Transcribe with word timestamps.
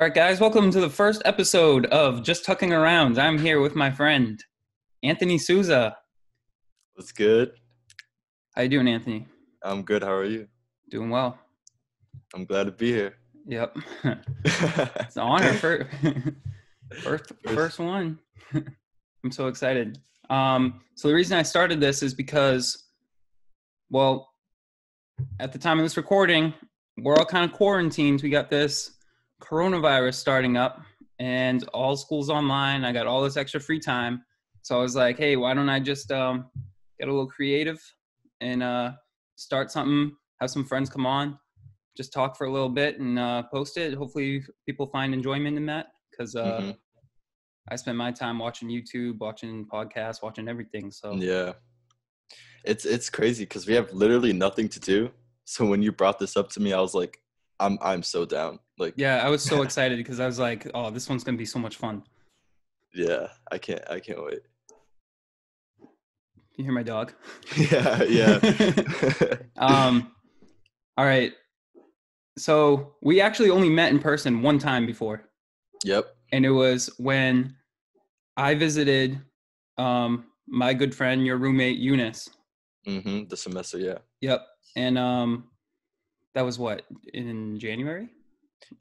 All 0.00 0.06
right, 0.06 0.14
guys, 0.14 0.40
welcome 0.40 0.70
to 0.70 0.80
the 0.80 0.88
first 0.88 1.20
episode 1.26 1.84
of 1.84 2.22
Just 2.22 2.46
Tucking 2.46 2.72
Around. 2.72 3.18
I'm 3.18 3.36
here 3.36 3.60
with 3.60 3.74
my 3.74 3.90
friend 3.90 4.42
Anthony 5.02 5.36
Sousa. 5.36 5.94
What's 6.94 7.12
good? 7.12 7.52
How 8.56 8.62
you 8.62 8.70
doing, 8.70 8.88
Anthony? 8.88 9.26
I'm 9.62 9.82
good. 9.82 10.02
How 10.02 10.14
are 10.14 10.24
you? 10.24 10.48
Doing 10.90 11.10
well. 11.10 11.38
I'm 12.34 12.46
glad 12.46 12.64
to 12.64 12.72
be 12.72 12.90
here. 12.90 13.16
Yep, 13.44 13.76
it's 14.46 15.16
an 15.16 15.22
honor 15.22 15.52
for 15.52 15.86
first 17.02 17.32
first 17.44 17.78
one. 17.78 18.18
I'm 18.54 19.30
so 19.30 19.48
excited. 19.48 19.98
Um, 20.30 20.80
so 20.94 21.08
the 21.08 21.14
reason 21.14 21.36
I 21.36 21.42
started 21.42 21.78
this 21.78 22.02
is 22.02 22.14
because, 22.14 22.84
well, 23.90 24.30
at 25.40 25.52
the 25.52 25.58
time 25.58 25.78
of 25.78 25.84
this 25.84 25.98
recording, 25.98 26.54
we're 26.96 27.16
all 27.16 27.26
kind 27.26 27.44
of 27.44 27.54
quarantined. 27.54 28.22
We 28.22 28.30
got 28.30 28.48
this 28.48 28.92
coronavirus 29.40 30.14
starting 30.14 30.56
up, 30.56 30.80
and 31.18 31.64
all 31.74 31.96
schools 31.96 32.30
online. 32.30 32.84
I 32.84 32.92
got 32.92 33.06
all 33.06 33.22
this 33.22 33.36
extra 33.36 33.60
free 33.60 33.80
time, 33.80 34.22
so 34.62 34.78
I 34.78 34.82
was 34.82 34.94
like, 34.96 35.18
hey, 35.18 35.36
why 35.36 35.54
don't 35.54 35.68
I 35.68 35.80
just 35.80 36.10
um, 36.12 36.50
get 36.98 37.08
a 37.08 37.12
little 37.12 37.26
creative 37.26 37.80
and 38.40 38.62
uh, 38.62 38.92
start 39.36 39.70
something? 39.70 40.16
Have 40.40 40.50
some 40.50 40.64
friends 40.64 40.88
come 40.88 41.04
on, 41.06 41.38
just 41.96 42.12
talk 42.12 42.36
for 42.36 42.46
a 42.46 42.52
little 42.52 42.68
bit 42.70 42.98
and 42.98 43.18
uh, 43.18 43.42
post 43.44 43.76
it. 43.76 43.92
Hopefully, 43.94 44.42
people 44.66 44.86
find 44.86 45.12
enjoyment 45.12 45.56
in 45.56 45.66
that 45.66 45.88
because 46.10 46.36
uh, 46.36 46.60
Mhm. 46.60 46.76
I 47.70 47.76
spend 47.76 47.98
my 47.98 48.10
time 48.10 48.38
watching 48.38 48.68
YouTube, 48.68 49.18
watching 49.18 49.66
podcasts, 49.66 50.22
watching 50.22 50.48
everything. 50.48 50.90
So 50.90 51.14
Yeah. 51.16 51.52
It's 52.64 52.84
it's 52.84 53.08
crazy 53.08 53.44
because 53.44 53.66
we 53.66 53.74
have 53.74 53.92
literally 53.92 54.32
nothing 54.32 54.68
to 54.70 54.80
do. 54.80 55.10
So 55.44 55.64
when 55.66 55.82
you 55.82 55.92
brought 55.92 56.18
this 56.18 56.36
up 56.36 56.50
to 56.50 56.60
me, 56.60 56.72
I 56.72 56.80
was 56.80 56.94
like, 56.94 57.20
I'm 57.58 57.78
I'm 57.80 58.02
so 58.02 58.24
down. 58.24 58.58
Like 58.80 58.94
yeah, 58.96 59.24
I 59.24 59.28
was 59.28 59.42
so 59.42 59.62
excited 59.66 59.98
because 59.98 60.18
I 60.20 60.26
was 60.26 60.38
like, 60.38 60.68
oh, 60.74 60.90
this 60.90 61.08
one's 61.08 61.22
gonna 61.22 61.36
be 61.36 61.44
so 61.44 61.58
much 61.58 61.76
fun. 61.76 62.02
yeah, 62.94 63.28
I 63.52 63.58
can't 63.58 63.82
I 63.90 64.00
can't 64.00 64.24
wait. 64.24 64.40
You 66.56 66.64
hear 66.64 66.72
my 66.72 66.82
dog? 66.82 67.12
yeah, 67.56 68.02
yeah. 68.02 68.40
um, 69.56 70.12
all 70.96 71.04
right. 71.04 71.32
So 72.38 72.94
we 73.02 73.20
actually 73.20 73.50
only 73.50 73.68
met 73.68 73.92
in 73.92 73.98
person 73.98 74.42
one 74.42 74.58
time 74.58 74.86
before, 74.86 75.28
yep. 75.84 76.16
and 76.32 76.46
it 76.46 76.50
was 76.50 76.90
when 76.98 77.54
I 78.36 78.54
visited 78.54 79.20
um, 79.76 80.24
my 80.48 80.72
good 80.72 80.94
friend, 80.94 81.24
your 81.24 81.36
roommate 81.36 81.78
Eunice. 81.78 82.30
Mm 82.86 83.02
hmm 83.02 83.28
The 83.28 83.36
semester, 83.36 83.78
yeah. 83.78 83.98
Yep, 84.22 84.46
and 84.74 84.96
um, 84.96 85.44
that 86.34 86.46
was 86.46 86.58
what 86.58 86.84
in 87.12 87.58
January. 87.58 88.08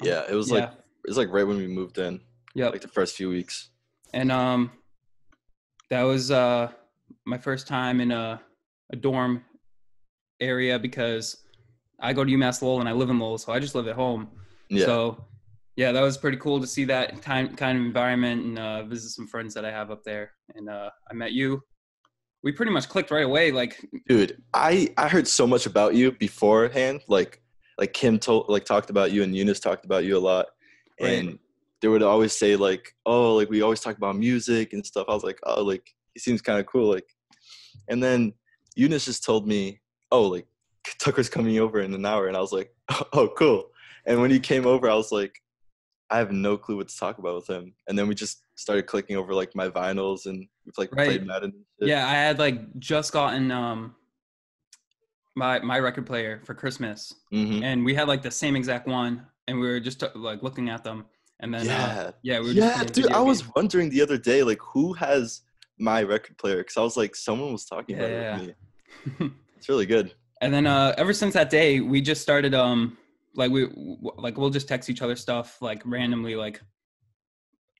Yeah. 0.03 0.23
It 0.29 0.33
was 0.35 0.49
Yeah. 0.49 0.55
like 0.59 0.69
it 0.71 1.07
was 1.07 1.17
like 1.17 1.29
right 1.31 1.47
when 1.47 1.57
we 1.57 1.67
moved 1.67 1.97
in, 1.97 2.21
Yep, 2.55 2.71
like 2.73 2.81
the 2.81 2.87
first 2.87 3.15
few 3.15 3.29
weeks. 3.29 3.69
and 4.13 4.31
um, 4.31 4.71
that 5.89 6.03
was 6.03 6.29
uh 6.31 6.71
my 7.25 7.37
first 7.37 7.67
time 7.67 8.01
in 8.01 8.11
a 8.11 8.41
a 8.91 8.95
dorm 8.95 9.43
area 10.39 10.79
because 10.79 11.37
I 11.99 12.13
go 12.13 12.23
to 12.23 12.31
UMass 12.31 12.61
Lowell 12.61 12.79
and 12.79 12.87
I 12.89 12.93
live 12.93 13.09
in 13.09 13.19
Lowell, 13.19 13.37
so 13.37 13.51
I 13.53 13.59
just 13.59 13.75
live 13.75 13.87
at 13.87 13.95
home. 13.95 14.29
Yeah. 14.69 14.85
So, 14.85 15.25
yeah, 15.75 15.91
that 15.91 16.01
was 16.01 16.17
pretty 16.17 16.37
cool 16.37 16.59
to 16.61 16.67
see 16.67 16.85
that 16.85 17.21
kind 17.21 17.57
kind 17.57 17.77
of 17.77 17.83
environment 17.85 18.45
and 18.45 18.59
uh, 18.59 18.83
visit 18.83 19.09
some 19.11 19.27
friends 19.27 19.53
that 19.55 19.65
I 19.65 19.71
have 19.71 19.91
up 19.91 20.03
there. 20.03 20.31
And 20.55 20.69
uh, 20.69 20.89
I 21.09 21.13
met 21.13 21.33
you. 21.33 21.61
We 22.41 22.51
pretty 22.53 22.71
much 22.71 22.87
clicked 22.87 23.11
right 23.11 23.25
away. 23.25 23.51
Like, 23.51 23.85
dude 24.07 24.41
i 24.53 24.89
i 24.97 25.07
heard 25.09 25.27
so 25.27 25.45
much 25.45 25.65
about 25.65 25.93
you 25.95 26.11
beforehand 26.13 27.01
like 27.07 27.41
like 27.79 27.93
kim 27.93 28.19
told 28.19 28.45
like 28.49 28.65
talked 28.65 28.89
about 28.91 29.11
you 29.11 29.23
and 29.23 29.35
eunice 29.35 29.59
talked 29.59 29.85
about 29.85 30.03
you 30.03 30.17
a 30.17 30.19
lot. 30.19 30.47
Right. 31.01 31.13
and 31.19 31.39
they 31.81 31.87
would 31.87 32.03
always 32.03 32.33
say 32.33 32.55
like 32.57 32.93
oh 33.05 33.35
like 33.35 33.49
we 33.49 33.61
always 33.61 33.79
talk 33.79 33.97
about 33.97 34.17
music 34.17 34.73
and 34.73 34.85
stuff. 34.85 35.05
I 35.09 35.13
was 35.13 35.23
like 35.23 35.39
oh 35.43 35.63
like 35.63 35.95
he 36.13 36.19
seems 36.19 36.41
kind 36.41 36.59
of 36.59 36.65
cool 36.65 36.91
like 36.91 37.07
and 37.87 38.03
then 38.03 38.33
eunice 38.75 39.05
just 39.05 39.23
told 39.23 39.47
me 39.47 39.79
oh 40.11 40.23
like 40.23 40.45
tucker's 40.99 41.29
coming 41.29 41.57
over 41.59 41.79
in 41.79 41.93
an 41.93 42.05
hour 42.05 42.27
and 42.27 42.35
i 42.35 42.41
was 42.41 42.51
like 42.51 42.71
oh 43.13 43.29
cool. 43.37 43.69
And 44.05 44.19
when 44.21 44.31
he 44.31 44.39
came 44.39 44.65
over 44.67 44.89
i 44.89 44.95
was 44.95 45.11
like 45.11 45.41
i 46.09 46.17
have 46.17 46.31
no 46.31 46.57
clue 46.57 46.77
what 46.77 46.89
to 46.89 46.97
talk 46.97 47.17
about 47.19 47.35
with 47.35 47.49
him. 47.49 47.73
And 47.87 47.97
then 47.97 48.07
we 48.07 48.15
just 48.15 48.43
started 48.55 48.87
clicking 48.87 49.15
over 49.15 49.33
like 49.33 49.55
my 49.55 49.69
vinyls 49.69 50.25
and 50.25 50.47
we've 50.65 50.77
like 50.77 50.93
Right. 50.93 51.07
played 51.07 51.25
madden 51.25 51.53
yeah, 51.79 52.05
I 52.05 52.13
had 52.13 52.39
like 52.39 52.77
just 52.79 53.13
gotten 53.13 53.51
um 53.51 53.95
my 55.35 55.59
my 55.59 55.79
record 55.79 56.05
player 56.05 56.41
for 56.45 56.53
Christmas, 56.53 57.13
Mhm. 57.33 57.63
and 57.63 57.85
we 57.85 57.93
had 57.93 58.07
like 58.07 58.21
the 58.21 58.31
same 58.31 58.55
exact 58.55 58.87
one, 58.87 59.25
and 59.47 59.59
we 59.59 59.67
were 59.67 59.79
just 59.79 60.03
uh, 60.03 60.09
like 60.15 60.43
looking 60.43 60.69
at 60.69 60.83
them, 60.83 61.05
and 61.39 61.53
then 61.53 61.61
uh, 61.61 61.65
yeah 61.65 62.11
yeah, 62.23 62.39
we 62.39 62.47
were 62.47 62.51
yeah, 62.53 62.83
dude. 62.83 63.11
I 63.11 63.21
was 63.21 63.43
wondering 63.55 63.89
the 63.89 64.01
other 64.01 64.17
day, 64.17 64.43
like, 64.43 64.59
who 64.61 64.93
has 64.93 65.41
my 65.77 66.03
record 66.03 66.37
player? 66.37 66.57
Because 66.57 66.77
I 66.77 66.81
was 66.81 66.97
like, 66.97 67.15
someone 67.15 67.51
was 67.53 67.65
talking 67.65 67.95
about 67.97 68.09
Yeah. 68.11 68.39
it 68.39 68.55
with 69.07 69.19
me. 69.19 69.31
It's 69.57 69.67
really 69.69 69.85
good. 69.85 70.13
and 70.41 70.53
then 70.53 70.65
uh 70.65 70.93
ever 70.97 71.11
since 71.13 71.33
that 71.33 71.49
day 71.49 71.81
we 71.81 71.99
just 72.01 72.21
started 72.21 72.53
um 72.53 72.97
like 73.35 73.51
we 73.51 73.67
like 74.17 74.37
we'll 74.37 74.49
just 74.49 74.67
text 74.69 74.89
each 74.89 75.01
other 75.01 75.15
stuff 75.17 75.61
like 75.61 75.81
randomly 75.85 76.35
like 76.35 76.61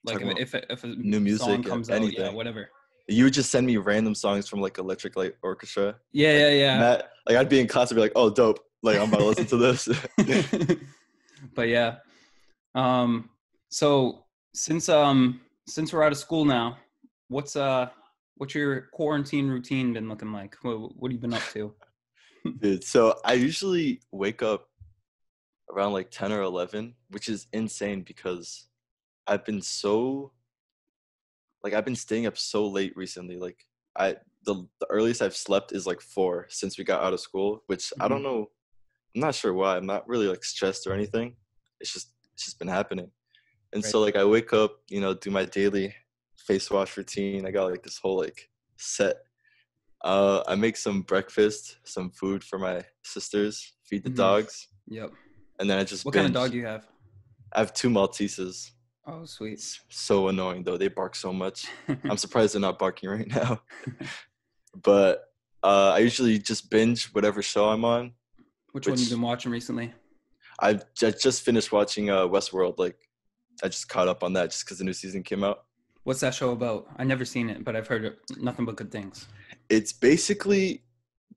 like 0.03 0.21
if 0.21 0.53
if, 0.55 0.63
if 0.69 0.83
a 0.83 0.88
new 0.88 1.21
music, 1.21 1.45
song 1.45 1.63
yeah, 1.63 1.69
comes 1.69 1.89
out 1.89 2.01
yeah 2.17 2.29
whatever 2.39 2.69
You 3.09 3.25
would 3.25 3.33
just 3.33 3.51
send 3.51 3.65
me 3.67 3.77
random 3.77 4.15
songs 4.15 4.47
from 4.47 4.61
like 4.61 4.77
Electric 4.77 5.15
Light 5.15 5.35
Orchestra. 5.41 5.95
yeah 6.11 6.37
yeah 6.37 6.49
yeah 6.49 6.79
that, 6.79 7.11
like, 7.27 7.37
I'd 7.37 7.49
be 7.49 7.59
in 7.59 7.67
class 7.67 7.91
and 7.91 7.95
be 7.95 8.01
like, 8.01 8.13
oh, 8.15 8.29
dope. 8.29 8.59
Like, 8.81 8.97
I'm 8.97 9.09
about 9.09 9.19
to 9.19 9.25
listen 9.25 9.45
to 9.47 9.57
this. 9.57 9.89
but 11.55 11.67
yeah 11.67 11.95
um 12.75 13.29
so 13.69 14.25
since 14.53 14.89
um 14.89 15.39
since 15.67 15.93
we're 15.93 16.03
out 16.03 16.11
of 16.11 16.17
school 16.17 16.43
now 16.43 16.77
what's 17.29 17.55
uh 17.55 17.87
what's 18.35 18.53
your 18.53 18.81
quarantine 18.93 19.47
routine 19.47 19.93
been 19.93 20.09
looking 20.09 20.33
like 20.33 20.55
what, 20.61 20.95
what 20.97 21.11
have 21.11 21.13
you 21.13 21.19
been 21.19 21.33
up 21.33 21.43
to 21.53 21.73
Dude, 22.59 22.83
so 22.83 23.19
I 23.25 23.33
usually 23.33 24.01
wake 24.11 24.41
up 24.41 24.67
around 25.71 25.93
like 25.93 26.09
10 26.09 26.31
or 26.31 26.41
11, 26.41 26.95
which 27.09 27.29
is 27.29 27.47
insane 27.53 28.01
because 28.01 28.67
I've 29.27 29.45
been 29.45 29.61
so 29.61 30.31
like 31.63 31.73
I've 31.73 31.85
been 31.85 31.95
staying 31.95 32.25
up 32.25 32.37
so 32.37 32.67
late 32.67 32.93
recently. 32.95 33.37
Like 33.37 33.65
I 33.97 34.17
the, 34.45 34.67
the 34.79 34.87
earliest 34.89 35.21
I've 35.21 35.35
slept 35.35 35.71
is 35.73 35.85
like 35.85 36.01
4 36.01 36.45
since 36.49 36.77
we 36.77 36.83
got 36.83 37.03
out 37.03 37.13
of 37.13 37.19
school, 37.19 37.63
which 37.67 37.91
I 37.99 38.07
don't 38.07 38.23
know 38.23 38.47
I'm 39.15 39.21
not 39.21 39.35
sure 39.35 39.53
why. 39.53 39.75
I'm 39.75 39.85
not 39.85 40.07
really 40.07 40.27
like 40.27 40.43
stressed 40.43 40.85
or 40.87 40.93
anything. 40.93 41.35
It's 41.79 41.91
just 41.91 42.13
it's 42.33 42.45
just 42.45 42.59
been 42.59 42.67
happening. 42.67 43.11
And 43.73 43.83
so 43.83 43.99
like 43.99 44.15
I 44.15 44.25
wake 44.25 44.53
up, 44.53 44.77
you 44.89 45.01
know, 45.01 45.13
do 45.13 45.29
my 45.31 45.45
daily 45.45 45.93
face 46.37 46.71
wash 46.71 46.95
routine. 46.97 47.45
I 47.45 47.51
got 47.51 47.69
like 47.69 47.83
this 47.83 47.97
whole 47.97 48.17
like 48.17 48.49
set 48.77 49.17
uh, 50.01 50.43
I 50.47 50.55
make 50.55 50.77
some 50.77 51.01
breakfast, 51.01 51.77
some 51.83 52.09
food 52.11 52.41
for 52.41 52.57
my 52.57 52.85
sisters, 53.03 53.73
feed 53.83 54.03
the 54.03 54.09
Mhm. 54.09 54.15
dogs, 54.15 54.67
yep 54.87 55.11
and 55.59 55.69
then 55.69 55.77
I 55.77 55.83
just 55.83 56.05
what 56.05 56.13
kind 56.15 56.27
of 56.27 56.33
dog 56.33 56.51
do 56.51 56.57
you 56.57 56.65
have 56.65 56.87
I 57.53 57.59
have 57.59 57.73
two 57.73 57.89
Malteses. 57.89 58.71
Oh 59.07 59.25
sweet 59.25 59.53
It's 59.53 59.79
so 59.89 60.27
annoying 60.27 60.63
though. 60.63 60.77
They 60.77 60.87
bark 60.87 61.15
so 61.15 61.31
much. 61.33 61.67
I'm 62.03 62.17
surprised 62.25 62.53
they're 62.53 62.61
not 62.61 62.79
barking 62.79 63.09
right 63.09 63.27
now. 63.27 63.61
but 64.83 65.25
uh, 65.63 65.91
I 65.95 65.99
usually 65.99 66.39
just 66.39 66.69
binge 66.69 67.05
whatever 67.13 67.41
show 67.41 67.69
I'm 67.69 67.83
on. 67.85 68.13
which 68.71 68.88
one 68.88 68.97
you 68.97 69.03
which- 69.03 69.09
been 69.11 69.21
watching 69.21 69.51
recently 69.51 69.93
I've 70.61 70.83
ju- 70.93 71.11
just 71.13 71.43
finished 71.43 71.71
watching 71.71 72.09
uh, 72.09 72.27
Westworld. 72.27 72.79
Like, 72.79 72.97
I 73.63 73.69
just 73.69 73.88
caught 73.88 74.09
up 74.09 74.23
on 74.25 74.33
that 74.33 74.51
just 74.51 74.65
because 74.65 74.77
the 74.79 74.83
new 74.83 74.91
season 74.91 75.23
came 75.23 75.41
out. 75.41 75.63
What's 76.03 76.19
that 76.19 76.33
show 76.35 76.51
about? 76.51 76.85
I 76.97 77.05
never 77.05 77.23
seen 77.23 77.49
it, 77.49 77.63
but 77.63 77.77
I've 77.77 77.88
heard 77.88 78.03
it, 78.03 78.19
nothing 78.38 78.65
but 78.65 78.75
good 78.75 78.91
things. 78.91 79.27
it's 79.69 79.93
basically 79.93 80.83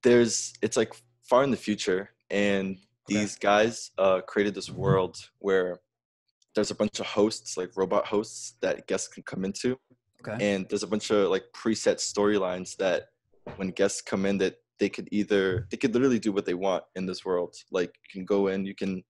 there's 0.01 0.53
it's 0.61 0.75
like 0.75 0.93
far 1.23 1.43
in 1.45 1.51
the 1.51 1.57
future 1.57 2.09
and 2.29 2.77
Okay. 3.09 3.19
these 3.19 3.35
guys 3.37 3.91
uh, 3.97 4.19
created 4.21 4.55
this 4.55 4.69
world 4.69 5.17
where 5.39 5.79
there's 6.55 6.71
a 6.71 6.75
bunch 6.75 6.99
of 6.99 7.05
hosts 7.05 7.57
like 7.57 7.71
robot 7.75 8.05
hosts 8.05 8.55
that 8.61 8.87
guests 8.87 9.07
can 9.07 9.23
come 9.23 9.45
into 9.45 9.77
Okay. 10.25 10.45
and 10.45 10.65
there's 10.69 10.83
a 10.83 10.87
bunch 10.87 11.09
of 11.11 11.29
like 11.29 11.43
preset 11.53 11.97
storylines 11.97 12.77
that 12.77 13.07
when 13.57 13.69
guests 13.69 14.01
come 14.01 14.25
in 14.25 14.37
that 14.37 14.55
they 14.79 14.87
could 14.87 15.09
either 15.11 15.67
they 15.69 15.75
could 15.75 15.93
literally 15.93 16.19
do 16.19 16.31
what 16.31 16.45
they 16.45 16.53
want 16.53 16.83
in 16.95 17.05
this 17.05 17.25
world 17.25 17.53
like 17.71 17.93
you 18.05 18.19
can 18.19 18.25
go 18.25 18.47
in 18.47 18.65
you 18.65 18.73
can 18.73 19.03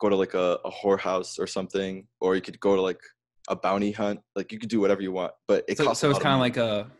go 0.00 0.08
to 0.08 0.16
like 0.16 0.34
a, 0.34 0.58
a 0.64 0.70
whorehouse 0.70 1.38
or 1.38 1.46
something 1.46 2.06
or 2.20 2.34
you 2.34 2.40
could 2.40 2.58
go 2.58 2.74
to 2.74 2.82
like 2.82 3.00
a 3.48 3.54
bounty 3.54 3.92
hunt 3.92 4.20
like 4.34 4.50
you 4.50 4.58
could 4.58 4.68
do 4.68 4.80
whatever 4.80 5.00
you 5.00 5.12
want 5.12 5.32
but 5.46 5.64
it 5.68 5.76
so, 5.78 5.84
costs 5.84 6.00
so 6.00 6.10
it's 6.10 6.18
kind 6.18 6.34
of 6.34 6.40
like 6.40 6.56
a 6.56 6.90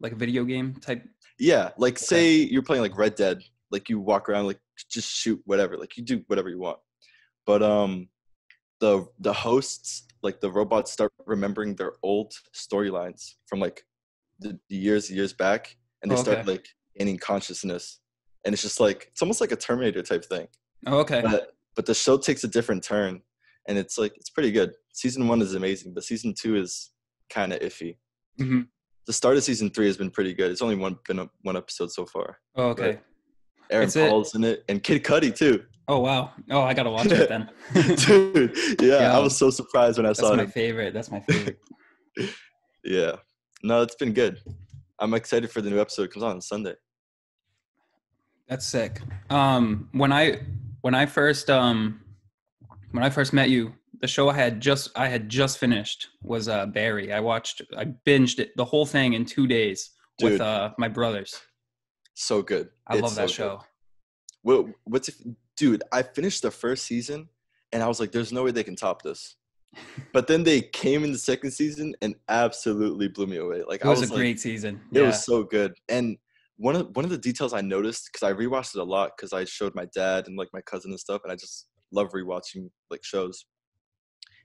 like 0.00 0.12
a 0.12 0.16
video 0.16 0.44
game 0.44 0.74
type. 0.80 1.02
Yeah, 1.38 1.70
like 1.76 1.94
Okay. 1.94 2.04
say 2.04 2.32
you're 2.32 2.62
playing 2.62 2.82
like 2.82 2.96
Red 2.96 3.14
Dead, 3.14 3.42
like 3.70 3.88
you 3.88 4.00
walk 4.00 4.28
around 4.28 4.46
like 4.46 4.60
just 4.90 5.10
shoot 5.10 5.40
whatever, 5.44 5.76
like 5.76 5.96
you 5.96 6.02
do 6.02 6.22
whatever 6.26 6.48
you 6.48 6.58
want. 6.58 6.78
But 7.44 7.62
um 7.62 8.08
the 8.80 9.06
the 9.20 9.32
hosts, 9.32 10.06
like 10.22 10.40
the 10.40 10.50
robots 10.50 10.92
start 10.92 11.12
remembering 11.26 11.74
their 11.76 11.92
old 12.02 12.32
storylines 12.54 13.34
from 13.46 13.60
like 13.60 13.84
the, 14.38 14.58
the 14.68 14.76
years 14.76 15.10
years 15.10 15.32
back 15.32 15.76
and 16.02 16.10
they 16.10 16.16
Oh, 16.16 16.22
start 16.22 16.46
like 16.46 16.66
gaining 16.98 17.18
consciousness. 17.18 18.00
And 18.44 18.52
it's 18.52 18.62
just 18.62 18.80
like 18.80 19.08
it's 19.12 19.22
almost 19.22 19.40
like 19.40 19.52
a 19.52 19.56
Terminator 19.56 20.02
type 20.02 20.24
thing. 20.24 20.46
Oh, 20.86 20.98
okay. 21.00 21.20
But 21.22 21.52
but 21.74 21.86
the 21.86 21.94
show 21.94 22.16
takes 22.18 22.44
a 22.44 22.48
different 22.48 22.82
turn 22.82 23.22
and 23.68 23.76
it's 23.78 23.98
like 23.98 24.16
it's 24.16 24.30
pretty 24.30 24.52
good. 24.52 24.72
Season 24.92 25.26
one 25.28 25.40
is 25.42 25.54
amazing, 25.54 25.94
but 25.94 26.04
season 26.04 26.34
two 26.34 26.56
is 26.56 26.90
kind 27.30 27.52
of 27.52 27.60
iffy. 27.60 27.96
hmm 28.38 28.62
The 29.06 29.12
start 29.12 29.36
of 29.36 29.42
season 29.44 29.70
three 29.70 29.86
has 29.86 29.96
been 29.96 30.10
pretty 30.10 30.34
good. 30.34 30.50
It's 30.50 30.62
only 30.62 30.76
one 30.76 30.98
been 31.08 31.18
a, 31.20 31.28
one 31.42 31.56
episode 31.56 31.90
so 31.92 32.06
far. 32.06 32.38
Oh, 32.54 32.68
okay. 32.68 32.98
Aaron 33.70 33.86
It's 33.86 33.96
it. 33.96 34.08
Paul's 34.08 34.34
in 34.36 34.44
it, 34.44 34.64
and 34.68 34.80
Kid 34.82 35.02
Cudi 35.02 35.34
too. 35.34 35.64
Oh 35.88 36.00
wow. 36.00 36.32
Oh, 36.50 36.62
I 36.62 36.74
gotta 36.74 36.90
watch 36.90 37.06
it 37.06 37.28
then. 37.28 37.48
Dude, 37.96 38.56
yeah, 38.82 39.00
Yeah. 39.02 39.16
I 39.16 39.20
was 39.20 39.36
so 39.36 39.50
surprised 39.50 39.98
when 39.98 40.06
I 40.06 40.12
saw 40.12 40.32
it. 40.32 40.36
That's 40.36 40.48
my 40.48 40.52
favorite. 40.52 40.94
That's 40.94 41.10
my 41.10 41.20
favorite. 41.20 41.58
Yeah, 42.84 43.16
no, 43.64 43.82
it's 43.82 43.96
been 43.96 44.12
good. 44.12 44.40
I'm 45.00 45.12
excited 45.14 45.50
for 45.50 45.60
the 45.60 45.68
new 45.70 45.80
episode. 45.80 46.04
It 46.04 46.12
comes 46.12 46.22
on 46.22 46.40
Sunday. 46.40 46.74
That's 48.48 48.64
sick. 48.64 49.00
Um, 49.28 49.88
when 49.92 50.12
I 50.12 50.40
when 50.82 50.94
I 50.94 51.04
first 51.06 51.50
um 51.50 52.00
when 52.92 53.02
I 53.02 53.10
first 53.10 53.32
met 53.32 53.50
you, 53.50 53.72
the 54.00 54.06
show 54.06 54.28
I 54.28 54.34
had 54.34 54.60
just 54.60 54.96
I 54.96 55.08
had 55.08 55.28
just 55.28 55.58
finished 55.58 56.06
was 56.22 56.46
uh 56.48 56.66
Barry. 56.66 57.12
I 57.12 57.18
watched 57.18 57.60
I 57.76 57.86
binged 58.06 58.38
it 58.38 58.52
the 58.56 58.64
whole 58.64 58.86
thing 58.86 59.14
in 59.14 59.24
two 59.24 59.48
days 59.48 59.90
with 60.22 60.40
uh 60.40 60.70
my 60.78 60.86
brothers. 60.88 61.34
So 62.14 62.40
good. 62.40 62.68
I 62.86 62.94
It's 62.94 63.02
love 63.02 63.14
that 63.16 63.22
so 63.22 63.26
good. 63.26 63.32
show. 63.32 63.64
What, 64.42 64.66
what's 64.84 65.08
if, 65.08 65.16
dude? 65.56 65.82
I 65.92 66.02
finished 66.02 66.42
the 66.42 66.50
first 66.50 66.84
season, 66.86 67.28
and 67.72 67.82
I 67.82 67.88
was 67.88 67.98
like, 68.00 68.12
"There's 68.12 68.32
no 68.32 68.44
way 68.44 68.50
they 68.50 68.64
can 68.64 68.76
top 68.76 69.02
this." 69.02 69.36
But 70.12 70.26
then 70.26 70.44
they 70.44 70.60
came 70.62 71.04
in 71.04 71.12
the 71.12 71.18
second 71.18 71.50
season 71.50 71.94
and 72.00 72.14
absolutely 72.28 73.08
blew 73.08 73.26
me 73.26 73.36
away. 73.36 73.62
Like 73.66 73.80
It 73.82 73.86
I 73.86 73.90
was, 73.90 74.00
was 74.00 74.10
a 74.10 74.14
like, 74.14 74.20
great 74.20 74.40
season. 74.40 74.80
It 74.92 75.00
Yeah. 75.00 75.06
was 75.08 75.24
so 75.24 75.42
good. 75.42 75.74
And 75.88 76.16
one 76.56 76.74
of 76.76 76.94
one 76.96 77.04
of 77.04 77.10
the 77.10 77.18
details 77.18 77.52
I 77.52 77.60
noticed 77.60 78.08
because 78.10 78.22
I 78.22 78.32
rewatched 78.32 78.74
it 78.74 78.80
a 78.80 78.84
lot 78.84 79.12
because 79.16 79.32
I 79.34 79.44
showed 79.44 79.74
my 79.74 79.86
dad 79.94 80.26
and 80.26 80.36
like 80.38 80.48
my 80.54 80.62
cousin 80.62 80.90
and 80.90 81.00
stuff, 81.00 81.20
and 81.24 81.32
I 81.32 81.36
just 81.36 81.68
love 81.92 82.08
rewatching 82.12 82.70
like 82.90 83.04
shows. 83.04 83.44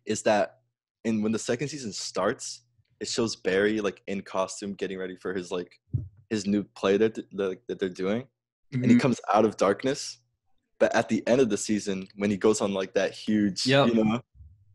Is 0.06 0.22
that 0.24 0.58
and 1.06 1.24
when 1.24 1.32
the 1.32 1.40
second 1.40 1.70
season 1.70 1.94
starts, 1.94 2.64
it 3.00 3.08
shows 3.08 3.36
Barry 3.36 3.80
like 3.82 4.02
in 4.08 4.22
costume 4.22 4.74
getting 4.74 4.98
ready 5.00 5.16
for 5.16 5.34
his 5.34 5.52
like 5.52 5.72
his 6.30 6.46
new 6.46 6.64
play 6.76 6.98
that 6.98 7.16
th- 7.16 7.28
that, 7.34 7.60
that 7.68 7.80
they're 7.80 7.90
doing, 7.90 8.28
and 8.74 8.86
he 8.86 8.96
Mhm. 8.98 9.00
comes 9.02 9.20
out 9.34 9.46
of 9.46 9.58
darkness. 9.58 10.18
But 10.82 10.96
at 10.96 11.08
the 11.10 11.22
end 11.28 11.40
of 11.40 11.50
the 11.50 11.58
season, 11.58 12.08
when 12.16 12.32
he 12.32 12.38
goes 12.38 12.60
on 12.60 12.74
like 12.74 12.96
that 12.96 13.14
huge, 13.14 13.68
Yep. 13.68 13.90
you 13.90 14.04
know, 14.04 14.20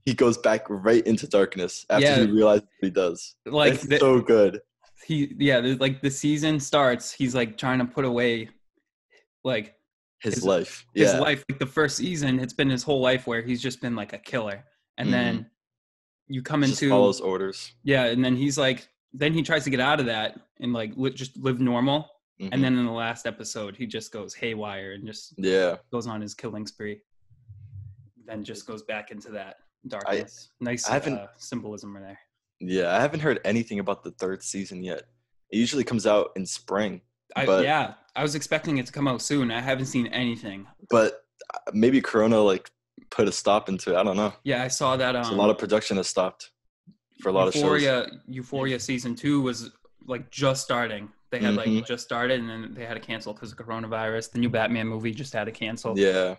he 0.05 0.15
goes 0.15 0.39
back 0.39 0.65
right 0.71 1.05
into 1.05 1.27
darkness 1.27 1.85
after 1.91 2.07
Yeah. 2.07 2.21
he 2.21 2.27
realizes 2.31 2.63
what 2.63 2.87
he 2.87 2.91
does. 2.91 3.35
like 3.45 3.75
It's 3.75 3.87
the, 3.89 3.99
so 3.99 4.21
good. 4.21 4.61
he 5.05 5.35
yeah, 5.41 5.59
like 5.81 6.01
the 6.03 6.11
season 6.11 6.61
starts, 6.61 7.11
he's 7.13 7.35
like 7.35 7.59
trying 7.59 7.81
to 7.81 7.85
put 7.85 8.05
away 8.05 8.49
like 9.43 9.75
His, 10.21 10.35
his- 10.35 10.45
life. 10.45 10.87
his 10.95 11.13
yeah. 11.13 11.19
life 11.19 11.45
like 11.51 11.59
the 11.59 11.67
first 11.67 11.97
season 11.97 12.39
it's 12.39 12.53
been 12.55 12.71
his 12.71 12.85
whole 12.85 13.01
life 13.01 13.27
where 13.27 13.43
he's 13.43 13.61
just 13.61 13.81
been 13.81 13.95
like 13.97 14.13
a 14.13 14.19
killer 14.19 14.65
and 14.99 15.09
Mhm. 15.09 15.13
then 15.13 15.51
you 16.29 16.41
come 16.43 16.63
Just 16.63 16.81
into 16.83 16.89
follows 16.91 17.21
orders. 17.21 17.73
yeah 17.83 18.05
and 18.07 18.25
then 18.25 18.35
he's 18.37 18.57
like 18.57 18.89
then 19.13 19.33
he 19.35 19.43
tries 19.43 19.65
to 19.65 19.71
get 19.71 19.81
out 19.81 19.99
of 20.01 20.07
that 20.07 20.39
and 20.61 20.73
like 20.73 20.93
li- 20.97 21.11
just 21.13 21.37
live 21.37 21.61
normal 21.61 22.09
Mhm. 22.41 22.51
and 22.53 22.63
then 22.63 22.77
in 22.77 22.85
the 22.85 22.93
last 22.93 23.27
episode 23.27 23.77
he 23.77 23.87
just 23.87 24.13
goes 24.13 24.35
haywire 24.35 24.93
and 24.93 25.07
just 25.07 25.35
yeah, 25.39 25.77
goes 25.91 26.07
on 26.07 26.21
his 26.21 26.35
killing 26.35 26.67
spree 26.67 27.01
then 28.27 28.45
just 28.45 28.67
goes 28.67 28.83
back 28.83 29.11
into 29.11 29.31
that 29.31 29.57
darkness 29.89 30.51
nice 30.61 30.89
I 30.89 30.99
uh, 30.99 31.29
symbolism 31.39 31.97
right 31.97 32.05
there 32.05 32.19
yeah. 32.59 32.97
I 32.97 33.01
haven't 33.01 33.21
heard 33.21 33.41
anything 33.45 33.81
about 33.81 34.03
the 34.03 34.13
third 34.13 34.43
season 34.43 34.83
yet. 34.83 35.03
It 35.51 35.59
usually 35.59 35.85
comes 35.85 36.07
out 36.07 36.31
in 36.37 36.47
spring, 36.47 37.03
I, 37.37 37.45
yeah 37.61 37.95
i 38.15 38.23
was 38.23 38.35
expecting 38.35 38.79
it 38.79 38.87
to 38.87 38.93
come 38.93 39.07
out 39.09 39.21
soon 39.21 39.51
i 39.51 39.61
haven't 39.61 39.87
seen 39.87 40.07
anything 40.09 40.67
but 40.91 41.25
uh, 41.55 41.59
maybe 41.73 42.01
Corona 42.01 42.41
like 42.41 42.71
put 43.11 43.29
a 43.29 43.33
stop 43.33 43.69
into 43.69 43.93
it. 43.95 43.97
I 43.97 44.03
don't 44.03 44.17
know. 44.17 44.33
yeah 44.45 44.63
i 44.63 44.69
saw 44.69 44.97
that 44.97 45.15
um, 45.17 45.25
So 45.25 45.35
a 45.35 45.37
lot 45.37 45.51
of 45.51 45.59
production 45.59 45.97
has 45.99 46.07
stopped 46.07 46.51
for 47.21 47.29
a 47.31 47.33
lot 47.33 47.49
of 47.49 47.55
shows. 47.55 47.63
Euphoria, 47.63 48.07
Euphoria 48.27 48.81
season 48.81 49.15
two 49.15 49.41
was 49.41 49.71
like 50.07 50.31
just 50.31 50.63
starting. 50.63 51.09
They 51.39 51.45
had 51.45 51.55
Mhm. 51.55 51.77
like 51.77 51.87
just 51.87 52.05
started, 52.05 52.41
and 52.41 52.49
then 52.49 52.73
they 52.75 52.87
had 52.87 52.95
to 52.95 53.01
cancel 53.01 53.35
because 53.35 53.53
of 53.53 53.59
coronavirus. 53.59 54.33
The 54.33 54.39
new 54.39 54.49
Batman 54.49 54.89
movie 54.89 55.13
just 55.13 55.33
had 55.35 55.45
to 55.45 55.53
cancel. 55.53 55.99
Yeah, 55.99 56.37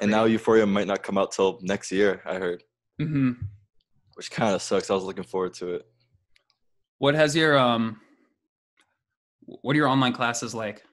and 0.00 0.10
now 0.10 0.24
Euphoria 0.24 0.66
might 0.66 0.86
not 0.86 1.02
come 1.02 1.16
out 1.16 1.32
till 1.32 1.58
next 1.62 1.90
year. 1.90 2.22
I 2.26 2.34
heard, 2.34 2.62
hmm 2.98 3.32
which 4.14 4.30
kind 4.30 4.54
of 4.54 4.60
sucks. 4.60 4.90
I 4.90 4.94
was 4.94 5.04
looking 5.04 5.24
forward 5.24 5.54
to 5.54 5.74
it. 5.76 5.86
What 6.98 7.14
has 7.14 7.34
your 7.34 7.56
um? 7.58 8.00
What 9.46 9.74
are 9.74 9.78
your 9.78 9.88
online 9.88 10.12
classes 10.12 10.54
like? 10.54 10.84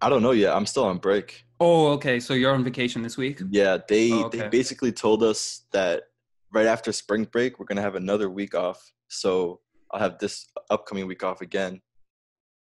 I 0.00 0.08
don't 0.08 0.22
know 0.22 0.30
yet. 0.32 0.56
I'm 0.56 0.66
still 0.66 0.84
on 0.84 0.98
break. 0.98 1.44
Oh, 1.60 1.88
okay. 1.92 2.18
So 2.18 2.32
you're 2.34 2.54
on 2.54 2.64
vacation 2.64 3.02
this 3.02 3.16
week. 3.18 3.40
Yeah, 3.50 3.78
they 3.86 4.10
Oh, 4.12 4.28
they 4.30 4.48
basically 4.48 4.90
told 4.92 5.22
us 5.22 5.66
that 5.72 6.04
right 6.50 6.66
after 6.66 6.90
spring 6.92 7.24
break 7.24 7.58
we're 7.58 7.66
gonna 7.66 7.82
have 7.82 7.94
another 7.94 8.30
week 8.30 8.54
off. 8.54 8.90
So 9.08 9.60
I'll 9.92 10.00
have 10.00 10.18
this 10.18 10.48
upcoming 10.70 11.06
week 11.06 11.22
off 11.22 11.42
again. 11.42 11.82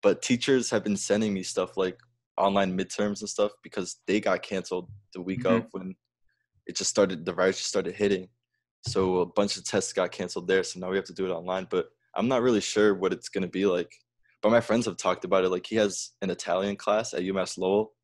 But 0.02 0.22
teachers 0.22 0.70
have 0.70 0.84
been 0.84 0.96
sending 0.96 1.32
me 1.34 1.42
stuff 1.42 1.76
like 1.76 1.98
online 2.36 2.76
midterms 2.78 3.20
and 3.20 3.28
stuff 3.28 3.52
because 3.62 3.96
they 4.06 4.20
got 4.20 4.42
canceled 4.42 4.90
the 5.14 5.20
week 5.22 5.44
Mhm. 5.44 5.56
of 5.56 5.66
when 5.72 5.94
it 6.66 6.76
just 6.76 6.90
started 6.90 7.24
the 7.24 7.32
virus 7.32 7.56
just 7.58 7.68
started 7.68 7.94
hitting. 7.94 8.28
So 8.86 9.18
a 9.20 9.26
bunch 9.26 9.56
of 9.56 9.64
tests 9.64 9.92
got 9.92 10.12
canceled 10.12 10.46
there. 10.48 10.62
So 10.62 10.78
now 10.80 10.90
we 10.90 10.96
have 10.96 11.06
to 11.06 11.14
do 11.14 11.26
it 11.26 11.30
online. 11.32 11.66
But 11.70 11.88
I'm 12.14 12.28
not 12.28 12.42
really 12.42 12.60
sure 12.60 12.94
what 12.94 13.12
it's 13.12 13.28
gonna 13.28 13.48
be 13.48 13.66
like. 13.66 13.92
But 14.42 14.50
my 14.50 14.60
friends 14.60 14.86
have 14.86 14.96
talked 14.96 15.24
about 15.24 15.44
it. 15.44 15.48
Like 15.48 15.66
he 15.66 15.76
has 15.76 16.10
an 16.22 16.30
Italian 16.30 16.76
class 16.76 17.14
at 17.14 17.22
UMass 17.22 17.56
Lowell, 17.58 17.94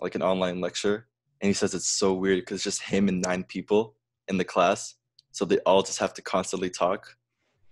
like 0.00 0.14
an 0.14 0.22
online 0.22 0.60
lecture 0.60 1.08
and 1.40 1.48
he 1.48 1.52
says 1.54 1.74
it's 1.74 1.86
so 1.88 2.14
weird 2.14 2.38
because 2.40 2.56
it's 2.56 2.64
just 2.64 2.82
him 2.82 3.08
and 3.08 3.20
nine 3.20 3.44
people 3.44 3.96
in 4.28 4.38
the 4.38 4.44
class 4.44 4.94
so 5.30 5.44
they 5.44 5.58
all 5.58 5.82
just 5.82 5.98
have 5.98 6.14
to 6.14 6.22
constantly 6.22 6.70
talk 6.70 7.16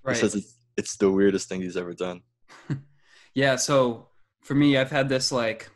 Right. 0.04 0.14
he 0.14 0.20
says 0.20 0.34
it's, 0.34 0.58
it's 0.76 0.96
the 0.96 1.10
weirdest 1.10 1.48
thing 1.48 1.62
he's 1.62 1.76
ever 1.76 1.94
done 1.94 2.22
Yeah. 3.34 3.56
So 3.56 4.08
for 4.42 4.54
me, 4.54 4.76
I've 4.76 4.90
had 4.90 5.08
this 5.08 5.32
like 5.32 5.70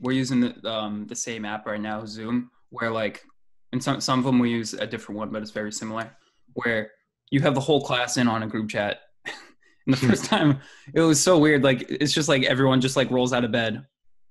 we're 0.00 0.12
using 0.12 0.40
the 0.40 0.70
um 0.70 1.06
the 1.06 1.16
same 1.16 1.44
app 1.44 1.66
right 1.66 1.80
now, 1.80 2.04
Zoom, 2.04 2.50
where 2.70 2.90
like 2.90 3.24
and 3.72 3.82
some 3.82 4.00
some 4.00 4.18
of 4.18 4.24
them 4.24 4.38
we 4.38 4.50
use 4.50 4.74
a 4.74 4.86
different 4.86 5.18
one, 5.18 5.30
but 5.30 5.42
it's 5.42 5.50
very 5.50 5.72
similar. 5.72 6.10
Where 6.54 6.90
you 7.30 7.40
have 7.40 7.54
the 7.54 7.60
whole 7.60 7.80
class 7.80 8.16
in 8.16 8.28
on 8.28 8.42
a 8.42 8.46
group 8.46 8.68
chat. 8.70 9.00
and 9.86 9.94
the 9.94 9.96
first 9.96 10.24
time 10.26 10.60
it 10.94 11.00
was 11.00 11.20
so 11.20 11.38
weird. 11.38 11.64
Like 11.64 11.86
it's 11.88 12.12
just 12.12 12.28
like 12.28 12.44
everyone 12.44 12.80
just 12.80 12.96
like 12.96 13.10
rolls 13.10 13.32
out 13.32 13.44
of 13.44 13.52
bed. 13.52 13.84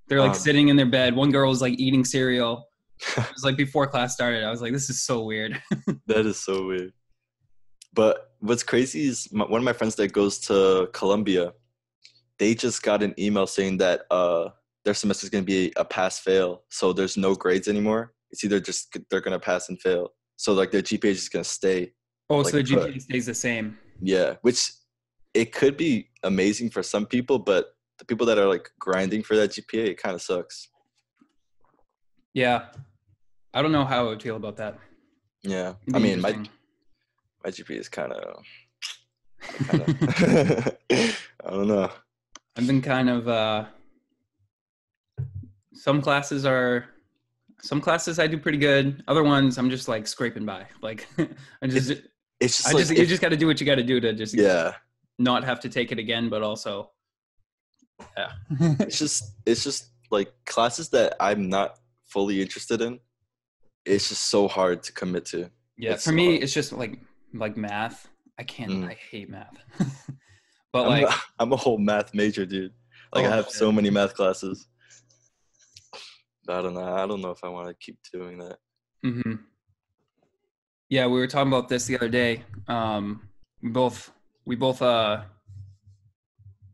They're 0.07 0.21
like 0.21 0.31
Um. 0.31 0.35
sitting 0.35 0.67
in 0.69 0.75
their 0.75 0.85
bed. 0.85 1.15
One 1.15 1.31
girl 1.31 1.49
was 1.49 1.61
like 1.61 1.79
eating 1.79 2.05
cereal. 2.05 2.67
It 3.17 3.33
was 3.33 3.43
like 3.43 3.57
before 3.57 3.85
class 3.87 4.13
started. 4.13 4.43
I 4.43 4.51
was 4.51 4.61
like, 4.61 4.71
this 4.71 4.89
is 4.89 5.03
so 5.03 5.23
weird. 5.23 5.61
that 6.07 6.25
is 6.25 6.39
so 6.39 6.65
weird 6.67 6.93
but 7.93 8.31
what's 8.39 8.63
crazy 8.63 9.07
is 9.07 9.31
my, 9.31 9.45
one 9.45 9.59
of 9.59 9.63
my 9.65 9.73
friends 9.73 9.95
that 9.95 10.11
goes 10.11 10.39
to 10.39 10.89
columbia 10.93 11.53
they 12.39 12.55
just 12.55 12.81
got 12.83 13.03
an 13.03 13.13
email 13.17 13.47
saying 13.47 13.77
that 13.77 14.03
uh 14.11 14.49
their 14.85 14.93
semester 14.93 15.25
is 15.25 15.29
going 15.29 15.43
to 15.43 15.45
be 15.45 15.71
a 15.77 15.85
pass 15.85 16.19
fail 16.19 16.63
so 16.69 16.91
there's 16.91 17.17
no 17.17 17.35
grades 17.35 17.67
anymore 17.67 18.13
it's 18.31 18.43
either 18.43 18.59
just 18.59 18.97
they're 19.09 19.21
going 19.21 19.39
to 19.39 19.45
pass 19.45 19.69
and 19.69 19.79
fail 19.81 20.09
so 20.35 20.53
like 20.53 20.71
their 20.71 20.81
gpa 20.81 21.05
is 21.05 21.19
just 21.19 21.31
going 21.31 21.43
to 21.43 21.49
stay 21.49 21.93
Oh, 22.29 22.37
Like 22.37 22.51
so 22.51 22.57
the 22.57 22.63
GPA 22.63 23.01
stays 23.01 23.25
the 23.25 23.33
same. 23.33 23.77
Yeah, 24.01 24.35
which 24.41 24.71
it 25.33 25.51
could 25.51 25.77
be 25.77 26.09
amazing 26.23 26.69
for 26.69 26.81
some 26.83 27.05
people, 27.05 27.37
but 27.39 27.75
the 27.99 28.05
people 28.05 28.25
that 28.27 28.37
are 28.37 28.47
like 28.47 28.69
grinding 28.79 29.23
for 29.23 29.35
that 29.35 29.51
GPA, 29.51 29.89
it 29.89 30.01
kind 30.01 30.15
of 30.15 30.21
sucks. 30.21 30.67
Yeah. 32.33 32.65
I 33.53 33.61
don't 33.61 33.71
know 33.71 33.85
how 33.85 34.05
I 34.05 34.09
would 34.09 34.21
feel 34.23 34.35
about 34.35 34.57
that. 34.57 34.79
Yeah, 35.43 35.73
I 35.93 35.99
mean, 35.99 36.21
my 36.21 36.31
my 37.43 37.51
GPA 37.51 37.77
is 37.77 37.89
kind 37.89 38.13
of, 38.13 38.43
I 41.45 41.49
don't 41.49 41.67
know. 41.67 41.91
I've 42.55 42.67
been 42.67 42.81
kind 42.81 43.09
of 43.09 43.27
uh 43.27 43.65
some 45.73 46.01
classes 46.01 46.45
are 46.45 46.85
some 47.61 47.79
classes 47.81 48.19
I 48.19 48.27
do 48.27 48.37
pretty 48.37 48.57
good. 48.57 49.03
Other 49.07 49.23
ones 49.23 49.57
I'm 49.57 49.69
just 49.69 49.87
like 49.87 50.05
scraping 50.07 50.45
by. 50.45 50.65
Like 50.81 51.07
I 51.61 51.67
just 51.67 51.91
It's 52.39 52.57
just 52.57 52.67
I 52.67 52.71
like 52.73 52.81
just 52.87 52.97
you 52.97 53.05
just 53.05 53.21
got 53.21 53.29
to 53.29 53.37
do 53.37 53.47
what 53.47 53.59
you 53.59 53.65
got 53.65 53.75
to 53.75 53.83
do 53.83 53.99
to 53.99 54.13
just 54.13 54.33
yeah, 54.35 54.73
not 55.17 55.43
have 55.43 55.59
to 55.61 55.69
take 55.69 55.91
it 55.91 55.99
again, 55.99 56.29
but 56.29 56.41
also 56.43 56.91
yeah. 58.17 58.31
it's 58.79 58.99
just 58.99 59.23
it's 59.45 59.63
just 59.63 59.89
like 60.11 60.31
classes 60.45 60.89
that 60.89 61.15
I'm 61.19 61.49
not 61.49 61.79
fully 62.05 62.41
interested 62.41 62.81
in. 62.81 62.99
It's 63.85 64.09
just 64.09 64.25
so 64.25 64.47
hard 64.47 64.83
to 64.83 64.93
commit 64.93 65.25
to. 65.27 65.49
yeah, 65.77 65.93
It's 65.93 66.03
for 66.05 66.11
me 66.11 66.31
hard. 66.31 66.43
it's 66.43 66.53
just 66.53 66.73
like 66.73 66.99
like 67.33 67.57
math. 67.57 68.07
I 68.37 68.43
can't 68.43 68.71
Mm. 68.71 68.89
I 68.89 68.93
hate 69.11 69.29
math. 69.29 69.57
but 70.73 70.81
I'm, 70.83 70.89
like 71.03 71.09
a, 71.09 71.13
I'm 71.39 71.53
a 71.53 71.55
whole 71.55 71.77
math 71.77 72.13
major, 72.13 72.45
dude. 72.45 72.73
Like 73.13 73.25
Oh, 73.25 73.29
I 73.31 73.35
have 73.35 73.49
so 73.49 73.71
many 73.71 73.89
math 73.89 74.15
classes. 74.15 74.67
But 76.45 76.57
I 76.57 76.61
don't 76.63 76.73
know. 76.73 76.93
I 76.95 77.05
don't 77.07 77.21
know 77.21 77.29
if 77.31 77.43
I 77.43 77.47
want 77.49 77.69
to 77.69 77.75
keep 77.75 77.97
doing 78.11 78.39
that. 78.39 78.57
hmm 79.03 79.35
Yeah, 80.89 81.05
we 81.07 81.13
were 81.19 81.27
talking 81.27 81.47
about 81.53 81.69
this 81.69 81.85
the 81.85 81.95
other 81.95 82.09
day. 82.09 82.43
Um, 82.67 83.29
we 83.61 83.69
both 83.69 84.11
we 84.45 84.55
both 84.55 84.81
uh 84.81 85.21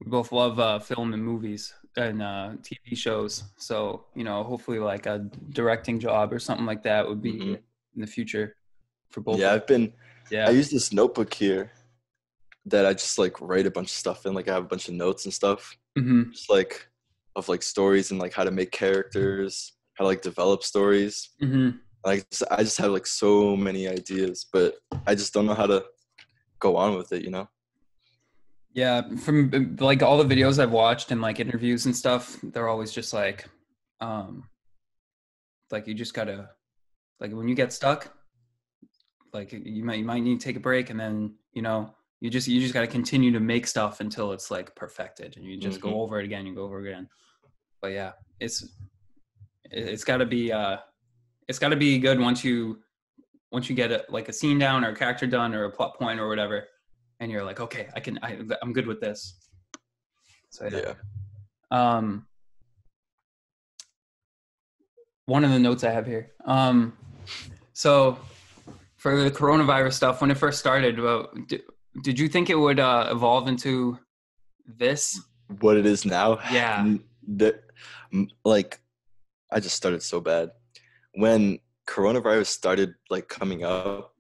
we 0.04 0.10
both 0.10 0.32
love 0.32 0.60
uh, 0.60 0.80
film 0.80 1.14
and 1.14 1.24
movies 1.24 1.74
and 1.98 2.22
uh, 2.22 2.52
TV 2.64 2.96
shows. 2.98 3.44
So 3.58 4.06
you 4.16 4.24
know, 4.24 4.44
hopefully, 4.44 4.80
like 4.80 5.06
a 5.06 5.20
directing 5.50 6.00
job 6.00 6.32
or 6.34 6.40
something 6.40 6.66
like 6.66 6.84
that 6.84 7.08
would 7.08 7.22
be 7.22 7.34
Mhm. 7.34 7.56
in 7.96 8.02
the 8.02 8.08
future. 8.08 8.56
for 9.12 9.22
both. 9.22 9.40
Yeah, 9.40 9.50
of 9.54 9.62
I've 9.62 9.68
been. 9.68 9.92
yeah. 10.32 10.48
I 10.48 10.52
use 10.52 10.70
this 10.70 10.94
notebook 10.94 11.34
here 11.34 11.72
that 12.66 12.86
I 12.86 12.94
just 12.94 13.18
like 13.18 13.40
write 13.42 13.66
a 13.66 13.72
bunch 13.72 13.88
of 13.88 13.98
stuff 13.98 14.26
in. 14.26 14.34
Like 14.34 14.48
I 14.48 14.54
have 14.54 14.66
a 14.66 14.68
bunch 14.68 14.88
of 14.88 14.94
notes 14.94 15.26
and 15.26 15.34
stuff, 15.34 15.78
hmm 15.98 16.24
just 16.32 16.50
like 16.50 16.88
of 17.36 17.48
like 17.50 17.64
stories 17.64 18.12
and 18.12 18.20
like 18.20 18.34
how 18.34 18.44
to 18.44 18.52
make 18.52 18.72
characters, 18.72 19.74
how 19.96 20.04
to 20.04 20.08
like 20.08 20.22
develop 20.22 20.64
stories. 20.64 21.30
hmm 21.40 21.70
Like 22.06 22.26
I 22.52 22.64
just 22.64 22.78
have 22.78 22.92
like 22.92 23.08
so 23.08 23.56
many 23.56 23.88
ideas, 23.88 24.46
but 24.52 24.76
I 25.08 25.16
just 25.16 25.34
don't 25.34 25.46
know 25.46 25.54
how 25.56 25.68
to 25.68 25.86
go 26.60 26.76
on 26.78 26.96
with 26.96 27.12
it. 27.12 27.24
You 27.24 27.32
know? 27.32 27.50
Yeah, 28.74 29.02
from 29.18 29.78
like 29.80 30.04
all 30.04 30.22
the 30.24 30.36
videos 30.36 30.60
I've 30.60 30.72
watched 30.72 31.12
and 31.12 31.22
like 31.22 31.40
interviews 31.40 31.86
and 31.86 31.96
stuff, 31.96 32.38
they're 32.44 32.68
always 32.68 32.92
just 32.92 33.14
like, 33.14 33.46
um, 34.00 34.48
like 35.72 35.88
you 35.88 35.94
just 35.94 36.14
gotta, 36.14 36.50
like 37.20 37.32
when 37.32 37.48
you 37.48 37.56
get 37.56 37.74
stuck, 37.74 38.14
like 39.34 39.52
you 39.54 39.84
might 39.84 40.00
you 40.00 40.06
might 40.06 40.24
need 40.24 40.40
to 40.40 40.46
take 40.46 40.56
a 40.56 40.60
break, 40.60 40.90
and 40.90 41.00
then 41.00 41.34
you 41.54 41.62
know 41.62 41.94
you 42.22 42.30
just 42.30 42.48
you 42.48 42.60
just 42.60 42.74
gotta 42.74 42.88
continue 42.88 43.32
to 43.32 43.40
make 43.40 43.66
stuff 43.68 44.00
until 44.02 44.32
it's 44.34 44.52
like 44.52 44.76
perfected, 44.76 45.38
and 45.38 45.46
you 45.46 45.58
just 45.58 45.80
Mhm. 45.80 45.84
go 45.84 46.02
over 46.02 46.20
it 46.20 46.26
again, 46.26 46.46
you 46.46 46.54
go 46.56 46.64
over 46.64 46.80
again. 46.80 47.08
But 47.82 47.92
yeah, 47.94 48.14
it's 48.40 48.64
it- 48.64 49.88
it's 49.88 50.04
gotta 50.04 50.26
be 50.26 50.52
uh, 50.52 50.78
it's 51.48 51.60
gotta 51.60 51.76
be 51.76 51.98
good 52.00 52.20
once 52.20 52.44
you 52.44 52.82
once 53.52 53.70
you 53.70 53.76
get 53.76 53.92
a, 53.92 54.06
like 54.10 54.30
a 54.30 54.34
scene 54.34 54.60
down 54.60 54.84
or 54.86 54.90
a 54.90 54.96
character 54.96 55.26
done 55.26 55.56
or 55.56 55.64
a 55.66 55.72
plot 55.72 55.98
point 55.98 56.20
or 56.20 56.28
whatever 56.28 56.68
and 57.20 57.32
you're 57.32 57.44
like 57.44 57.60
okay 57.60 57.90
i 57.96 58.00
can 58.00 58.20
I, 58.22 58.38
i'm 58.62 58.74
good 58.74 58.86
with 58.86 59.02
this 59.02 59.40
so 60.52 60.68
yeah. 60.72 60.94
Yeah. 61.72 61.98
um 61.98 62.28
one 65.26 65.44
of 65.44 65.50
the 65.52 65.60
notes 65.60 65.84
i 65.84 65.90
have 65.92 66.06
here 66.06 66.32
um 66.46 66.96
so 67.74 68.20
for 68.98 69.22
the 69.24 69.32
coronavirus 69.32 69.94
stuff 69.94 70.22
when 70.22 70.30
it 70.30 70.38
first 70.38 70.60
started 70.60 71.00
well, 71.00 71.32
did, 72.04 72.20
you 72.20 72.28
think 72.28 72.50
it 72.50 72.56
would 72.56 72.80
uh, 72.80 73.10
evolve 73.12 73.48
into 73.48 73.98
this 74.66 75.20
What 75.60 75.78
it 75.78 75.86
is 75.86 76.06
now? 76.06 76.40
Yeah. 76.52 76.96
Like, 78.44 78.80
I 79.52 79.60
just 79.60 79.76
started 79.76 80.02
so 80.02 80.20
bad. 80.20 80.52
When 81.14 81.60
coronavirus 81.88 82.48
started 82.48 82.94
like 83.10 83.28
coming 83.28 83.64
up, 83.64 84.14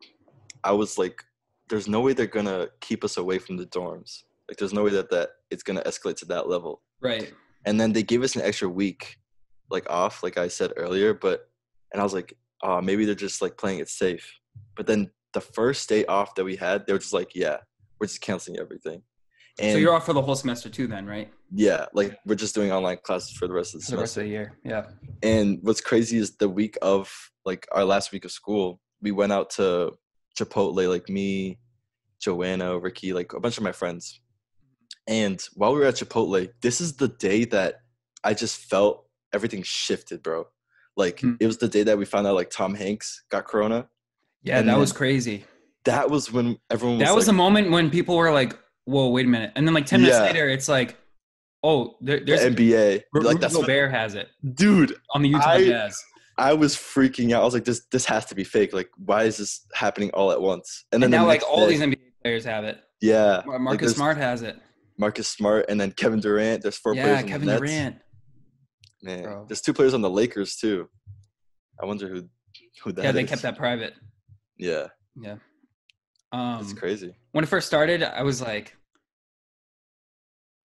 I 0.64 0.72
was 0.72 0.98
like, 0.98 1.24
"There's 1.70 1.88
no 1.88 2.02
way 2.02 2.14
they're 2.14 2.28
gonna 2.28 2.68
keep 2.82 3.04
us 3.04 3.18
away 3.18 3.40
from 3.40 3.58
the 3.58 3.66
dorms. 3.66 4.24
Like, 4.48 4.58
there's 4.58 4.74
no 4.74 4.84
way 4.84 4.92
that 4.92 5.10
that 5.12 5.30
it's 5.52 5.64
gonna 5.64 5.84
escalate 5.84 6.18
to 6.18 6.26
that 6.26 6.50
level." 6.50 6.82
right 7.02 7.34
and 7.66 7.80
then 7.80 7.94
they 7.94 8.04
gave 8.04 8.24
us 8.24 8.36
an 8.36 8.42
extra 8.42 8.68
week 8.68 9.18
like 9.70 9.90
off 9.90 10.24
like 10.24 10.38
i 10.38 10.48
said 10.48 10.72
earlier 10.78 11.14
but 11.14 11.50
and 11.92 12.02
i 12.02 12.04
was 12.04 12.14
like 12.14 12.36
oh 12.64 12.82
maybe 12.82 13.06
they're 13.06 13.16
just 13.16 13.42
like 13.42 13.58
playing 13.58 13.80
it 13.80 13.90
safe 13.90 14.40
but 14.76 14.88
then 14.88 15.10
the 15.33 15.41
first 15.41 15.88
day 15.89 16.05
off 16.05 16.36
that 16.36 16.43
we 16.43 16.55
had 16.55 16.86
they 16.86 16.93
were 16.93 17.00
just 17.00 17.13
like 17.13 17.36
yeah 17.36 17.57
we're 18.00 18.07
just 18.07 18.21
canceling 18.21 18.57
everything. 18.59 19.01
And 19.59 19.74
so 19.74 19.77
you're 19.77 19.93
off 19.93 20.05
for 20.05 20.13
the 20.13 20.21
whole 20.21 20.36
semester 20.36 20.69
too 20.69 20.88
then 20.88 21.05
right? 21.05 21.29
Yeah 21.51 21.86
like 21.93 22.17
we're 22.25 22.36
just 22.36 22.55
doing 22.55 22.71
online 22.71 22.98
classes 23.03 23.31
for 23.31 23.48
the 23.48 23.53
rest 23.53 23.75
of 23.75 23.81
the 23.81 23.86
for 23.86 23.91
the 23.91 23.98
rest 24.01 24.17
of 24.17 24.24
the 24.24 24.29
year 24.29 24.57
yeah. 24.63 24.86
And 25.21 25.59
what's 25.62 25.81
crazy 25.81 26.17
is 26.17 26.38
the 26.38 26.48
week 26.50 26.77
of 26.81 27.12
like 27.45 27.67
our 27.71 27.83
last 27.83 28.12
week 28.12 28.25
of 28.25 28.31
school 28.31 28.79
we 29.01 29.12
went 29.12 29.31
out 29.33 29.50
to 29.51 29.91
chipotle 30.38 30.88
like 30.89 31.09
me 31.09 31.59
joanna 32.21 32.77
ricky 32.79 33.12
like 33.13 33.33
a 33.33 33.39
bunch 33.39 33.57
of 33.57 33.63
my 33.63 33.71
friends. 33.74 34.21
And 35.07 35.41
while 35.55 35.74
we 35.74 35.79
were 35.79 35.86
at 35.88 35.95
chipotle 35.95 36.50
this 36.62 36.79
is 36.79 36.95
the 36.95 37.09
day 37.09 37.43
that 37.45 37.81
i 38.24 38.33
just 38.33 38.57
felt 38.57 39.05
everything 39.33 39.62
shifted 39.63 40.24
bro. 40.24 40.45
Like 40.95 41.19
Hmm. 41.19 41.33
it 41.39 41.48
was 41.48 41.57
the 41.57 41.67
day 41.67 41.83
that 41.83 41.98
we 41.98 42.05
found 42.05 42.27
out 42.27 42.36
like 42.36 42.50
tom 42.50 42.75
hanks 42.75 43.24
got 43.29 43.45
corona 43.45 43.88
yeah 44.43 44.60
And 44.60 44.69
that 44.69 44.77
was 44.77 44.91
crazy 44.93 45.46
that 45.86 46.10
was 46.10 46.31
when 46.31 46.58
everyone 46.69 46.98
was 47.00 47.08
that 47.08 47.15
was 47.15 47.27
like, 47.27 47.34
the 47.34 47.38
moment 47.38 47.72
when 47.72 47.89
people 47.89 48.15
were 48.17 48.31
like 48.31 48.58
whoa 48.86 49.10
wait 49.10 49.25
a 49.25 49.29
minute 49.29 49.51
and 49.55 49.65
then 49.67 49.74
like 49.74 49.86
10 49.86 50.01
minutes 50.01 50.19
later 50.19 50.50
it's 50.50 50.67
like 50.67 50.98
oh 51.63 51.96
there, 52.01 52.19
the 52.19 52.25
there's 52.25 52.55
nba 52.55 53.01
Ru- 53.13 53.22
like 53.22 53.39
that's 53.39 53.55
Gobert 53.55 53.91
has 53.91 54.15
it 54.15 54.27
dude 54.53 54.96
on 55.13 55.22
the 55.22 55.29
Utah 55.29 55.50
I- 55.51 55.63
Jazz. 55.65 56.03
i 56.38 56.53
was 56.53 56.75
freaking 56.75 57.34
out 57.34 57.41
i 57.41 57.46
was 57.46 57.53
like 57.53 57.65
this 57.65 57.86
this 57.91 58.05
has 58.05 58.25
to 58.25 58.36
be 58.36 58.43
fake 58.43 58.74
like 58.74 58.89
why 58.98 59.24
is 59.24 59.38
this 59.38 59.65
happening 59.74 60.10
all 60.12 60.31
at 60.31 60.41
once 60.41 60.86
And, 60.91 61.01
then 61.03 61.12
the 61.12 61.17
now 61.17 61.25
like 61.27 61.43
all 61.50 61.65
day- 61.65 61.72
these 61.77 61.81
NBA 61.81 61.98
players 62.24 62.46
have 62.46 62.63
it. 62.65 62.79
yeah 63.01 63.43
Mar- 63.46 63.55
like, 63.55 63.62
Marcus 63.62 63.93
Smart 63.96 64.17
has 64.17 64.41
it. 64.41 64.58
Marcus 64.98 65.29
Smart, 65.29 65.65
and 65.69 65.79
then 65.79 65.93
Kevin 65.93 66.19
Durant. 66.19 66.62
There's 66.62 66.75
four 66.75 66.93
Yeah, 66.93 67.03
players 67.03 67.22
Yeah, 67.22 67.27
Kevin 67.27 67.48
the. 67.48 67.58
Durant. 67.58 67.96
Man, 69.01 69.24
Bro. 69.24 69.46
there's 69.48 69.62
two 69.62 69.72
players 69.72 69.93
on 69.93 70.01
the 70.01 70.10
Lakers 70.10 70.58
too. 70.58 70.89
I 71.81 71.86
wonder 71.86 72.10
who 72.10 72.27
who 72.84 72.91
that 72.91 73.03
yeah, 73.05 73.12
they 73.13 73.24
kept 73.24 73.43
that 73.43 73.58
private. 73.58 73.93
Yeah, 74.60 74.88
Yeah. 75.16 75.38
it's 76.60 76.72
Um, 76.72 76.75
crazy. 76.75 77.16
when 77.32 77.44
it 77.44 77.48
first 77.48 77.66
started, 77.66 78.04
I 78.04 78.22
was 78.24 78.42
like, 78.42 78.75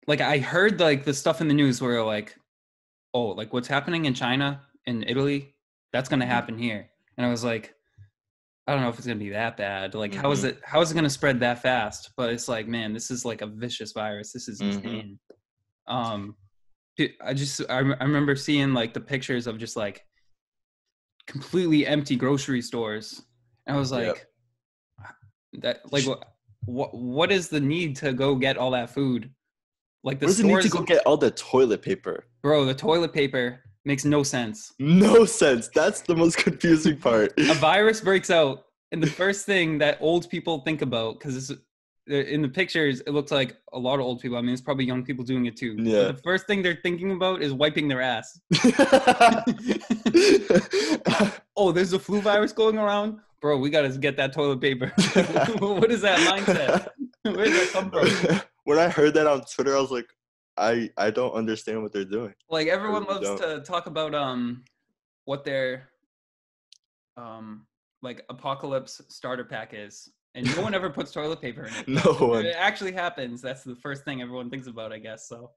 like 0.07 0.21
I 0.21 0.39
heard 0.39 0.81
like 0.81 1.05
the 1.05 1.13
stuff 1.13 1.41
in 1.41 1.49
the 1.49 1.55
news 1.55 1.83
where 1.83 2.03
like, 2.05 2.37
oh, 3.13 3.29
like 3.29 3.53
what's 3.53 3.69
happening 3.69 4.05
in 4.07 4.15
China 4.15 4.63
and 4.87 5.05
Italy, 5.09 5.55
that's 5.93 6.09
gonna 6.09 6.25
Mhm. 6.25 6.29
happen 6.29 6.57
here, 6.59 6.89
and 7.19 7.27
I 7.27 7.31
was 7.31 7.43
like, 7.45 7.75
I 8.67 8.73
don't 8.73 8.83
know 8.83 8.89
if 8.89 8.97
it's 8.99 9.07
gonna 9.07 9.19
be 9.19 9.31
that 9.31 9.57
bad. 9.57 9.95
Like, 9.95 10.15
how 10.15 10.31
is 10.31 10.45
Mhm. 10.45 10.51
it? 10.51 10.61
How 10.65 10.81
is 10.81 10.93
it 10.93 10.95
gonna 10.95 11.11
spread 11.11 11.41
that 11.41 11.61
fast? 11.61 12.13
But 12.17 12.33
it's 12.33 12.49
like, 12.49 12.69
man, 12.69 12.93
this 12.95 13.11
is 13.11 13.25
like 13.25 13.43
a 13.43 13.47
vicious 13.47 13.91
virus. 13.93 14.33
This 14.33 14.49
is 14.49 14.63
Mhm. 14.63 14.67
insane. 14.77 15.19
Um, 15.89 16.37
dude, 16.97 17.15
I 17.21 17.35
just 17.35 17.61
I, 17.69 17.79
I 17.79 18.05
remember 18.05 18.37
seeing 18.37 18.73
like 18.73 18.95
the 18.95 19.01
pictures 19.01 19.49
of 19.49 19.59
just 19.59 19.77
like 19.77 20.07
completely 21.27 21.87
empty 21.87 22.17
grocery 22.17 22.63
stores, 22.63 23.23
I 23.71 23.77
was 23.77 23.93
Yep. 23.93 24.07
like, 24.09 24.27
ah, 25.01 25.15
that 25.63 25.93
like 25.93 26.07
what 26.07 26.25
what 26.65 26.95
what 26.95 27.33
is 27.33 27.49
the 27.49 27.61
need 27.61 27.97
to 27.97 28.13
go 28.13 28.35
get 28.35 28.57
all 28.59 28.71
that 28.73 28.91
food? 28.91 29.31
Like 30.05 30.19
the 30.19 30.27
Where's 30.27 30.39
the 30.39 30.45
need 30.45 30.63
to 30.63 30.69
go 30.69 30.83
get 30.83 31.05
all 31.07 31.17
the 31.17 31.31
toilet 31.31 31.83
paper? 31.83 32.25
bro. 32.43 32.65
The 32.65 32.75
toilet 32.75 33.13
paper 33.13 33.61
makes 33.85 34.05
no 34.05 34.23
sense. 34.23 34.73
No 34.79 35.25
sense. 35.25 35.69
That's 35.75 36.01
the 36.03 36.15
most 36.17 36.37
confusing 36.39 36.97
part. 37.09 37.33
a 37.39 37.55
virus 37.71 38.01
breaks 38.01 38.31
out, 38.31 38.65
and 38.93 39.03
the 39.03 39.07
first 39.11 39.47
thing 39.47 39.79
that 39.79 39.99
old 40.01 40.29
people 40.31 40.61
think 40.61 40.81
about, 40.83 41.19
because 41.19 41.53
in 42.07 42.43
the 42.43 42.49
pictures, 42.49 43.01
it 43.07 43.11
looks 43.11 43.31
like 43.31 43.57
a 43.73 43.79
lot 43.79 43.97
of 44.01 44.01
old 44.07 44.21
people. 44.21 44.37
I 44.37 44.41
mean, 44.41 44.53
it's 44.53 44.63
probably 44.63 44.85
young 44.85 45.05
people 45.05 45.23
doing 45.25 45.47
it 45.47 45.57
too. 45.57 45.77
but 45.77 45.85
Yeah. 45.87 46.03
the 46.13 46.15
first 46.25 46.47
thing 46.47 46.61
they're 46.63 46.81
thinking 46.83 47.13
about 47.13 47.41
is 47.43 47.53
wiping 47.53 47.87
their 47.89 48.01
ass. 48.01 48.41
oh, 51.57 51.73
there's 51.73 51.93
a 51.93 51.99
flu 51.99 52.21
virus 52.21 52.53
going 52.53 52.79
around, 52.79 53.19
bro. 53.41 53.59
We 53.59 53.71
gotta 53.71 53.89
get 53.91 54.17
that 54.17 54.33
toilet 54.33 54.61
paper. 54.61 54.87
what 55.59 55.91
is 55.91 56.03
that 56.03 56.19
mindset? 56.21 56.89
Where 57.23 57.45
did 57.47 57.55
that 57.55 57.71
come 57.73 57.91
from? 57.91 58.41
when 58.65 58.79
I 58.79 58.89
heard 58.89 59.15
that 59.15 59.27
on 59.27 59.43
Twitter, 59.43 59.77
I 59.77 59.81
was 59.81 59.91
like, 59.91 60.07
I 60.57 60.91
I 60.97 61.11
don't 61.11 61.33
understand 61.33 61.83
what 61.83 61.93
they're 61.93 62.05
doing. 62.05 62.35
Like 62.49 62.69
everyone 62.69 63.05
really 63.05 63.27
loves 63.27 63.41
to 63.41 63.61
talk 63.61 63.87
about 63.87 64.15
um 64.15 64.65
what 65.25 65.45
their 65.45 65.91
um 67.17 67.67
like 68.03 68.25
apocalypse 68.31 69.01
starter 69.09 69.45
pack 69.45 69.73
is, 69.75 70.11
and 70.35 70.47
no 70.57 70.63
one 70.63 70.75
ever 70.75 70.91
puts 70.91 71.13
toilet 71.13 71.41
paper 71.41 71.67
in 71.67 71.75
it. 71.75 71.89
No 71.89 72.13
one. 72.13 72.47
It 72.47 72.57
actually 72.57 72.93
happens. 72.93 73.43
That's 73.43 73.63
the 73.63 73.77
first 73.77 74.05
thing 74.05 74.23
everyone 74.23 74.51
thinks 74.51 74.67
about, 74.67 74.93
I 74.93 74.99
guess. 74.99 75.29
So 75.29 75.51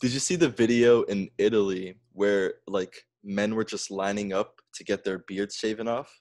Did 0.00 0.12
you 0.12 0.20
see 0.20 0.36
the 0.36 0.48
video 0.48 1.02
in 1.02 1.28
Italy 1.38 1.96
where 2.12 2.54
like 2.66 3.04
men 3.22 3.54
were 3.54 3.64
just 3.64 3.90
lining 3.90 4.32
up 4.32 4.54
to 4.74 4.84
get 4.84 5.04
their 5.04 5.18
beards 5.26 5.56
shaven 5.56 5.88
off? 5.88 6.19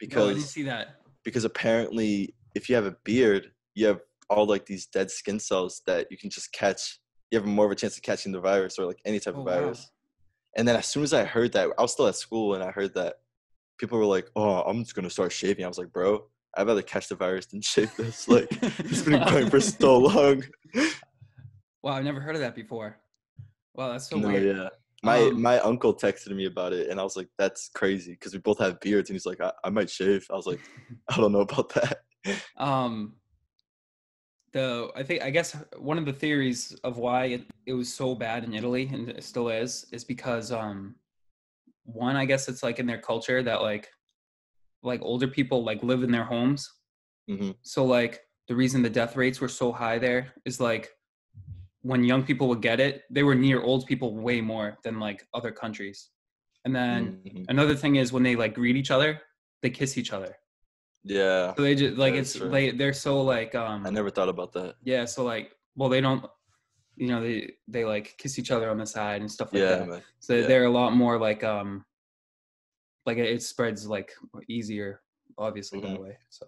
No, 0.00 0.06
I 0.06 0.26
didn't 0.28 0.34
Because 0.36 0.50
see 0.50 0.62
that. 0.64 0.96
because 1.24 1.44
apparently 1.44 2.34
if 2.54 2.68
you 2.68 2.74
have 2.74 2.86
a 2.86 2.96
beard, 3.04 3.50
you 3.74 3.86
have 3.86 4.00
all 4.30 4.46
like 4.46 4.66
these 4.66 4.86
dead 4.86 5.10
skin 5.10 5.38
cells 5.40 5.82
that 5.86 6.06
you 6.10 6.16
can 6.18 6.30
just 6.30 6.52
catch. 6.52 6.98
You 7.30 7.38
have 7.38 7.46
more 7.46 7.66
of 7.66 7.72
a 7.72 7.74
chance 7.74 7.96
of 7.96 8.02
catching 8.02 8.32
the 8.32 8.40
virus 8.40 8.78
or 8.78 8.86
like 8.86 9.00
any 9.04 9.20
type 9.20 9.34
Oh, 9.36 9.40
of 9.40 9.46
wow. 9.46 9.52
virus. 9.60 9.90
And 10.56 10.66
then 10.66 10.76
as 10.76 10.86
soon 10.86 11.02
as 11.02 11.12
I 11.12 11.24
heard 11.24 11.52
that, 11.52 11.68
I 11.78 11.82
was 11.82 11.92
still 11.92 12.06
at 12.08 12.16
school 12.16 12.54
and 12.54 12.64
I 12.64 12.70
heard 12.70 12.94
that 12.94 13.16
people 13.78 13.98
were 13.98 14.04
like, 14.06 14.28
"Oh, 14.34 14.62
I'm 14.62 14.82
just 14.82 14.94
gonna 14.94 15.10
start 15.10 15.30
shaving." 15.32 15.64
I 15.64 15.68
was 15.68 15.78
like, 15.78 15.92
"Bro, 15.92 16.24
I'd 16.56 16.66
rather 16.66 16.82
catch 16.82 17.08
the 17.08 17.14
virus 17.16 17.46
than 17.46 17.60
shave 17.60 17.94
this." 17.96 18.26
Like 18.34 18.48
it's 18.60 19.02
been 19.02 19.22
going 19.28 19.50
for 19.50 19.60
so 19.60 19.98
long. 20.10 20.42
Wow, 21.82 21.92
I've 21.92 22.04
never 22.04 22.20
heard 22.20 22.34
of 22.34 22.40
that 22.40 22.54
before. 22.54 22.96
Wow, 23.74 23.92
that's 23.92 24.08
so 24.08 24.16
no, 24.18 24.28
weird. 24.28 24.56
yeah. 24.56 24.68
My 25.02 25.18
Um, 25.28 25.40
my 25.40 25.60
uncle 25.60 25.94
texted 25.94 26.34
me 26.34 26.46
about 26.46 26.72
it, 26.72 26.88
and 26.90 26.98
I 26.98 27.04
was 27.04 27.16
like, 27.16 27.28
"That's 27.38 27.68
crazy," 27.74 28.12
because 28.12 28.32
we 28.32 28.40
both 28.40 28.58
have 28.58 28.80
beards, 28.80 29.10
and 29.10 29.14
he's 29.14 29.26
like, 29.26 29.40
I, 29.40 29.52
"I 29.62 29.70
might 29.70 29.90
shave." 29.90 30.26
I 30.30 30.34
was 30.34 30.46
like, 30.46 30.60
"I 31.08 31.16
don't 31.16 31.32
know 31.32 31.40
about 31.42 31.72
that." 31.74 32.02
um 32.56 33.14
the 34.52 34.90
i 34.96 35.02
think 35.02 35.22
i 35.22 35.30
guess 35.30 35.56
one 35.76 35.98
of 35.98 36.06
the 36.06 36.12
theories 36.12 36.72
of 36.82 36.96
why 36.98 37.26
it, 37.26 37.42
it 37.66 37.74
was 37.74 37.92
so 37.92 38.14
bad 38.14 38.44
in 38.44 38.54
italy 38.54 38.88
and 38.92 39.10
it 39.10 39.22
still 39.22 39.48
is 39.48 39.86
is 39.92 40.04
because 40.04 40.50
um 40.50 40.94
one 41.84 42.16
i 42.16 42.24
guess 42.24 42.48
it's 42.48 42.62
like 42.62 42.78
in 42.78 42.86
their 42.86 43.00
culture 43.00 43.42
that 43.42 43.60
like 43.62 43.88
like 44.82 45.00
older 45.02 45.28
people 45.28 45.62
like 45.64 45.82
live 45.82 46.02
in 46.02 46.10
their 46.10 46.24
homes 46.24 46.70
Mhm. 47.30 47.54
so 47.62 47.84
like 47.84 48.20
the 48.48 48.56
reason 48.56 48.80
the 48.82 48.88
death 48.88 49.16
rates 49.16 49.38
were 49.40 49.48
so 49.48 49.70
high 49.70 49.98
there 49.98 50.32
is 50.46 50.60
like 50.60 50.88
when 51.88 52.04
young 52.04 52.22
people 52.28 52.46
would 52.50 52.60
get 52.70 52.78
it 52.86 52.94
they 53.16 53.22
were 53.28 53.34
near 53.46 53.60
old 53.70 53.82
people 53.90 54.08
way 54.28 54.38
more 54.52 54.68
than 54.84 54.94
like 55.06 55.20
other 55.38 55.50
countries 55.62 55.98
and 56.64 56.72
then 56.78 57.00
Mhm. 57.26 57.44
another 57.54 57.74
thing 57.82 57.94
is 58.02 58.12
when 58.12 58.22
they 58.28 58.36
like 58.42 58.52
greet 58.60 58.76
each 58.82 58.90
other 58.96 59.10
they 59.62 59.70
kiss 59.80 59.92
each 60.00 60.12
other 60.18 60.32
Yeah. 61.04 61.54
So 61.56 61.62
they 61.62 61.74
just 61.82 61.96
like 62.04 62.14
it's 62.20 62.34
true. 62.36 62.50
they 62.54 62.64
they're 62.78 62.92
so 63.08 63.12
like 63.34 63.52
um 63.64 63.86
I 63.86 63.90
never 63.98 64.10
thought 64.16 64.28
about 64.34 64.50
that. 64.58 64.70
yeah 64.92 65.04
so 65.14 65.20
like 65.34 65.46
well 65.78 65.88
they 65.94 66.02
don't 66.06 66.22
you 67.02 67.08
know 67.10 67.20
they 67.26 67.36
they 67.74 67.84
like 67.94 68.06
kiss 68.20 68.38
each 68.40 68.50
other 68.54 68.68
on 68.72 68.78
the 68.82 68.86
side 68.96 69.20
and 69.22 69.30
stuff 69.36 69.48
like 69.52 69.62
Yeah, 69.62 69.76
that. 69.76 69.88
man. 69.88 70.02
So 70.26 70.30
yeah. 70.34 70.46
they're 70.48 70.64
a 70.72 70.76
lot 70.80 70.90
more 71.02 71.16
like 71.28 71.42
um 71.54 71.70
like 73.08 73.16
it, 73.22 73.28
it 73.36 73.42
spreads 73.42 73.80
like 73.96 74.10
easier 74.58 74.90
obviously 75.46 75.78
that 75.80 75.96
Mhm. 75.96 76.02
way. 76.06 76.14
So 76.38 76.44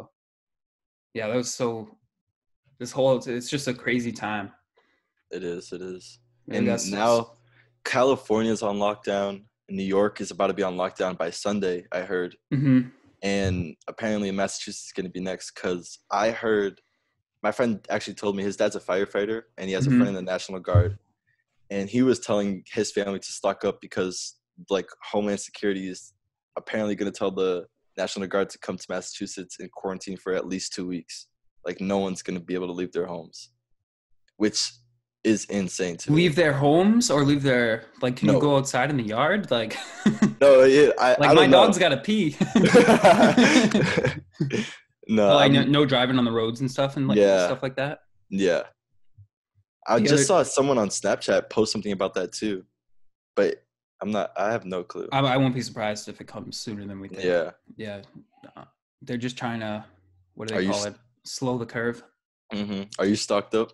yeah, 1.19 1.27
that 1.29 1.37
was 1.43 1.53
so 1.61 1.67
this 2.81 2.93
whole 2.97 3.13
it's 3.39 3.49
just 3.57 3.69
a 3.69 3.75
crazy 3.85 4.13
time. 4.13 4.47
It 5.31 5.45
is. 5.45 5.73
It 5.73 5.83
is. 5.83 6.19
Maybe 6.47 6.69
and 6.69 6.91
now 6.91 6.99
now 6.99 7.33
California's 7.85 8.63
on 8.63 8.77
lockdown. 8.77 9.45
New 9.69 9.85
York 9.85 10.21
is 10.21 10.31
about 10.31 10.49
to 10.49 10.55
be 10.55 10.63
on 10.63 10.77
lockdown 10.77 11.17
by 11.17 11.31
Sunday. 11.31 11.87
I 11.93 12.01
heard, 12.01 12.37
Mhm. 12.53 12.91
and 13.23 13.77
apparently 13.87 14.31
Massachusetts 14.33 14.87
is 14.87 14.93
going 14.93 15.05
to 15.07 15.11
be 15.13 15.21
next. 15.21 15.53
Cause 15.53 15.99
I 16.11 16.31
heard 16.31 16.81
my 17.43 17.53
friend 17.53 17.87
actually 17.89 18.15
told 18.15 18.37
me 18.37 18.43
his 18.43 18.57
dad's 18.57 18.77
a 18.77 18.81
firefighter 18.81 19.43
and 19.57 19.69
he 19.69 19.73
has 19.75 19.87
Mhm. 19.87 19.95
a 19.95 19.97
friend 19.97 20.09
in 20.09 20.15
the 20.15 20.23
National 20.23 20.61
Guard, 20.61 20.99
and 21.71 21.89
he 21.89 22.03
was 22.03 22.19
telling 22.19 22.65
his 22.67 22.91
family 22.93 23.19
to 23.21 23.33
stock 23.33 23.65
up 23.65 23.81
because 23.81 24.37
like 24.69 24.89
Homeland 25.11 25.41
Security 25.41 25.89
is 25.89 26.13
apparently 26.57 26.95
going 26.97 27.11
to 27.11 27.17
tell 27.17 27.31
the 27.31 27.67
National 27.97 28.27
Guard 28.27 28.51
to 28.51 28.59
come 28.59 28.77
to 28.77 28.87
Massachusetts 28.89 29.59
and 29.61 29.71
quarantine 29.73 30.17
for 30.19 30.35
at 30.35 30.47
least 30.47 30.73
two 30.75 30.87
weeks. 30.87 31.29
Like 31.65 31.81
no 31.81 31.99
one's 31.99 32.23
going 32.23 32.39
to 32.39 32.45
be 32.45 32.55
able 32.55 32.67
to 32.67 32.73
leave 32.73 32.93
their 32.93 33.07
homes, 33.07 33.51
which 34.37 34.73
is 35.23 35.45
insane 35.47 35.97
to 35.99 36.11
me. 36.11 36.17
leave 36.17 36.35
their 36.35 36.53
homes 36.53 37.11
or 37.11 37.25
leave 37.25 37.43
their 37.43 37.85
like 38.01 38.17
can 38.17 38.29
No. 38.29 38.35
you 38.35 38.41
go 38.41 38.57
outside 38.57 38.89
in 38.91 38.97
the 38.97 39.03
yard 39.03 39.51
like 39.51 39.77
No, 40.41 40.63
yeah, 40.65 40.91
I, 40.99 41.17
like 41.19 41.31
I 41.31 41.35
my 41.35 41.47
know. 41.47 41.65
dog's 41.67 41.77
got 41.79 41.91
to 41.91 41.99
pee. 41.99 42.37
no, 45.09 45.29
Oh, 45.33 45.39
I 45.39 45.49
know, 45.49 45.61
I'm- 45.61 45.73
no 45.73 45.85
driving 45.85 46.19
on 46.19 46.25
the 46.25 46.33
roads 46.33 46.61
and 46.61 46.71
stuff 46.71 46.97
and 46.97 47.07
like 47.09 47.19
Yeah. 47.19 47.47
stuff 47.47 47.63
like 47.63 47.77
that. 47.77 48.01
yeah. 48.31 48.63
I 49.87 49.99
The 49.99 50.03
just 50.09 50.31
other- 50.31 50.45
saw 50.45 50.51
someone 50.51 50.79
on 50.79 50.89
Snapchat 50.89 51.51
post 51.51 51.73
something 51.73 51.93
about 51.93 52.15
that 52.15 52.33
too, 52.33 52.65
but 53.35 53.65
I'm 54.03 54.11
not. 54.13 54.31
I 54.37 54.53
have 54.53 54.65
no 54.65 54.83
clue. 54.85 55.09
I, 55.11 55.21
I 55.21 55.37
won't 55.37 55.55
be 55.55 55.63
surprised 55.63 56.09
if 56.09 56.21
it 56.21 56.27
comes 56.27 56.57
sooner 56.59 56.87
than 56.87 57.01
we 57.01 57.09
think. 57.09 57.25
Yeah. 57.25 57.51
yeah. 57.77 58.03
They're 59.03 59.17
just 59.17 59.37
trying 59.39 59.61
to 59.61 59.85
what 60.35 60.49
do 60.49 60.55
they 60.55 60.63
you 60.63 60.71
call 60.71 60.81
s- 60.81 60.87
it? 60.87 60.95
Slow 61.25 61.59
the 61.59 61.67
curve, 61.67 62.03
mm-hmm. 62.53 62.85
Are 62.99 63.07
you 63.07 63.17
stocked 63.17 63.55
up? 63.55 63.73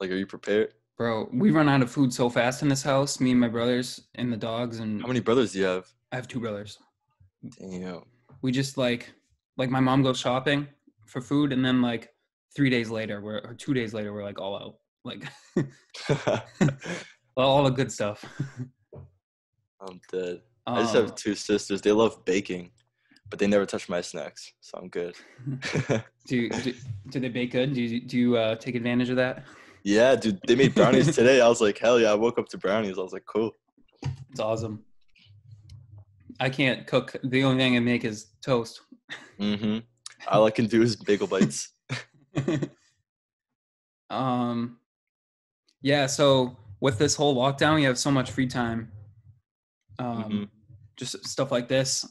Like, 0.00 0.10
are 0.10 0.16
you 0.16 0.26
prepared? 0.26 0.74
Bro. 0.96 1.28
We 1.32 1.50
run 1.50 1.68
out 1.68 1.82
of 1.82 1.90
food 1.90 2.12
so 2.12 2.28
fast 2.28 2.62
in 2.62 2.68
this 2.68 2.82
house. 2.82 3.20
Me 3.20 3.30
and 3.32 3.40
my 3.40 3.48
brothers 3.48 4.00
and 4.14 4.32
the 4.32 4.36
dogs, 4.36 4.78
and 4.80 5.00
How 5.00 5.08
many 5.08 5.20
brothers 5.20 5.52
do 5.52 5.58
you 5.60 5.64
have? 5.64 5.86
I 6.12 6.16
have 6.16 6.28
two 6.28 6.40
brothers. 6.40 6.78
Damn. 7.60 8.02
We 8.42 8.52
just 8.52 8.76
like 8.78 9.12
like 9.56 9.70
my 9.70 9.80
mom 9.80 10.02
goes 10.02 10.18
shopping 10.18 10.66
for 11.06 11.20
food, 11.20 11.52
and 11.52 11.64
then 11.64 11.82
like 11.82 12.10
three 12.56 12.70
days 12.70 12.90
later, 12.90 13.20
we're 13.20 13.38
or 13.38 13.54
two 13.54 13.74
days 13.74 13.94
later, 13.94 14.12
we're 14.12 14.24
like 14.24 14.40
all 14.40 14.56
out, 14.56 14.76
like 15.04 15.24
all 17.36 17.64
the 17.64 17.70
good 17.70 17.90
stuff. 17.92 18.24
I'm 19.80 20.00
dead. 20.10 20.40
I 20.66 20.80
just 20.82 20.94
have 20.94 21.10
Um, 21.10 21.14
two 21.16 21.34
sisters. 21.34 21.82
They 21.82 21.92
love 21.92 22.24
baking, 22.24 22.70
but 23.28 23.38
they 23.38 23.46
never 23.46 23.66
touch 23.66 23.88
my 23.88 24.00
snacks, 24.00 24.52
so 24.60 24.78
I'm 24.78 24.88
good. 24.88 25.14
do, 26.26 26.48
do 26.48 26.74
do 27.10 27.20
they 27.20 27.28
bake 27.28 27.52
good? 27.52 27.74
Do 27.74 27.82
you 27.82 28.00
do 28.00 28.16
you 28.18 28.36
uh, 28.36 28.56
take 28.56 28.74
advantage 28.74 29.10
of 29.10 29.16
that? 29.16 29.44
Yeah, 29.84 30.16
dude. 30.16 30.40
They 30.46 30.56
made 30.56 30.74
brownies 30.74 31.14
today. 31.14 31.40
I 31.40 31.48
was 31.48 31.60
like, 31.60 31.78
hell 31.78 32.00
yeah! 32.00 32.10
I 32.10 32.14
woke 32.14 32.38
up 32.38 32.48
to 32.48 32.58
brownies. 32.58 32.98
I 32.98 33.02
was 33.02 33.12
like, 33.12 33.26
cool. 33.26 33.52
It's 34.30 34.40
awesome. 34.40 34.82
I 36.40 36.50
can't 36.50 36.86
cook. 36.86 37.14
The 37.22 37.44
only 37.44 37.58
thing 37.62 37.76
I 37.76 37.80
make 37.80 38.04
is 38.04 38.26
toast. 38.42 38.80
Mm-hmm. 39.38 39.78
All 40.28 40.46
I 40.46 40.50
can 40.50 40.66
do 40.66 40.82
is 40.82 40.96
bagel 40.96 41.26
bites. 41.28 41.68
um, 44.10 44.78
yeah. 45.82 46.06
So 46.06 46.56
with 46.80 46.98
this 46.98 47.14
whole 47.14 47.36
lockdown, 47.36 47.76
we 47.76 47.84
have 47.84 47.98
so 47.98 48.10
much 48.10 48.30
free 48.30 48.46
time. 48.48 48.90
Um, 49.98 50.24
Mhm. 50.24 50.48
just 50.96 51.24
stuff 51.26 51.52
like 51.52 51.68
this. 51.68 52.04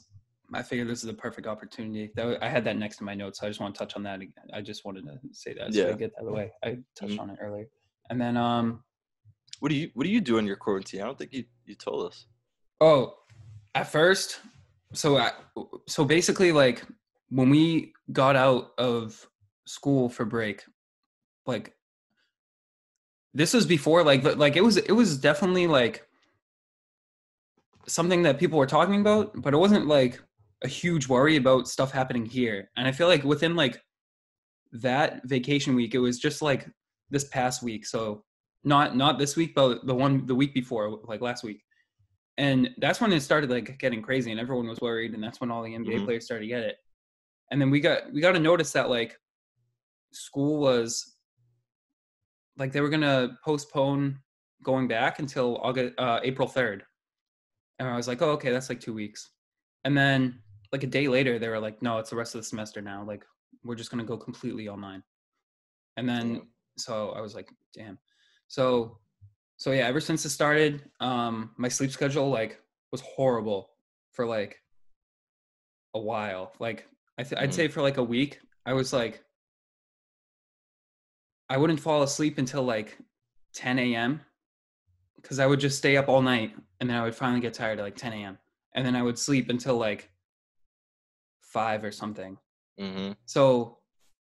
I 0.55 0.63
figured 0.63 0.87
this 0.87 1.03
is 1.03 1.09
a 1.09 1.13
perfect 1.13 1.47
opportunity. 1.47 2.11
That 2.15 2.41
I 2.43 2.49
had 2.49 2.63
that 2.65 2.77
next 2.77 2.97
to 2.97 3.03
my 3.03 3.15
notes. 3.15 3.39
So 3.39 3.47
I 3.47 3.49
just 3.49 3.59
want 3.59 3.73
to 3.75 3.79
touch 3.79 3.95
on 3.95 4.03
that. 4.03 4.21
again. 4.21 4.33
I 4.53 4.61
just 4.61 4.85
wanted 4.85 5.05
to 5.05 5.19
say 5.31 5.53
that. 5.53 5.73
So 5.73 5.79
Yeah. 5.81 5.89
I 5.89 5.93
get 5.93 6.11
that 6.15 6.21
out 6.21 6.21
of 6.21 6.25
the 6.27 6.33
way. 6.33 6.51
I 6.63 6.77
touched 6.95 7.13
Mhm. 7.13 7.19
on 7.19 7.29
it 7.31 7.37
earlier. 7.41 7.67
And 8.09 8.19
then, 8.19 8.37
um, 8.37 8.83
What 9.59 9.69
do 9.69 9.75
you 9.75 9.91
What 9.93 10.03
do 10.03 10.09
you 10.09 10.19
do 10.19 10.37
in 10.39 10.45
your 10.45 10.57
quarantine? 10.57 11.01
I 11.01 11.05
don't 11.05 11.17
think 11.17 11.31
you 11.33 11.45
you 11.65 11.75
told 11.75 12.07
us. 12.07 12.27
Oh, 12.81 13.17
at 13.75 13.87
first, 13.87 14.41
so 14.91 15.17
I, 15.17 15.31
so 15.87 16.03
basically, 16.03 16.51
like 16.51 16.85
when 17.29 17.49
we 17.49 17.93
got 18.11 18.35
out 18.35 18.73
of 18.77 19.29
school 19.65 20.09
for 20.09 20.25
break, 20.25 20.65
like 21.45 21.77
this 23.33 23.53
was 23.53 23.65
before, 23.65 24.03
like 24.03 24.23
like 24.37 24.57
it 24.57 24.61
was 24.63 24.75
it 24.77 24.91
was 24.91 25.17
definitely 25.17 25.67
like 25.67 26.05
something 27.87 28.23
that 28.23 28.39
people 28.39 28.57
were 28.59 28.67
talking 28.67 28.99
about, 29.01 29.41
but 29.41 29.53
it 29.53 29.57
wasn't 29.57 29.87
like 29.87 30.21
a 30.63 30.67
huge 30.67 31.07
worry 31.07 31.35
about 31.35 31.67
stuff 31.67 31.91
happening 31.91 32.25
here. 32.25 32.69
And 32.77 32.87
I 32.87 32.91
feel 32.91 33.07
like 33.07 33.23
within 33.23 33.55
like 33.55 33.81
that 34.73 35.21
vacation 35.25 35.75
week, 35.75 35.93
it 35.93 35.99
was 35.99 36.19
just 36.19 36.41
like 36.41 36.67
this 37.09 37.25
past 37.25 37.61
week. 37.63 37.85
So 37.85 38.23
not 38.63 38.95
not 38.95 39.19
this 39.19 39.35
week, 39.35 39.53
but 39.55 39.85
the 39.85 39.93
one 39.95 40.25
the 40.25 40.35
week 40.35 40.53
before, 40.53 40.99
like 41.05 41.21
last 41.21 41.43
week 41.43 41.61
and 42.39 42.71
that's 42.79 42.99
when 42.99 43.13
it 43.13 43.19
started 43.21 43.49
like 43.51 43.77
getting 43.77 44.01
crazy 44.01 44.31
and 44.31 44.39
everyone 44.39 44.67
was 44.67 44.81
worried 44.81 45.13
and 45.13 45.23
that's 45.23 45.39
when 45.39 45.51
all 45.51 45.61
the 45.61 45.69
nba 45.73 45.99
Mhm. 45.99 46.05
players 46.05 46.25
started 46.25 46.45
to 46.45 46.47
get 46.47 46.63
it 46.63 46.77
and 47.51 47.61
then 47.61 47.69
we 47.69 47.79
got 47.79 48.11
we 48.11 48.21
got 48.21 48.31
to 48.31 48.39
notice 48.39 48.71
that 48.71 48.89
like 48.89 49.19
school 50.13 50.59
was 50.59 51.15
like 52.57 52.71
they 52.71 52.81
were 52.81 52.89
gonna 52.89 53.37
postpone 53.45 54.19
going 54.63 54.87
back 54.87 55.19
until 55.19 55.57
august 55.57 55.93
uh, 55.99 56.19
april 56.23 56.47
3rd 56.47 56.81
and 57.77 57.87
i 57.87 57.95
was 57.95 58.07
like 58.07 58.21
oh 58.23 58.31
okay 58.31 58.51
that's 58.51 58.69
like 58.69 58.79
two 58.79 58.93
weeks 58.95 59.29
and 59.83 59.95
then 59.95 60.41
like 60.73 60.83
a 60.83 60.87
day 60.87 61.07
later 61.07 61.39
they 61.39 61.47
were 61.47 61.59
like 61.59 61.81
no 61.81 61.99
it's 61.99 62.09
the 62.09 62.15
rest 62.15 62.33
of 62.35 62.41
the 62.41 62.45
semester 62.45 62.81
now 62.81 63.03
like 63.05 63.23
we're 63.63 63.75
just 63.75 63.91
gonna 63.91 64.03
go 64.03 64.17
completely 64.17 64.67
online. 64.67 65.01
And 65.97 66.09
then 66.09 66.47
so 66.77 67.11
i 67.11 67.21
was 67.21 67.33
like 67.35 67.49
damn. 67.73 67.97
So 68.47 68.97
so 69.57 69.71
yeah 69.71 69.87
ever 69.87 70.01
since 70.01 70.25
it 70.25 70.31
started 70.31 70.89
um 70.99 71.51
my 71.57 71.69
sleep 71.69 71.91
schedule 71.91 72.29
like 72.29 72.59
was 72.91 73.01
horrible 73.01 73.69
for 74.11 74.25
like 74.25 74.57
a 75.93 75.99
while. 75.99 76.53
Like 76.59 76.87
I 77.19 77.23
th- 77.23 77.39
i'd 77.41 77.51
Mhm. 77.51 77.53
say 77.53 77.67
for 77.67 77.81
like 77.83 77.97
a 77.97 78.03
week 78.03 78.39
i 78.65 78.73
was 78.73 78.91
like 78.91 79.23
i 81.49 81.57
wouldn't 81.57 81.79
fall 81.79 82.01
asleep 82.01 82.37
until 82.39 82.63
like 82.63 82.97
10 83.53 83.77
a.m 83.77 84.21
because 85.17 85.37
i 85.39 85.45
would 85.45 85.59
just 85.59 85.77
stay 85.77 85.95
up 85.97 86.09
all 86.09 86.21
night 86.21 86.55
and 86.79 86.89
then 86.89 86.97
i 86.97 87.03
would 87.03 87.13
finally 87.15 87.39
get 87.39 87.53
tired 87.53 87.77
at 87.79 87.83
like 87.83 87.95
10 87.95 88.13
a.m 88.13 88.37
and 88.73 88.83
then 88.85 88.95
i 88.95 89.03
would 89.03 89.19
sleep 89.19 89.49
until 89.49 89.77
like 89.77 90.09
5 91.53 91.83
or 91.83 91.91
something 91.91 92.37
hmm 92.79 93.11
so 93.25 93.77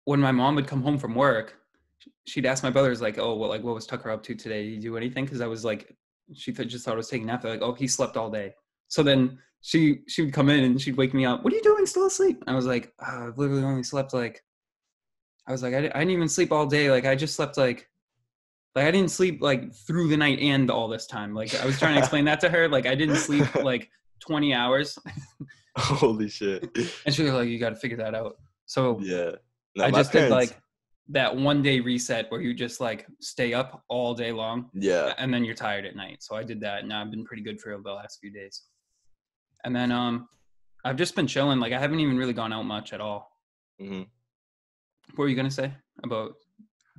when 0.04 0.20
my 0.20 0.32
mom 0.32 0.54
would 0.56 0.66
come 0.66 0.82
home 0.82 0.98
from 0.98 1.14
work, 1.14 1.58
she'd 2.26 2.46
ask 2.46 2.62
my 2.62 2.70
brothers 2.70 3.00
like, 3.00 3.18
"Oh, 3.18 3.34
well, 3.34 3.48
like 3.48 3.62
what 3.62 3.74
was 3.74 3.86
Tucker 3.86 4.10
up 4.10 4.22
to 4.24 4.34
today? 4.34 4.64
Did 4.64 4.74
you 4.74 4.90
do 4.90 4.96
anything?" 4.96 5.24
Because 5.24 5.40
I 5.40 5.46
was 5.46 5.64
like, 5.64 5.96
she 6.34 6.52
th- 6.52 6.68
just 6.68 6.84
thought 6.84 6.94
I 6.94 6.96
was 6.96 7.08
taking 7.08 7.28
a 7.28 7.32
nap. 7.32 7.42
They're 7.42 7.52
like, 7.52 7.62
"Oh, 7.62 7.72
he 7.72 7.88
slept 7.88 8.16
all 8.16 8.30
day." 8.30 8.54
So 8.88 9.02
then 9.02 9.38
she 9.62 10.00
she 10.08 10.22
would 10.22 10.34
come 10.34 10.50
in 10.50 10.62
and 10.64 10.80
she'd 10.80 10.96
wake 10.96 11.14
me 11.14 11.24
up. 11.24 11.42
What 11.42 11.52
are 11.52 11.56
you 11.56 11.62
doing? 11.62 11.86
Still 11.86 12.06
asleep? 12.06 12.44
I 12.46 12.54
was 12.54 12.66
like, 12.66 12.92
oh, 13.00 13.28
I've 13.28 13.38
literally 13.38 13.64
only 13.64 13.82
slept 13.82 14.12
like, 14.12 14.44
I 15.48 15.52
was 15.52 15.62
like, 15.62 15.74
I, 15.74 15.80
di- 15.82 15.92
I 15.92 15.98
didn't 16.00 16.10
even 16.10 16.28
sleep 16.28 16.52
all 16.52 16.66
day. 16.66 16.90
Like 16.90 17.06
I 17.06 17.14
just 17.16 17.34
slept 17.34 17.56
like. 17.56 17.88
Like 18.74 18.86
I 18.86 18.90
didn't 18.90 19.12
sleep 19.12 19.40
like 19.40 19.72
through 19.72 20.08
the 20.08 20.16
night 20.16 20.40
and 20.40 20.68
all 20.68 20.88
this 20.88 21.06
time. 21.06 21.32
Like 21.32 21.54
I 21.54 21.64
was 21.64 21.78
trying 21.78 21.94
to 21.94 22.00
explain 22.04 22.24
that 22.26 22.40
to 22.40 22.50
her. 22.50 22.68
Like 22.68 22.86
I 22.86 22.96
didn't 22.96 23.16
sleep 23.16 23.46
like 23.62 23.88
20 24.20 24.52
hours, 24.52 24.98
Holy 25.78 26.28
shit. 26.28 26.62
and 27.04 27.14
she 27.14 27.22
was 27.24 27.32
like, 27.32 27.48
"You 27.48 27.58
got 27.58 27.70
to 27.70 27.76
figure 27.76 27.96
that 27.98 28.14
out." 28.14 28.36
So 28.66 28.98
Yeah. 29.00 29.32
No, 29.76 29.84
I 29.84 29.90
just 29.90 30.12
did 30.12 30.30
like 30.30 30.56
that 31.08 31.34
one 31.36 31.60
day 31.62 31.80
reset 31.80 32.30
where 32.30 32.40
you 32.40 32.54
just 32.54 32.80
like 32.80 33.06
stay 33.20 33.52
up 33.52 33.82
all 33.88 34.14
day 34.14 34.32
long 34.32 34.70
Yeah. 34.72 35.12
and 35.18 35.34
then 35.34 35.44
you're 35.44 35.54
tired 35.54 35.84
at 35.84 35.96
night. 35.96 36.22
So 36.22 36.36
I 36.36 36.44
did 36.44 36.60
that 36.60 36.82
and 36.82 36.92
I've 36.92 37.10
been 37.10 37.24
pretty 37.24 37.42
good 37.42 37.60
for 37.60 37.76
the 37.76 37.92
last 37.92 38.20
few 38.20 38.30
days. 38.30 38.62
And 39.64 39.74
then 39.74 39.90
um 39.92 40.28
I've 40.84 40.96
just 40.96 41.14
been 41.16 41.26
chilling. 41.26 41.58
Like 41.60 41.72
I 41.72 41.78
haven't 41.80 42.00
even 42.00 42.16
really 42.16 42.32
gone 42.32 42.52
out 42.52 42.62
much 42.64 42.92
at 42.92 43.00
all. 43.00 43.30
hmm 43.80 44.02
What 45.16 45.24
were 45.24 45.28
you 45.28 45.36
gonna 45.36 45.50
say 45.50 45.72
about 46.04 46.34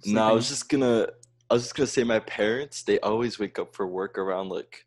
No, 0.06 0.24
I 0.24 0.32
was 0.34 0.50
just 0.50 0.68
gonna. 0.70 1.08
I 1.50 1.54
was 1.54 1.64
just 1.64 1.76
gonna 1.76 1.88
say 1.88 2.04
my 2.04 2.20
parents. 2.20 2.84
They 2.84 3.00
always 3.00 3.40
wake 3.40 3.58
up 3.60 3.74
for 3.76 3.88
work 3.88 4.18
around 4.18 4.50
like 4.50 4.86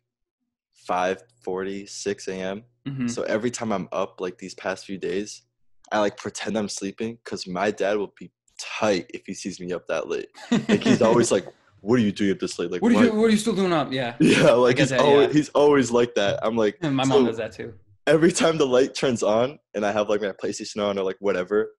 5:40, 0.89 1.87
6 1.89 2.27
a.m. 2.27 2.63
Mhm. 2.87 3.09
So 3.09 3.23
every 3.23 3.51
time 3.51 3.71
I'm 3.71 3.87
up, 3.91 4.19
like 4.19 4.37
these 4.37 4.55
past 4.55 4.85
few 4.85 4.97
days, 4.97 5.43
I 5.91 5.99
like 5.99 6.17
pretend 6.17 6.57
I'm 6.57 6.69
sleeping 6.69 7.17
because 7.23 7.47
my 7.47 7.71
dad 7.71 7.97
will 7.97 8.13
be 8.19 8.31
tight 8.79 9.05
if 9.13 9.21
he 9.25 9.33
sees 9.33 9.59
me 9.59 9.71
up 9.73 9.87
that 9.87 10.07
late. 10.07 10.27
Like 10.51 10.83
he's 10.83 11.01
always 11.01 11.31
like, 11.35 11.45
"What 11.81 11.99
are 11.99 12.01
you 12.03 12.11
doing 12.11 12.31
up 12.31 12.39
this 12.39 12.57
late?" 12.59 12.71
Like, 12.71 12.81
what 12.81 12.91
are 12.93 13.03
you 13.05 13.13
what 13.13 13.25
are 13.25 13.29
you 13.29 13.37
still 13.37 13.55
doing 13.55 13.73
up? 13.73 13.91
Yeah. 13.91 14.15
Yeah, 14.21 14.51
like 14.51 14.77
he's 14.79 14.89
that, 14.89 14.99
always 15.01 15.27
yeah. 15.27 15.33
he's 15.33 15.49
always 15.49 15.91
like 15.91 16.15
that. 16.15 16.39
I'm 16.41 16.55
like, 16.57 16.77
And 16.81 16.95
my 16.95 17.03
so 17.03 17.09
mom 17.09 17.25
does 17.25 17.37
that 17.37 17.51
too. 17.53 17.73
every 18.07 18.31
time 18.31 18.57
the 18.57 18.65
light 18.67 18.93
turns 18.95 19.23
on 19.23 19.59
and 19.73 19.85
I 19.85 19.91
have 19.91 20.09
like 20.09 20.21
my 20.21 20.31
PlayStation 20.43 20.83
on 20.87 20.97
or 20.99 21.03
like 21.03 21.17
whatever, 21.19 21.71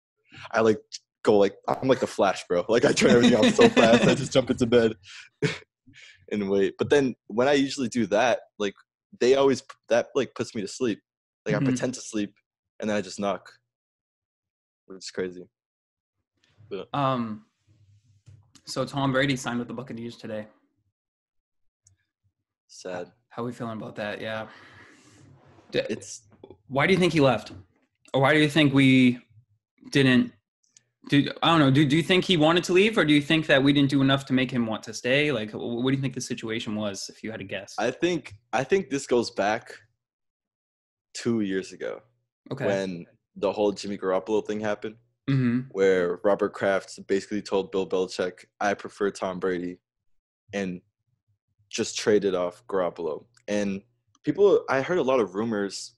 I 0.52 0.60
like 0.60 0.78
go 1.22 1.36
like 1.38 1.54
I'm 1.68 1.88
like 1.88 2.00
the 2.00 2.06
Flash, 2.06 2.44
bro. 2.48 2.64
Like 2.68 2.84
I 2.84 2.92
turn 2.92 3.10
everything 3.10 3.38
off 3.38 3.54
so 3.54 3.68
fast. 3.68 4.04
I 4.04 4.14
just 4.14 4.32
jump 4.32 4.50
into 4.50 4.66
bed 4.66 4.92
and 6.32 6.48
wait. 6.48 6.74
But 6.78 6.90
then 6.90 7.14
when 7.26 7.48
I 7.48 7.52
usually 7.54 7.88
do 7.88 8.06
that, 8.06 8.40
like 8.58 8.74
they 9.18 9.34
always 9.34 9.62
that 9.88 10.08
like 10.14 10.34
puts 10.34 10.54
me 10.54 10.60
to 10.62 10.68
sleep. 10.68 11.00
Like 11.44 11.54
Mhm. 11.54 11.62
I 11.62 11.64
pretend 11.64 11.94
to 11.94 12.00
sleep 12.00 12.34
and 12.78 12.88
then 12.88 12.96
I 12.96 13.00
just 13.00 13.18
knock, 13.18 13.50
which 14.86 14.98
is 14.98 15.10
crazy. 15.10 15.48
Um, 16.92 17.46
so 18.66 18.84
Tom 18.84 19.12
Brady 19.12 19.36
signed 19.36 19.58
with 19.58 19.66
the 19.68 19.74
Buccaneers 19.74 20.16
today. 20.16 20.46
Sad. 22.68 23.10
How 23.30 23.42
are 23.42 23.46
we 23.46 23.52
feeling 23.52 23.76
about 23.76 23.96
that? 23.96 24.20
Yeah. 24.20 24.48
It's 25.72 26.22
why 26.68 26.86
do 26.86 26.92
you 26.92 26.98
think 26.98 27.12
he 27.12 27.20
left, 27.20 27.52
or 28.14 28.20
why 28.22 28.32
do 28.34 28.40
you 28.40 28.48
think 28.48 28.72
we 28.72 29.18
didn't? 29.90 30.32
Do 31.08 31.30
I 31.42 31.48
don't 31.48 31.60
know. 31.60 31.70
Do 31.70 31.84
Do 31.86 31.96
you 31.96 32.02
think 32.02 32.24
he 32.24 32.36
wanted 32.36 32.62
to 32.64 32.72
leave, 32.74 32.98
or 32.98 33.04
do 33.04 33.14
you 33.14 33.22
think 33.22 33.46
that 33.46 33.62
we 33.62 33.72
didn't 33.72 33.90
do 33.90 34.02
enough 34.02 34.26
to 34.26 34.32
make 34.32 34.50
him 34.50 34.66
want 34.66 34.82
to 34.84 34.94
stay? 34.94 35.32
Like, 35.32 35.50
what 35.52 35.90
do 35.90 35.96
you 35.96 36.02
think 36.02 36.14
the 36.14 36.20
situation 36.20 36.76
was, 36.76 37.08
if 37.08 37.24
you 37.24 37.30
had 37.30 37.40
to 37.40 37.44
guess? 37.44 37.74
I 37.78 37.90
think 37.90 38.34
I 38.52 38.64
think 38.64 38.90
this 38.90 39.06
goes 39.06 39.30
back 39.30 39.72
two 41.14 41.40
years 41.40 41.72
ago 41.72 42.00
okay. 42.52 42.66
when 42.66 43.06
the 43.36 43.50
whole 43.50 43.72
Jimmy 43.72 43.96
Garoppolo 43.96 44.46
thing 44.46 44.60
happened. 44.60 44.96
mm-hmm. 45.30 45.60
where 45.70 46.20
Robert 46.24 46.52
Kraft 46.52 46.98
basically 47.06 47.42
told 47.42 47.70
Bill 47.72 47.88
Belichick, 47.88 48.44
"I 48.60 48.74
prefer 48.74 49.10
Tom 49.10 49.38
Brady," 49.38 49.78
and 50.52 50.80
just 51.68 51.96
traded 51.96 52.34
off 52.34 52.66
Garoppolo. 52.66 53.24
And 53.48 53.82
people, 54.24 54.64
I 54.68 54.82
heard 54.82 54.98
a 54.98 55.02
lot 55.02 55.20
of 55.20 55.34
rumors. 55.34 55.94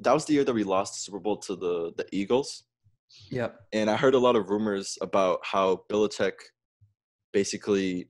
That 0.00 0.12
was 0.12 0.26
the 0.26 0.34
year 0.34 0.44
that 0.44 0.54
we 0.54 0.64
lost 0.64 0.94
the 0.94 1.00
Super 1.00 1.18
Bowl 1.18 1.38
to 1.38 1.56
the 1.56 1.92
the 1.96 2.06
Eagles, 2.12 2.64
Yep. 3.30 3.60
and 3.72 3.88
I 3.90 3.96
heard 3.96 4.14
a 4.14 4.18
lot 4.18 4.36
of 4.36 4.50
rumors 4.50 4.98
about 5.00 5.40
how 5.42 5.82
Belichick 5.90 6.32
basically 7.32 8.08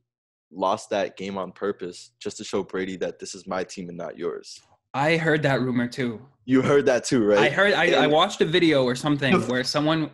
lost 0.53 0.91
that 0.91 1.17
game 1.17 1.37
on 1.37 1.53
purpose 1.53 2.13
just 2.21 2.37
to 2.39 2.45
show 2.45 2.63
Brady 2.63 2.97
that 2.99 3.19
this 3.19 3.35
is 3.35 3.47
my 3.47 3.65
team 3.65 3.89
and 3.89 3.99
not 3.99 4.17
yours. 4.17 4.61
I 4.95 5.17
heard 5.17 5.43
that 5.43 5.61
rumor 5.61 5.87
too. 5.89 6.21
You 6.45 6.63
heard 6.63 6.87
that 6.87 7.05
too, 7.05 7.25
right? 7.25 7.39
I 7.39 7.51
heard. 7.51 7.75
I, 7.75 8.05
I 8.05 8.07
watched 8.07 8.41
a 8.41 8.47
video 8.47 8.85
or 8.85 8.95
something 8.95 9.35
where 9.49 9.65
someone. 9.65 10.11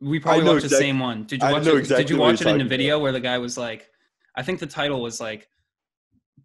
We 0.00 0.18
probably 0.18 0.44
watched 0.44 0.62
the 0.62 0.70
same 0.70 0.98
one. 0.98 1.24
Did 1.24 1.42
you 1.42 1.50
watch 1.50 1.66
it? 1.66 1.74
exactly 1.76 2.04
did 2.04 2.10
you 2.10 2.18
watch 2.18 2.40
it 2.40 2.46
in 2.46 2.58
the 2.58 2.64
video 2.64 2.98
where 2.98 3.12
the 3.12 3.20
guy 3.20 3.36
was 3.36 3.58
like, 3.58 3.90
I 4.34 4.42
think 4.42 4.58
the 4.60 4.66
title 4.66 5.02
was 5.02 5.20
like, 5.20 5.46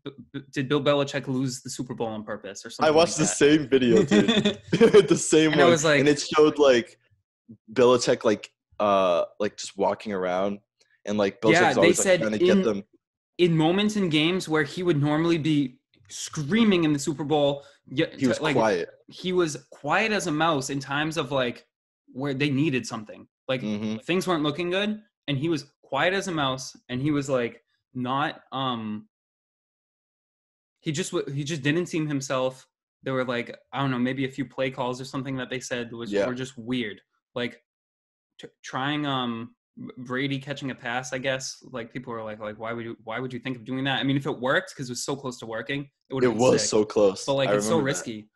"B- 0.03 0.11
b- 0.33 0.41
"Did 0.51 0.67
Bill 0.67 0.81
Belichick 0.83 1.27
lose 1.27 1.61
the 1.61 1.69
Super 1.69 1.93
Bowl 1.93 2.07
on 2.07 2.23
purpose?" 2.25 2.65
or 2.65 2.69
something. 2.69 2.93
I 2.93 2.95
watched 2.95 3.15
the 3.15 3.23
like 3.23 3.31
same 3.31 3.69
video, 3.69 4.03
dude. 4.03 4.59
the 5.07 5.15
same 5.17 5.53
And 5.53 5.61
I 5.61 5.65
was 5.69 5.85
like- 5.85 6.01
and 6.01 6.09
it 6.09 6.19
showed 6.19 6.57
like 6.59 6.97
Belichick 7.71 8.23
like 8.23 8.49
uh 8.79 9.25
like 9.39 9.57
just 9.57 9.77
walking 9.77 10.13
around 10.13 10.59
and 11.05 11.17
like 11.17 11.41
Belichick's 11.41 11.59
Yeah, 11.61 11.73
they 11.73 11.79
always 11.79 11.97
said 12.01 12.21
like, 12.21 12.29
trying 12.29 12.39
to 12.39 12.45
in- 12.45 12.55
get 12.55 12.63
them. 12.63 12.83
in 13.37 13.55
moments 13.55 13.95
in 13.95 14.09
games 14.09 14.49
where 14.49 14.63
he 14.63 14.81
would 14.83 15.01
normally 15.01 15.37
be 15.37 15.77
screaming 16.09 16.83
in 16.83 16.93
the 16.93 16.99
Super 16.99 17.23
Bowl, 17.23 17.63
yeah, 17.87 18.05
He 18.17 18.27
was 18.27 18.39
like 18.41 18.55
quiet. 18.55 18.89
he 19.07 19.31
was 19.33 19.65
quiet 19.71 20.11
as 20.11 20.27
a 20.27 20.31
mouse 20.31 20.69
in 20.69 20.79
times 20.79 21.17
of 21.17 21.31
like 21.31 21.65
where 22.13 22.33
they 22.33 22.49
needed 22.49 22.85
something. 22.87 23.27
Like 23.47 23.61
hmm 23.61 23.97
things 23.97 24.27
weren't 24.27 24.43
looking 24.43 24.69
good 24.71 25.01
and 25.27 25.37
he 25.37 25.49
was 25.49 25.71
quiet 25.83 26.13
as 26.13 26.27
a 26.27 26.31
mouse 26.31 26.75
and 26.89 26.99
he 27.01 27.11
was 27.11 27.29
like 27.29 27.61
not 27.93 28.41
um 28.51 29.07
he 30.81 30.91
just 30.91 31.13
he 31.33 31.43
just 31.43 31.61
didn't 31.61 31.85
seem 31.87 32.07
himself 32.07 32.67
there 33.03 33.13
were 33.13 33.23
like 33.23 33.55
i 33.71 33.79
don't 33.79 33.91
know 33.91 33.99
maybe 33.99 34.25
a 34.25 34.29
few 34.29 34.45
play 34.45 34.69
calls 34.69 34.99
or 34.99 35.05
something 35.05 35.35
that 35.37 35.49
they 35.49 35.59
said 35.59 35.91
was 35.93 36.11
Yeah. 36.11 36.25
were 36.27 36.33
just 36.33 36.57
weird 36.57 36.99
like 37.35 37.61
t- 38.39 38.47
trying 38.63 39.05
um 39.05 39.53
brady 39.97 40.39
catching 40.39 40.71
a 40.71 40.75
pass 40.75 41.11
i 41.11 41.17
guess 41.17 41.57
like 41.71 41.91
people 41.91 42.13
were 42.13 42.23
like 42.23 42.39
like 42.39 42.57
why 42.57 42.71
would 42.71 42.85
you 42.85 42.97
why 43.03 43.19
would 43.19 43.33
you 43.33 43.39
think 43.39 43.57
of 43.57 43.65
doing 43.65 43.83
that 43.83 43.99
i 43.99 44.03
mean 44.03 44.15
if 44.15 44.25
it 44.25 44.39
worked 44.39 44.71
because 44.73 44.89
it 44.89 44.91
was 44.93 45.03
so 45.03 45.15
close 45.15 45.37
to 45.37 45.45
working 45.45 45.89
it 46.09 46.13
would 46.13 46.23
It 46.23 46.33
was 46.33 46.67
so 46.67 46.85
close. 46.85 47.25
but 47.25 47.33
like 47.33 47.49
I 47.49 47.55
it's 47.55 47.65
so 47.65 47.71
remember 47.71 47.91
that. 47.91 47.97
risky 47.97 48.29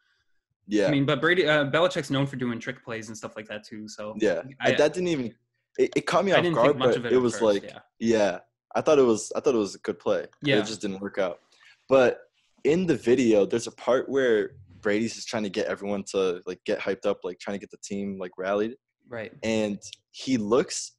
Yeah, 0.67 0.87
i 0.87 0.91
mean 0.91 1.05
but 1.05 1.21
brady 1.21 1.47
uh, 1.47 1.65
Belichick's 1.65 2.09
known 2.11 2.27
for 2.27 2.35
doing 2.35 2.59
trick 2.59 2.83
plays 2.83 3.07
and 3.07 3.17
stuff 3.17 3.35
like 3.37 3.47
that 3.47 3.63
too 3.65 3.87
so 3.87 4.15
yeah. 4.19 4.41
I- 4.59 4.73
that 4.73 4.93
didn't 4.93 5.07
even. 5.09 5.33
It, 5.77 5.91
it 5.95 6.05
caught 6.05 6.25
me 6.25 6.33
I 6.33 6.39
off 6.39 6.53
guard, 6.53 6.77
but 6.79 6.97
it, 6.97 7.13
it, 7.13 7.17
was 7.17 7.33
first, 7.35 7.43
like, 7.43 7.63
yeah. 7.63 7.79
yeah. 7.99 8.39
I 8.75 8.81
thought 8.81 8.99
it 8.99 9.03
was. 9.03 9.31
I 9.33 9.39
thought 9.39 9.55
it 9.55 9.59
was 9.59 9.75
a 9.75 9.79
good 9.79 9.97
play. 9.97 10.25
Yeah. 10.41 10.57
it 10.57 10.65
just 10.65 10.81
didn't 10.81 10.99
work 10.99 11.17
out. 11.17 11.39
But 11.87 12.19
in 12.65 12.85
the 12.85 12.95
video, 12.95 13.45
there's 13.45 13.67
a 13.67 13.71
part 13.71 14.09
where 14.09 14.51
Brady's 14.81 15.15
just 15.15 15.29
trying 15.29 15.43
to 15.43 15.49
get 15.49 15.67
everyone 15.67 16.03
to 16.11 16.41
like 16.45 16.59
get 16.65 16.79
hyped 16.79 17.05
up, 17.05 17.19
like 17.23 17.39
trying 17.39 17.55
to 17.55 17.59
get 17.59 17.71
the 17.71 17.77
team 17.77 18.17
like 18.19 18.31
rallied. 18.37 18.73
Right. 19.09 19.31
and 19.43 19.79
he 20.11 20.37
looks 20.37 20.93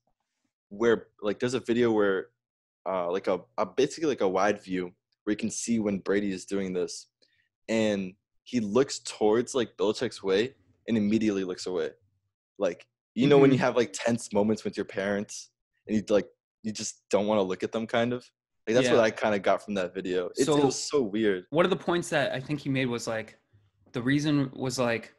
where 0.68 1.07
like 1.23 1.38
there's 1.40 1.55
a 1.55 1.61
video 1.61 1.90
where 1.90 2.27
uh 2.88 3.11
like 3.11 3.27
a, 3.27 3.40
a 3.59 3.66
basically 3.66 4.09
like 4.09 4.20
a 4.20 4.29
wide 4.29 4.62
view 4.62 4.92
where 5.25 5.33
you 5.33 5.37
can 5.37 5.51
see 5.51 5.79
when 5.79 5.99
Brady 5.99 6.33
is 6.33 6.44
doing 6.44 6.73
this 6.73 7.09
and 7.68 8.14
he 8.44 8.61
looks 8.61 8.99
towards 9.01 9.55
like 9.55 9.77
Belichick's 9.77 10.23
way 10.23 10.55
and 10.88 10.96
immediately 10.96 11.44
looks 11.44 11.66
away. 11.66 11.90
Like 12.59 12.87
you 13.14 13.27
know 13.27 13.38
when 13.38 13.51
you 13.53 13.59
Mhm. 13.59 13.61
have 13.62 13.77
like 13.77 13.92
tense 13.92 14.33
moments 14.33 14.64
with 14.64 14.77
your 14.77 14.87
parents 14.87 15.51
and 15.87 15.96
you 15.96 16.03
like 16.09 16.29
you 16.62 16.73
just 16.73 17.03
don't 17.11 17.27
want 17.27 17.38
to 17.38 17.42
look 17.42 17.62
at 17.62 17.73
them 17.73 17.87
kind 17.87 18.12
of? 18.12 18.25
Like 18.66 18.77
that's 18.77 18.90
what 18.90 19.01
I 19.01 19.11
kind 19.11 19.35
of 19.35 19.42
got 19.42 19.64
from 19.64 19.75
that 19.75 19.94
video. 19.94 20.27
It, 20.37 20.46
it 20.46 20.64
was 20.64 20.77
so 20.77 21.03
weird. 21.03 21.44
one 21.51 21.64
of 21.64 21.70
the 21.70 21.77
points 21.77 22.09
that 22.11 22.33
I 22.33 22.40
think 22.40 22.61
he 22.61 22.68
made 22.68 22.87
was 22.87 23.07
like 23.09 23.38
the 23.92 24.03
reason 24.03 24.51
was 24.55 24.79
like 24.79 25.14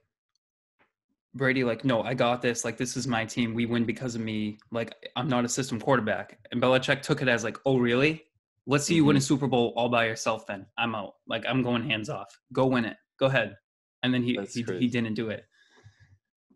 Brady 1.33 1.63
like 1.63 1.85
no 1.85 2.01
I 2.03 2.13
got 2.13 2.41
this. 2.41 2.65
Like 2.65 2.77
this 2.77 2.97
is 2.97 3.07
my 3.07 3.25
team. 3.25 3.53
We 3.53 3.65
win 3.65 3.85
because 3.85 4.15
of 4.15 4.21
me. 4.21 4.57
Like 4.71 4.93
I'm 5.15 5.27
not 5.27 5.45
a 5.45 5.49
system 5.49 5.79
quarterback. 5.79 6.39
And 6.51 6.61
Belichick 6.61 7.01
took 7.01 7.21
it 7.21 7.27
as 7.27 7.43
like 7.43 7.57
oh 7.65 7.77
really? 7.77 8.23
Let's 8.67 8.85
see 8.85 8.95
you 8.95 9.05
win 9.05 9.15
a 9.15 9.19
Mhm. 9.19 9.23
Super 9.23 9.47
Bowl 9.47 9.73
all 9.75 9.89
by 9.89 10.05
yourself 10.05 10.45
then. 10.45 10.65
I'm 10.77 10.93
out. 10.93 11.13
Like 11.27 11.45
I'm 11.47 11.63
going 11.63 11.83
hands 11.89 12.09
off. 12.09 12.27
Go 12.53 12.67
win 12.67 12.85
it. 12.85 12.97
Go 13.19 13.25
ahead. 13.27 13.55
And 14.03 14.13
then 14.13 14.23
he 14.23 14.35
That's 14.37 14.53
he, 14.53 14.63
he 14.63 14.87
didn't 14.87 15.13
do 15.13 15.29
it 15.29 15.45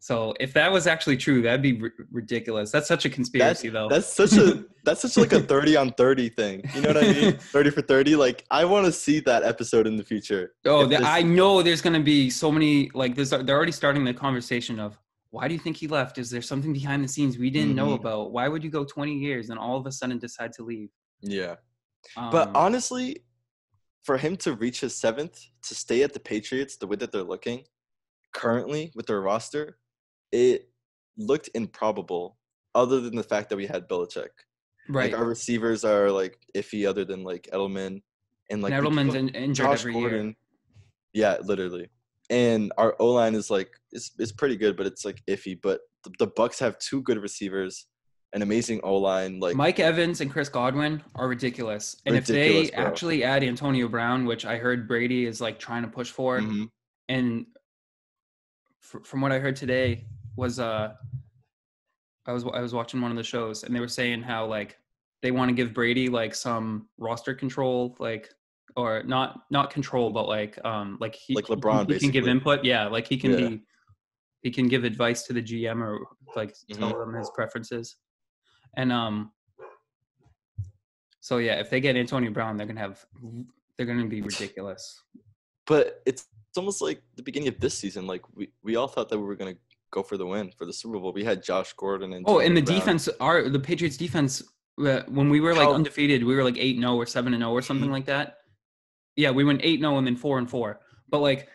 so 0.10 0.36
if 0.40 0.52
that 0.54 0.70
was 0.72 0.86
actually 0.94 1.18
true 1.26 1.42
that'd 1.42 1.64
be 1.64 1.74
r- 1.82 1.90
ridiculous 2.12 2.68
that's 2.74 2.88
such 2.94 3.06
a 3.06 3.10
conspiracy 3.18 3.70
though 3.76 3.90
That's 3.90 4.12
such 4.22 4.34
a 4.46 4.64
that's 4.88 5.02
such 5.02 5.16
like 5.24 5.34
a 5.34 5.42
30 5.42 5.78
on 5.78 5.88
30 5.94 6.30
thing. 6.30 6.56
You 6.76 6.82
know 6.82 6.90
what 6.94 7.04
I 7.04 7.08
mean? 7.12 7.38
30 7.58 7.70
for 7.72 7.82
30. 7.82 8.16
Like 8.26 8.46
I 8.52 8.64
want 8.74 8.86
to 8.86 8.92
see 8.92 9.18
that 9.22 9.42
episode 9.44 9.86
in 9.88 9.96
the 9.98 10.04
future. 10.12 10.44
Oh, 10.74 10.86
the, 10.86 10.98
I 11.20 11.22
know 11.24 11.64
there's 11.64 11.82
going 11.82 11.98
to 12.02 12.06
be 12.16 12.30
so 12.30 12.52
many 12.52 12.92
like 13.02 13.14
this. 13.16 13.30
They're 13.32 13.58
already 13.60 13.72
starting 13.82 14.04
the 14.06 14.14
conversation 14.14 14.80
of 14.80 14.90
why 15.32 15.48
do 15.48 15.54
you 15.58 15.60
think 15.66 15.76
he 15.84 15.88
left? 15.88 16.14
Is 16.24 16.30
there 16.30 16.44
something 16.52 16.72
behind 16.82 17.04
the 17.04 17.08
scenes 17.16 17.34
we 17.46 17.50
didn't 17.58 17.76
know 17.82 17.90
Mhm. 17.94 18.00
about? 18.02 18.32
Why 18.36 18.46
would 18.52 18.64
you 18.64 18.70
go 18.80 18.84
20 18.86 19.14
years 19.28 19.50
and 19.50 19.58
all 19.58 19.76
of 19.82 19.86
a 19.88 19.92
sudden 20.00 20.18
decide 20.28 20.52
to 20.58 20.64
leave? 20.72 20.90
Yeah. 21.40 21.56
But 22.36 22.50
Um, 22.50 22.56
honestly, 22.66 23.08
for 24.08 24.18
him 24.26 24.34
to 24.46 24.50
reach 24.54 24.80
his 24.86 24.94
seventh, 25.06 25.36
to 25.68 25.74
stay 25.74 26.00
at 26.04 26.14
the 26.14 26.20
Patriots 26.20 26.74
the 26.78 26.86
way 26.86 26.98
that 27.02 27.12
they're 27.12 27.24
looking 27.36 27.60
currently 28.34 28.92
with 28.96 29.08
their 29.08 29.22
roster, 29.32 29.80
it 30.36 30.70
looked 31.18 31.50
improbable. 31.56 32.38
Other 32.76 33.00
than 33.00 33.16
the 33.16 33.24
fact 33.24 33.50
that 33.50 33.56
we 33.56 33.66
had 33.66 33.88
Belichick, 33.88 34.28
right, 34.90 35.12
like 35.12 35.18
our 35.20 35.26
receivers 35.26 35.86
are 35.86 36.12
like 36.12 36.38
iffy, 36.56 36.86
other 36.88 37.06
than 37.06 37.24
like 37.24 37.48
Edelman 37.54 38.02
and 38.50 38.62
like 38.62 38.74
and 38.74 38.86
Edelman's 38.86 39.16
in, 39.16 39.30
injured 39.30 39.66
Josh 39.66 39.80
every 39.80 39.94
Gordon. 39.94 40.26
year. 40.26 40.36
Yeah, 41.14 41.38
literally. 41.42 41.90
And 42.30 42.74
our 42.78 42.96
O 43.00 43.12
line 43.14 43.34
is 43.34 43.50
like 43.50 43.70
it's 43.94 44.12
it's 44.20 44.34
pretty 44.34 44.58
good, 44.58 44.76
but 44.76 44.86
it's 44.88 45.06
like 45.06 45.22
iffy. 45.28 45.58
But 45.62 45.80
the, 46.04 46.12
the 46.20 46.28
Bucks 46.28 46.60
have 46.60 46.78
two 46.80 47.02
good 47.04 47.18
receivers, 47.18 47.88
an 48.34 48.42
amazing 48.42 48.82
O 48.84 48.98
line. 48.98 49.40
Like 49.40 49.56
Mike 49.56 49.80
Evans 49.80 50.20
and 50.20 50.30
Chris 50.30 50.50
Godwin 50.50 51.02
are 51.16 51.30
ridiculous. 51.30 51.96
And 52.06 52.16
Ridiculous, 52.16 52.68
if 52.68 52.72
they 52.72 52.76
bro. 52.76 52.86
actually 52.86 53.24
add 53.24 53.42
Antonio 53.42 53.88
Brown, 53.88 54.26
which 54.26 54.46
I 54.46 54.58
heard 54.58 54.86
Brady 54.86 55.26
is 55.28 55.40
like 55.40 55.60
trying 55.60 55.84
to 55.84 55.88
push 55.88 56.12
for, 56.12 56.42
Mhm. 56.42 56.68
and 57.08 57.46
fr- 58.82 59.04
from 59.06 59.22
what 59.22 59.32
I 59.32 59.40
heard 59.40 59.56
today 59.56 60.08
was 60.36 60.60
uh 60.60 60.94
I 62.28 62.32
was 62.32 62.44
I 62.46 62.62
was 62.62 62.74
watching 62.74 63.02
one 63.02 63.12
of 63.12 63.18
the 63.18 63.24
shows 63.24 63.64
and 63.64 63.76
they 63.76 63.80
were 63.80 63.88
saying 63.88 64.22
how 64.22 64.46
like 64.46 64.78
they 65.22 65.32
want 65.32 65.50
to 65.50 65.56
give 65.56 65.74
Brady 65.74 66.10
like 66.10 66.36
some 66.36 66.88
roster 66.98 67.34
control 67.34 67.96
like 68.00 68.30
or 68.76 69.04
not 69.04 69.42
not 69.52 69.70
control 69.70 70.10
but 70.12 70.28
like 70.28 70.60
um 70.66 70.98
like 71.00 71.16
he 71.16 71.36
Like 71.36 71.48
he- 71.48 71.56
LeBron, 71.56 71.92
he, 71.92 72.00
can 72.00 72.12
give 72.12 72.28
input 72.28 72.64
yeah 72.66 72.88
like 72.88 73.08
he 73.08 73.18
can 73.18 73.32
Yeah. 73.32 73.38
be 73.50 73.64
he 74.42 74.52
can 74.52 74.68
give 74.68 74.84
advice 74.84 75.24
to 75.24 75.34
the 75.34 75.42
GM 75.42 75.82
or 75.82 76.00
like 76.36 76.54
tell 76.74 76.92
Mhm. 76.94 77.00
them 77.06 77.14
his 77.16 77.30
preferences 77.34 77.96
and 78.78 78.92
um 78.92 79.32
so 81.22 81.38
yeah 81.38 81.56
if 81.60 81.70
they 81.70 81.80
get 81.80 81.96
Antonio 81.96 82.32
Brown 82.32 82.58
they're 82.58 82.68
gonna 82.68 82.80
have 82.80 83.06
they're 83.78 83.86
gonna 83.88 84.06
be 84.08 84.22
ridiculous 84.22 85.02
but 85.68 86.02
it's 86.06 86.28
it's 86.50 86.58
almost 86.58 86.82
like 86.82 87.02
the 87.18 87.24
beginning 87.24 87.50
of 87.50 87.60
this 87.60 87.78
season. 87.78 88.08
Like 88.08 88.22
we, 88.34 88.50
we 88.64 88.78
all 88.78 88.88
thought 88.88 89.10
that 89.10 89.20
we 89.20 89.26
were 89.26 89.36
gonna 89.36 89.56
go 89.96 90.04
for 90.04 90.18
the 90.18 90.26
win 90.26 90.52
for 90.52 90.66
the 90.66 90.74
Super 90.74 91.00
Bowl. 91.00 91.14
We 91.14 91.24
had 91.24 91.42
Josh 91.44 91.74
Gordon 91.74 92.14
and 92.14 92.26
Oh, 92.28 92.40
and 92.40 92.56
the 92.56 92.62
Brown. 92.62 92.78
defense, 92.80 93.08
our 93.20 93.50
the 93.50 93.60
Patriots 93.60 93.98
defense, 93.98 94.44
uh, 94.86 95.02
when 95.08 95.30
we 95.30 95.40
were 95.40 95.54
like 95.56 95.64
How- 95.70 95.74
undefeated, 95.74 96.24
we 96.24 96.36
were 96.36 96.44
like 96.44 96.58
eight 96.58 96.78
zero 96.78 96.96
or 96.96 97.06
seven 97.06 97.34
and 97.34 97.42
zero 97.42 97.52
or 97.52 97.62
something 97.62 97.90
Mhm. 97.90 97.94
like 97.94 98.06
that. 98.06 98.38
Yeah, 99.16 99.32
we 99.32 99.46
went 99.46 99.62
eight 99.64 99.80
zero 99.80 99.98
and 99.98 100.06
then 100.06 100.18
four 100.18 100.38
and 100.38 100.50
four. 100.50 100.82
But 101.10 101.20
like 101.22 101.48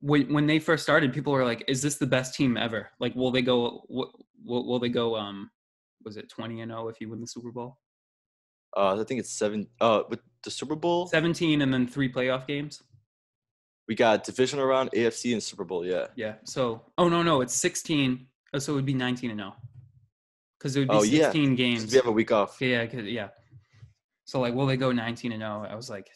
when 0.00 0.32
when 0.32 0.46
they 0.46 0.58
first 0.60 0.84
started, 0.84 1.12
people 1.12 1.32
were 1.32 1.44
like, 1.44 1.64
"Is 1.68 1.82
this 1.82 1.96
the 1.98 2.06
best 2.06 2.34
team 2.34 2.56
ever? 2.56 2.90
Like, 3.00 3.14
will 3.16 3.32
they 3.32 3.42
go? 3.42 3.84
Will, 3.88 4.12
will 4.44 4.78
they 4.78 4.88
go? 4.88 5.16
Um, 5.16 5.50
was 6.04 6.16
it 6.16 6.28
twenty 6.30 6.60
and 6.62 6.70
zero 6.70 6.88
if 6.88 7.00
you 7.00 7.10
win 7.10 7.20
the 7.20 7.26
Super 7.26 7.50
Bowl? 7.52 7.78
Uh, 8.76 8.98
I 9.00 9.04
think 9.04 9.18
it's 9.18 9.32
seven. 9.32 9.66
Uh, 9.80 10.04
with 10.08 10.20
the 10.44 10.50
Super 10.50 10.76
Bowl, 10.76 11.08
Seventeen 11.08 11.60
and 11.62 11.74
then 11.74 11.86
three 11.88 12.10
playoff 12.10 12.46
games. 12.46 12.80
We 13.90 13.96
got 13.96 14.22
divisional 14.22 14.64
round, 14.66 14.88
AFC, 14.92 15.32
and 15.32 15.42
Super 15.42 15.64
Bowl. 15.64 15.84
Yeah. 15.84 16.06
Yeah. 16.14 16.34
So, 16.44 16.80
oh 16.96 17.08
no, 17.08 17.24
no, 17.24 17.40
it's 17.40 17.52
sixteen. 17.56 18.28
Oh, 18.54 18.60
so 18.60 18.72
it 18.72 18.76
would 18.76 18.86
be 18.86 18.94
nineteen 18.94 19.32
and 19.32 19.40
zero. 19.40 19.56
Because 20.56 20.76
it 20.76 20.78
would 20.82 20.88
be 20.90 20.94
Oh, 20.94 21.02
yeah. 21.02 21.22
sixteen 21.24 21.50
'Cause 21.50 21.56
games. 21.56 21.90
We 21.90 21.96
have 21.96 22.06
a 22.06 22.12
week 22.12 22.30
off. 22.30 22.60
Yeah, 22.60 22.84
yeah. 22.84 23.30
So 24.26 24.38
like, 24.38 24.54
will 24.54 24.66
they 24.66 24.76
go 24.76 24.92
nineteen 24.92 25.32
and 25.32 25.40
zero? 25.40 25.66
I 25.68 25.74
was 25.74 25.90
like, 25.90 26.08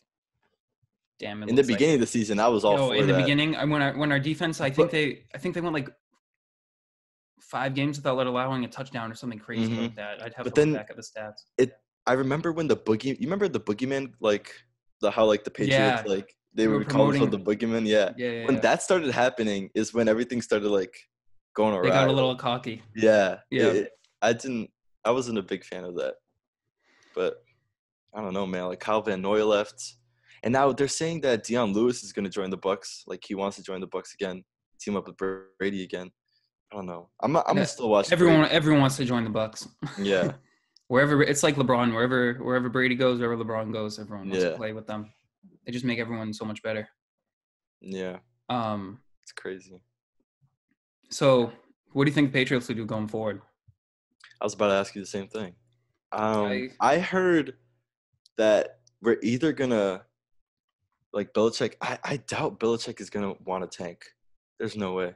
damn. 1.18 1.42
It 1.42 1.48
In 1.48 1.56
the 1.56 1.62
looks 1.62 1.68
like- 1.68 1.78
beginning 1.78 1.94
of 1.96 2.00
the 2.02 2.06
season, 2.06 2.38
I 2.38 2.46
was 2.46 2.64
all 2.64 2.76
for 2.90 2.94
in 2.94 3.08
the 3.08 3.14
that. 3.14 3.22
beginning, 3.22 3.56
I- 3.56 3.64
when 3.64 3.82
our 3.82 3.98
when 3.98 4.12
our 4.12 4.20
defense, 4.20 4.60
I 4.60 4.70
think 4.70 4.76
But- 4.76 4.90
they, 4.92 5.24
I 5.34 5.38
think 5.38 5.56
they 5.56 5.60
went 5.60 5.74
like 5.74 5.88
five 7.40 7.74
games 7.74 7.96
without 7.98 8.24
allowing 8.24 8.64
a 8.64 8.68
touchdown 8.68 9.10
or 9.10 9.16
something 9.16 9.40
crazy 9.40 9.72
Mhm. 9.74 9.82
like 9.82 9.96
that. 9.96 10.22
I'd 10.22 10.34
have 10.34 10.44
But 10.44 10.54
to 10.54 10.60
look 10.60 10.66
then- 10.66 10.72
back 10.74 10.90
at 10.90 10.96
the 10.96 11.02
stats. 11.02 11.40
It. 11.58 11.72
I 12.06 12.12
remember 12.12 12.52
when 12.52 12.68
the 12.68 12.76
boogie. 12.76 13.18
You 13.18 13.26
remember 13.26 13.48
the 13.48 13.58
boogeyman, 13.60 14.12
like 14.20 14.52
the 15.00 15.10
how 15.10 15.24
like 15.24 15.42
the 15.42 15.50
Patriots, 15.50 16.02
Yeah. 16.06 16.14
like 16.14 16.36
they 16.54 16.68
were 16.68 16.78
would 16.78 16.88
call 16.88 17.08
themselves 17.08 17.32
the 17.32 17.38
boogeyman. 17.38 17.86
Yeah. 17.86 18.12
Yeah, 18.16 18.30
yeah. 18.30 18.46
When 18.46 18.54
yeah. 18.56 18.60
that 18.62 18.82
started 18.82 19.10
happening, 19.10 19.70
is 19.74 19.92
when 19.92 20.08
everything 20.08 20.40
started 20.40 20.68
like 20.68 20.94
going 21.54 21.74
around. 21.74 21.84
they 21.84 21.90
got 21.90 22.08
a 22.08 22.12
little 22.12 22.36
cocky. 22.36 22.82
Yeah. 22.94 23.38
Yeah. 23.50 23.66
it- 23.66 23.90
I 24.22 24.32
didn't. 24.32 24.70
I 25.04 25.10
wasn't 25.10 25.36
a 25.36 25.42
big 25.42 25.64
fan 25.64 25.84
of 25.84 25.96
that, 25.96 26.14
but 27.14 27.44
I 28.14 28.22
don't 28.22 28.32
know, 28.32 28.46
man. 28.46 28.64
Like 28.68 28.80
Kyle 28.80 29.02
Van 29.02 29.20
Noy 29.20 29.44
left, 29.44 29.96
and 30.42 30.52
now 30.52 30.72
they're 30.72 30.88
saying 30.88 31.20
that 31.22 31.44
Dion 31.44 31.74
Lewis 31.74 32.02
is 32.02 32.14
going 32.14 32.24
to 32.24 32.30
join 32.30 32.48
the 32.48 32.56
Bucks. 32.56 33.04
Like 33.06 33.22
he 33.26 33.34
wants 33.34 33.58
to 33.58 33.62
join 33.62 33.80
the 33.82 33.86
Bucks 33.86 34.14
again, 34.14 34.42
team 34.80 34.96
up 34.96 35.06
with 35.06 35.18
Brady 35.58 35.82
again. 35.82 36.10
I 36.72 36.76
don't 36.76 36.86
know. 36.86 37.10
I'm. 37.20 37.36
I'm 37.36 37.58
Yeah, 37.58 37.64
still 37.64 37.90
watching. 37.90 38.14
Everyone, 38.14 38.48
everyone 38.48 38.80
wants 38.80 38.96
to 38.96 39.04
join 39.04 39.24
the 39.24 39.30
Bucks. 39.30 39.68
Yeah. 39.98 40.32
wherever 40.88 41.22
it's 41.22 41.42
like 41.42 41.56
LeBron, 41.56 41.92
wherever 41.92 42.34
wherever 42.42 42.68
Brady 42.70 42.94
goes, 42.94 43.20
wherever 43.20 43.36
LeBron 43.42 43.72
goes, 43.74 43.98
everyone 43.98 44.30
wants 44.30 44.42
Yeah. 44.42 44.50
to 44.52 44.56
play 44.56 44.72
with 44.72 44.86
them. 44.86 45.12
They 45.64 45.72
just 45.72 45.84
make 45.84 45.98
everyone 45.98 46.32
so 46.32 46.44
much 46.44 46.62
better. 46.62 46.88
Yeah. 47.80 48.18
Um, 48.48 49.00
It's 49.22 49.32
crazy. 49.32 49.80
so 51.10 51.52
what 51.92 52.04
do 52.04 52.10
you 52.10 52.14
think 52.14 52.32
the 52.32 52.38
Patriots 52.38 52.68
will 52.68 52.74
do 52.74 52.84
going 52.86 53.08
forward? 53.08 53.40
I 54.40 54.44
was 54.44 54.54
about 54.54 54.68
to 54.68 54.74
ask 54.74 54.94
you 54.94 55.00
the 55.00 55.06
same 55.06 55.28
thing. 55.28 55.54
Um, 56.12 56.44
I- 56.46 56.70
I 56.80 56.98
heard 56.98 57.56
that 58.36 58.80
we're 59.00 59.18
either 59.22 59.52
gonna 59.52 60.04
like 61.12 61.32
Belichick. 61.32 61.74
I, 61.80 61.98
I 62.02 62.16
doubt 62.18 62.58
Belichick 62.58 63.00
is 63.00 63.10
gonna 63.10 63.34
want 63.44 63.70
to 63.70 63.78
tank. 63.78 64.04
There's 64.58 64.76
no 64.76 64.92
way. 64.94 65.14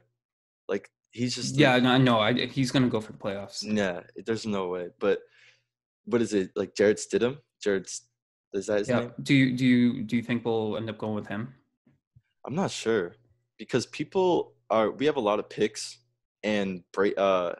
Like 0.67 0.89
he's 1.11 1.35
just 1.35 1.55
Yeah, 1.57 1.77
no, 1.79 1.97
no, 1.97 2.19
I, 2.19 2.33
he's 2.47 2.71
gonna 2.71 2.89
go 2.89 3.01
for 3.01 3.11
the 3.11 3.17
playoffs. 3.17 3.59
yeah. 3.63 4.01
There's 4.25 4.45
no 4.45 4.69
way. 4.69 4.89
But 4.99 5.19
what 6.05 6.21
is 6.21 6.33
it 6.33 6.51
like? 6.55 6.75
Jarrett 6.75 6.97
Stidham. 6.97 7.37
Jared. 7.61 7.87
Is 8.53 8.65
that 8.67 8.79
his 8.79 8.89
Yeah. 8.89 8.99
name? 8.99 9.13
Do 9.21 9.33
you 9.33 9.55
do 9.55 9.65
you 9.65 10.03
do 10.03 10.15
you 10.15 10.23
think 10.23 10.43
we'll 10.45 10.77
end 10.77 10.89
up 10.89 10.97
going 10.97 11.15
with 11.15 11.27
him? 11.27 11.53
I'm 12.45 12.55
not 12.55 12.71
sure 12.71 13.15
because 13.57 13.85
people 13.85 14.53
are. 14.69 14.91
We 14.91 15.05
have 15.05 15.17
a 15.17 15.21
lot 15.21 15.39
of 15.39 15.49
picks, 15.49 15.99
and 16.43 16.83
uh, 16.97 17.53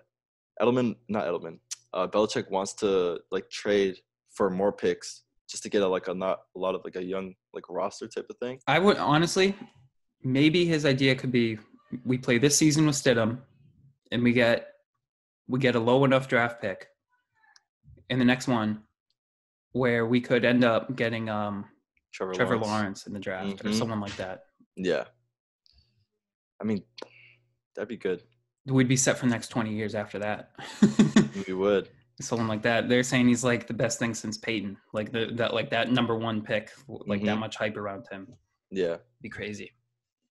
Edelman, 0.61 0.95
not 1.07 1.25
Edelman. 1.25 1.59
Uh, 1.93 2.07
Belichick 2.07 2.49
wants 2.49 2.73
to 2.75 3.19
like 3.31 3.49
trade 3.49 3.97
for 4.31 4.49
more 4.49 4.71
picks 4.71 5.23
just 5.49 5.63
to 5.63 5.69
get 5.69 5.81
a 5.81 5.87
like 5.87 6.07
a 6.07 6.13
not 6.13 6.39
a 6.55 6.59
lot 6.59 6.75
of 6.75 6.81
like 6.83 6.95
a 6.95 7.03
young 7.03 7.35
like 7.53 7.69
roster 7.69 8.07
type 8.07 8.27
of 8.29 8.37
thing. 8.37 8.59
I 8.67 8.79
would 8.79 8.97
honestly, 8.97 9.55
maybe 10.23 10.65
his 10.65 10.85
idea 10.85 11.15
could 11.15 11.31
be 11.31 11.59
we 12.05 12.17
play 12.17 12.37
this 12.37 12.55
season 12.55 12.85
with 12.85 12.95
Stidham, 12.95 13.39
and 14.11 14.23
we 14.23 14.31
get 14.33 14.73
we 15.47 15.59
get 15.59 15.75
a 15.75 15.79
low 15.79 16.03
enough 16.05 16.27
draft 16.27 16.61
pick 16.61 16.87
in 18.09 18.17
the 18.17 18.25
next 18.25 18.47
one 18.47 18.81
where 19.73 20.05
we 20.05 20.19
could 20.21 20.45
end 20.45 20.63
up 20.63 20.95
getting 20.95 21.29
um 21.29 21.65
Trevor, 22.13 22.33
Trevor 22.33 22.57
Lawrence. 22.57 22.67
Lawrence 22.71 23.07
in 23.07 23.13
the 23.13 23.19
draft 23.19 23.61
or 23.63 23.69
Mhm. 23.69 23.73
someone 23.77 23.99
like 23.99 24.15
that. 24.15 24.45
Yeah. 24.75 25.05
I 26.61 26.63
mean, 26.63 26.83
that'd 27.75 27.87
be 27.87 27.97
good. 27.97 28.23
We'd 28.65 28.87
be 28.87 28.97
set 28.97 29.17
for 29.17 29.25
the 29.25 29.31
next 29.31 29.49
twenty 29.49 29.73
years 29.73 29.95
after 29.95 30.19
that. 30.19 30.51
We 31.47 31.53
would. 31.53 31.89
someone 32.21 32.49
like 32.49 32.61
that. 32.63 32.89
They're 32.89 33.01
saying 33.03 33.27
he's 33.29 33.45
like 33.45 33.65
the 33.65 33.73
best 33.73 33.97
thing 33.97 34.13
since 34.13 34.37
Peyton. 34.37 34.75
Like 34.93 35.11
the 35.11 35.27
that 35.35 35.53
like 35.53 35.69
that 35.69 35.89
number 35.91 36.17
one 36.17 36.41
pick, 36.41 36.69
like 36.87 37.23
that 37.23 37.37
Mhm. 37.37 37.39
much 37.39 37.55
hype 37.55 37.77
around 37.77 38.05
him. 38.11 38.27
Yeah. 38.71 38.97
Be 39.21 39.29
crazy. 39.29 39.71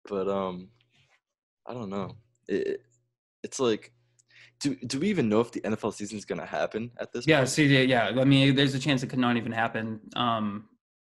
But 0.07 0.29
um, 0.29 0.69
I 1.67 1.73
don't 1.73 1.89
know. 1.89 2.15
It- 2.47 2.81
it's 3.43 3.59
like, 3.59 3.91
do 4.63 4.75
do 4.91 4.95
we 5.01 5.07
even 5.09 5.27
know 5.31 5.41
if 5.45 5.51
the 5.51 5.61
NFL 5.61 5.93
season 5.93 6.17
is 6.17 6.25
gonna 6.25 6.45
happen 6.59 6.83
at 7.03 7.11
this 7.13 7.27
Yeah, 7.27 7.39
point? 7.39 7.49
see, 7.49 7.65
yeah, 7.67 7.81
yeah. 8.11 8.21
I 8.21 8.25
mean, 8.25 8.55
there's 8.55 8.75
a 8.75 8.79
chance 8.79 9.03
it 9.03 9.09
could 9.11 9.19
not 9.27 9.35
even 9.41 9.51
happen. 9.51 9.99
Um, 10.15 10.45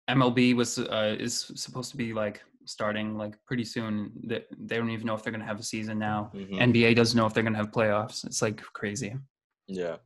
MLB 0.10 0.56
was 0.56 0.80
uh, 0.80 1.16
is 1.20 1.52
supposed 1.56 1.92
to 1.92 1.98
be 1.98 2.14
like 2.14 2.38
starting 2.66 3.18
like 3.24 3.34
pretty 3.46 3.66
soon. 3.66 4.12
They, 4.30 4.42
they 4.68 4.78
don't 4.78 4.90
even 4.90 5.06
know 5.08 5.16
if 5.16 5.22
they're 5.24 5.34
gonna 5.38 5.52
have 5.54 5.60
a 5.60 5.64
season 5.76 6.00
now. 6.00 6.32
Mhm. 6.34 6.58
NBA 6.72 6.96
doesn't 6.96 7.18
know 7.18 7.26
if 7.26 7.34
they're 7.34 7.44
gonna 7.44 7.58
have 7.64 7.72
playoffs. 7.72 8.26
It's 8.26 8.42
like 8.42 8.62
crazy. 8.80 9.16
Yeah. 9.68 9.98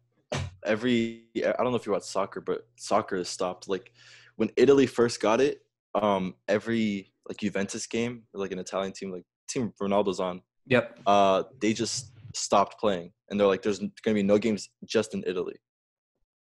Every 0.66 1.26
I 1.38 1.62
don't 1.62 1.72
know 1.72 1.76
if 1.76 1.86
you 1.86 1.92
watch 1.92 2.04
soccer, 2.04 2.42
but 2.42 2.68
soccer 2.78 3.18
has 3.18 3.30
stopped. 3.30 3.68
Like 3.70 3.92
when 4.38 4.50
Italy 4.58 4.88
first 4.88 5.22
got 5.22 5.40
it, 5.40 5.62
um, 5.94 6.34
every 6.48 7.14
like 7.30 7.38
Juventus 7.38 7.86
game, 7.86 8.24
like 8.34 8.52
an 8.52 8.60
Italian 8.60 8.92
team, 8.92 9.12
like 9.12 9.26
team 9.48 9.72
Ronaldo's 9.82 10.20
on, 10.20 10.42
Yep. 10.68 11.00
uh, 11.06 11.44
they 11.62 11.74
just 11.74 12.12
stopped 12.36 12.80
playing, 12.80 13.12
and 13.30 13.40
they're 13.40 13.48
like, 13.48 13.62
"There's 13.62 13.80
gonna 13.80 14.16
be 14.16 14.24
no 14.24 14.38
games 14.38 14.70
just 14.86 15.14
in 15.14 15.24
Italy," 15.26 15.56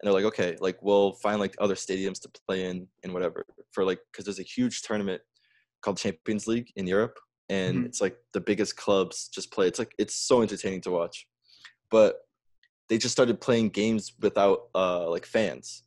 and 0.01 0.07
they're 0.07 0.13
like, 0.13 0.25
"Okay, 0.25 0.57
like 0.61 0.83
we'll 0.83 1.13
find 1.15 1.41
like 1.41 1.55
other 1.59 1.75
stadiums 1.75 2.21
to 2.23 2.31
play 2.47 2.65
in 2.65 2.89
and 3.03 3.13
whatever 3.13 3.47
for 3.73 3.85
like 3.85 4.01
because 4.11 4.25
there's 4.25 4.39
a 4.41 4.43
huge 4.43 4.83
tournament 4.83 5.23
called 5.83 5.99
Champions 5.99 6.47
League 6.47 6.71
in 6.77 6.87
Europe, 6.87 7.19
and 7.49 7.83
Mhm. 7.83 7.87
it's 7.87 8.01
like 8.01 8.17
the 8.33 8.41
biggest 8.41 8.77
clubs 8.77 9.29
just 9.29 9.53
play. 9.53 9.67
It's 9.67 9.79
like 9.79 9.95
it's 9.99 10.15
so 10.17 10.43
entertaining 10.43 10.81
to 10.83 10.91
watch, 10.91 11.27
but 11.91 12.21
they 12.89 12.99
just 12.99 13.13
started 13.13 13.41
playing 13.41 13.71
games 13.71 14.13
without 14.21 14.69
uh 14.75 15.09
like 15.09 15.27
fans, 15.27 15.85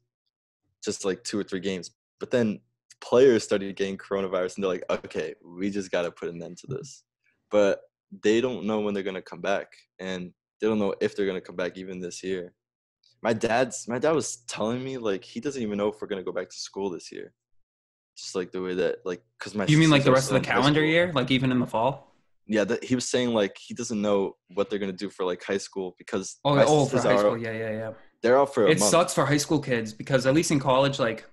just 0.83 1.05
like 1.05 1.23
two 1.23 1.39
or 1.39 1.43
three 1.43 1.59
games, 1.59 1.91
but 2.19 2.31
then 2.31 2.61
players 2.99 3.43
started 3.43 3.75
getting 3.75 3.97
coronavirus 3.97 4.55
and 4.55 4.63
they're 4.63 4.71
like 4.71 4.83
okay 4.89 5.35
we 5.45 5.69
just 5.69 5.91
got 5.91 6.01
to 6.01 6.09
put 6.11 6.29
an 6.29 6.41
end 6.41 6.57
to 6.57 6.65
this 6.65 7.03
but 7.51 7.81
they 8.23 8.41
don't 8.41 8.65
know 8.65 8.79
when 8.79 8.93
they're 8.93 9.03
going 9.03 9.15
to 9.15 9.21
come 9.21 9.41
back 9.41 9.67
and 9.99 10.31
they 10.59 10.67
don't 10.67 10.79
know 10.79 10.93
if 11.01 11.15
they're 11.15 11.25
going 11.25 11.37
to 11.39 11.45
come 11.45 11.55
back 11.55 11.77
even 11.77 11.99
this 11.99 12.23
year 12.23 12.53
my 13.21 13.33
dad's 13.33 13.87
my 13.87 13.99
dad 13.99 14.11
was 14.11 14.37
telling 14.47 14.83
me 14.83 14.97
like 14.97 15.23
he 15.23 15.39
doesn't 15.39 15.61
even 15.61 15.77
know 15.77 15.87
if 15.89 15.95
we're 16.01 16.07
going 16.07 16.21
to 16.21 16.25
go 16.25 16.31
back 16.31 16.49
to 16.49 16.55
school 16.57 16.89
this 16.89 17.11
year 17.11 17.33
just 18.15 18.35
like 18.35 18.51
the 18.51 18.61
way 18.61 18.73
that 18.73 18.97
like 19.05 19.21
because 19.37 19.53
my 19.55 19.65
You 19.65 19.77
mean 19.77 19.89
like 19.89 20.03
the 20.03 20.11
rest 20.11 20.31
of 20.31 20.35
the 20.35 20.39
calendar 20.39 20.83
year, 20.83 21.11
like 21.13 21.29
even 21.31 21.51
in 21.51 21.59
the 21.59 21.67
fall? 21.67 22.13
yeah 22.47 22.63
that 22.63 22.83
he 22.83 22.95
was 22.95 23.09
saying 23.09 23.33
like 23.33 23.57
he 23.59 23.73
doesn't 23.73 24.01
know 24.01 24.35
what 24.55 24.69
they're 24.69 24.79
going 24.79 24.91
to 24.91 24.97
do 24.97 25.09
for 25.09 25.25
like 25.25 25.43
high 25.43 25.57
school 25.57 25.95
because 25.97 26.37
Oh, 26.45 26.57
oh, 26.65 26.85
for 26.85 26.97
high 26.99 27.17
school. 27.17 27.37
Yeah, 27.37 27.51
yeah, 27.51 27.71
yeah. 27.71 27.91
they're 28.23 28.39
out 28.39 28.53
for 28.53 28.67
a 28.67 28.71
it 28.71 28.79
month 28.79 28.89
sucks 28.91 29.13
for 29.13 29.25
high 29.25 29.37
school 29.37 29.59
kids 29.59 29.91
because 29.93 30.25
at 30.25 30.33
least 30.33 30.49
in 30.51 30.59
college 30.59 30.97
like 30.97 31.25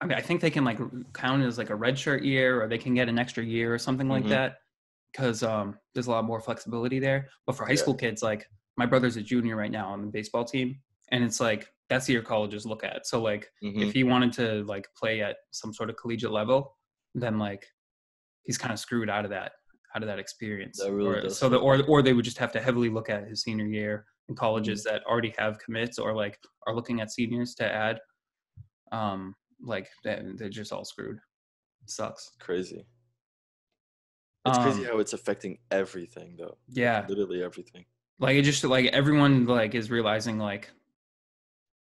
i 0.00 0.06
mean 0.06 0.16
i 0.16 0.20
think 0.20 0.40
they 0.40 0.50
can 0.50 0.64
like 0.64 0.78
count 1.12 1.42
it 1.42 1.46
as 1.46 1.58
like 1.58 1.70
a 1.70 1.74
red 1.74 1.98
shirt 1.98 2.22
year 2.24 2.62
or 2.62 2.68
they 2.68 2.78
can 2.78 2.94
get 2.94 3.08
an 3.08 3.18
extra 3.18 3.44
year 3.44 3.72
or 3.74 3.78
something 3.78 4.08
like 4.08 4.24
Mhm. 4.24 4.30
that 4.30 4.58
because 5.12 5.42
um 5.42 5.78
there's 5.94 6.06
a 6.06 6.10
lot 6.10 6.24
more 6.24 6.40
flexibility 6.40 6.98
there. 6.98 7.28
But 7.46 7.56
for 7.56 7.64
high 7.64 7.72
Yeah. 7.72 7.78
school 7.78 7.94
kids 7.94 8.22
like 8.22 8.46
my 8.76 8.86
brother's 8.86 9.16
a 9.16 9.22
junior 9.22 9.56
right 9.56 9.70
now 9.70 9.88
on 9.88 10.00
the 10.00 10.06
baseball 10.10 10.44
team 10.44 10.80
and 11.10 11.22
it's 11.22 11.40
like 11.40 11.68
that's 11.88 12.06
the 12.06 12.14
year 12.14 12.22
colleges 12.22 12.64
look 12.64 12.84
at. 12.84 13.06
So 13.06 13.20
like 13.20 13.50
Mhm. 13.62 13.86
if 13.86 13.92
he 13.92 14.02
wanted 14.04 14.32
to 14.34 14.64
like 14.64 14.88
play 14.96 15.20
at 15.22 15.36
some 15.50 15.72
sort 15.74 15.90
of 15.90 15.96
collegiate 15.96 16.30
level 16.32 16.76
then 17.14 17.38
like 17.38 17.66
he's 18.44 18.56
kind 18.58 18.72
of 18.72 18.78
screwed 18.78 19.10
out 19.10 19.24
of 19.24 19.30
that 19.30 19.52
out 19.94 20.02
of 20.02 20.08
that 20.08 20.18
experience. 20.18 20.78
That 20.78 20.90
really 20.92 21.26
or, 21.26 21.28
so 21.28 21.48
the, 21.50 21.58
or 21.58 21.82
or 21.86 22.00
they 22.02 22.14
would 22.14 22.24
just 22.24 22.38
have 22.38 22.52
to 22.52 22.60
heavily 22.62 22.88
look 22.88 23.10
at 23.10 23.28
his 23.28 23.42
senior 23.42 23.66
year 23.66 24.06
in 24.28 24.34
colleges 24.34 24.86
Mm-hmm. 24.86 24.94
that 24.96 25.04
already 25.04 25.34
have 25.36 25.58
commits 25.58 25.98
or 25.98 26.14
like 26.14 26.38
are 26.66 26.74
looking 26.74 27.00
at 27.02 27.10
seniors 27.10 27.54
to 27.56 27.70
add 27.70 28.00
um 28.92 29.34
like 29.64 29.88
they- 30.04 30.22
they're 30.36 30.48
just 30.48 30.72
all 30.72 30.84
screwed. 30.84 31.18
Sucks. 31.86 32.30
Crazy 32.40 32.86
it's 34.46 34.58
crazy 34.58 34.80
Um, 34.86 34.92
how 34.92 34.98
it's 34.98 35.12
affecting 35.12 35.58
everything 35.70 36.36
though. 36.38 36.56
Yeah. 36.68 37.06
literally 37.08 37.42
everything. 37.42 37.84
Like 38.18 38.36
it 38.36 38.42
just 38.42 38.62
like 38.64 38.86
everyone 38.86 39.46
like 39.46 39.74
is 39.74 39.90
realizing 39.90 40.38
like 40.38 40.70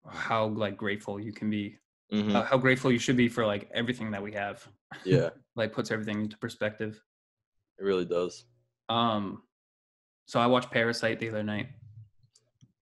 how 0.08 0.46
like 0.46 0.76
grateful 0.76 1.18
you 1.20 1.32
can 1.32 1.50
be 1.50 1.78
Mhm. 2.12 2.30
how, 2.32 2.42
how 2.42 2.56
grateful 2.58 2.92
you 2.92 2.98
should 2.98 3.16
be 3.16 3.28
for 3.28 3.44
like 3.44 3.68
everything 3.74 4.10
that 4.12 4.22
we 4.22 4.32
have. 4.32 4.66
Yeah. 5.04 5.30
Like 5.56 5.72
puts 5.72 5.90
everything 5.90 6.20
into 6.20 6.36
perspective. 6.36 7.02
It 7.78 7.84
really 7.84 8.04
does. 8.04 8.44
Um 8.88 9.42
so 10.26 10.38
i 10.40 10.46
watched 10.46 10.70
parasite 10.70 11.18
the 11.18 11.28
other 11.30 11.42
night. 11.42 11.68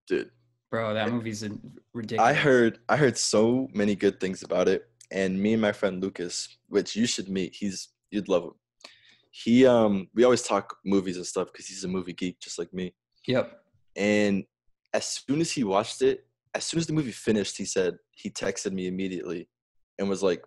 Dude 0.06 0.30
bro 0.70 0.92
that 0.94 1.06
Yeah. 1.08 1.12
movie's 1.14 1.42
in- 1.42 1.78
ridiculous. 1.94 2.28
I 2.30 2.34
heard 2.34 2.78
I 2.88 2.96
heard 2.96 3.16
so 3.16 3.68
many 3.72 3.94
good 3.96 4.20
things 4.20 4.42
about 4.42 4.68
it, 4.68 4.88
and 5.10 5.40
me 5.40 5.54
and 5.54 5.62
my 5.62 5.72
friend 5.72 6.00
Lucas, 6.02 6.56
which 6.68 6.94
you 6.94 7.06
should 7.06 7.28
meet, 7.28 7.54
he's 7.54 7.88
you'd 8.10 8.28
love 8.28 8.44
him. 8.44 8.52
He 9.30 9.66
um 9.66 10.08
we 10.14 10.24
always 10.24 10.42
talk 10.42 10.76
movies 10.84 11.16
and 11.16 11.26
stuff 11.26 11.52
because 11.52 11.66
he's 11.66 11.84
a 11.84 11.88
movie 11.88 12.12
geek 12.12 12.40
just 12.40 12.58
like 12.58 12.72
me. 12.72 12.94
Yep. 13.26 13.60
And 13.96 14.44
as 14.94 15.06
soon 15.06 15.40
as 15.40 15.52
he 15.52 15.64
watched 15.64 16.02
it, 16.02 16.26
as 16.54 16.64
soon 16.64 16.78
as 16.78 16.86
the 16.86 16.92
movie 16.92 17.12
finished, 17.12 17.56
he 17.58 17.64
said 17.64 17.98
he 18.12 18.30
texted 18.30 18.72
me 18.72 18.86
immediately 18.86 19.48
and 19.98 20.08
was 20.08 20.22
like, 20.22 20.42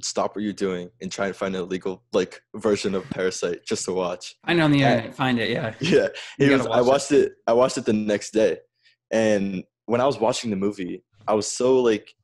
"Stop 0.00 0.36
what 0.36 0.44
you're 0.44 0.52
doing 0.52 0.90
and 1.00 1.10
try 1.10 1.26
and 1.26 1.34
find 1.36 1.56
a 1.56 1.62
legal 1.62 2.04
like 2.12 2.40
version 2.54 2.94
of 2.94 3.08
Parasite 3.10 3.64
just 3.66 3.84
to 3.86 3.92
watch." 3.92 4.36
I 4.44 4.54
know 4.54 4.64
on 4.64 4.70
the 4.70 4.82
internet. 4.82 5.14
Find 5.14 5.38
it. 5.40 5.50
Yeah. 5.50 5.74
Yeah, 5.80 6.08
he 6.38 6.48
was. 6.48 6.62
gotta 6.62 6.78
I 6.78 6.80
watched 6.82 7.12
it. 7.12 7.32
I 7.46 7.52
watched 7.52 7.78
it 7.78 7.84
the 7.84 7.92
next 7.92 8.30
day, 8.32 8.58
and 9.10 9.64
when 9.86 10.00
I 10.00 10.06
was 10.06 10.18
watching 10.18 10.50
the 10.50 10.56
movie, 10.56 11.02
I 11.26 11.34
was 11.34 11.50
so 11.50 11.80
like 11.80 12.14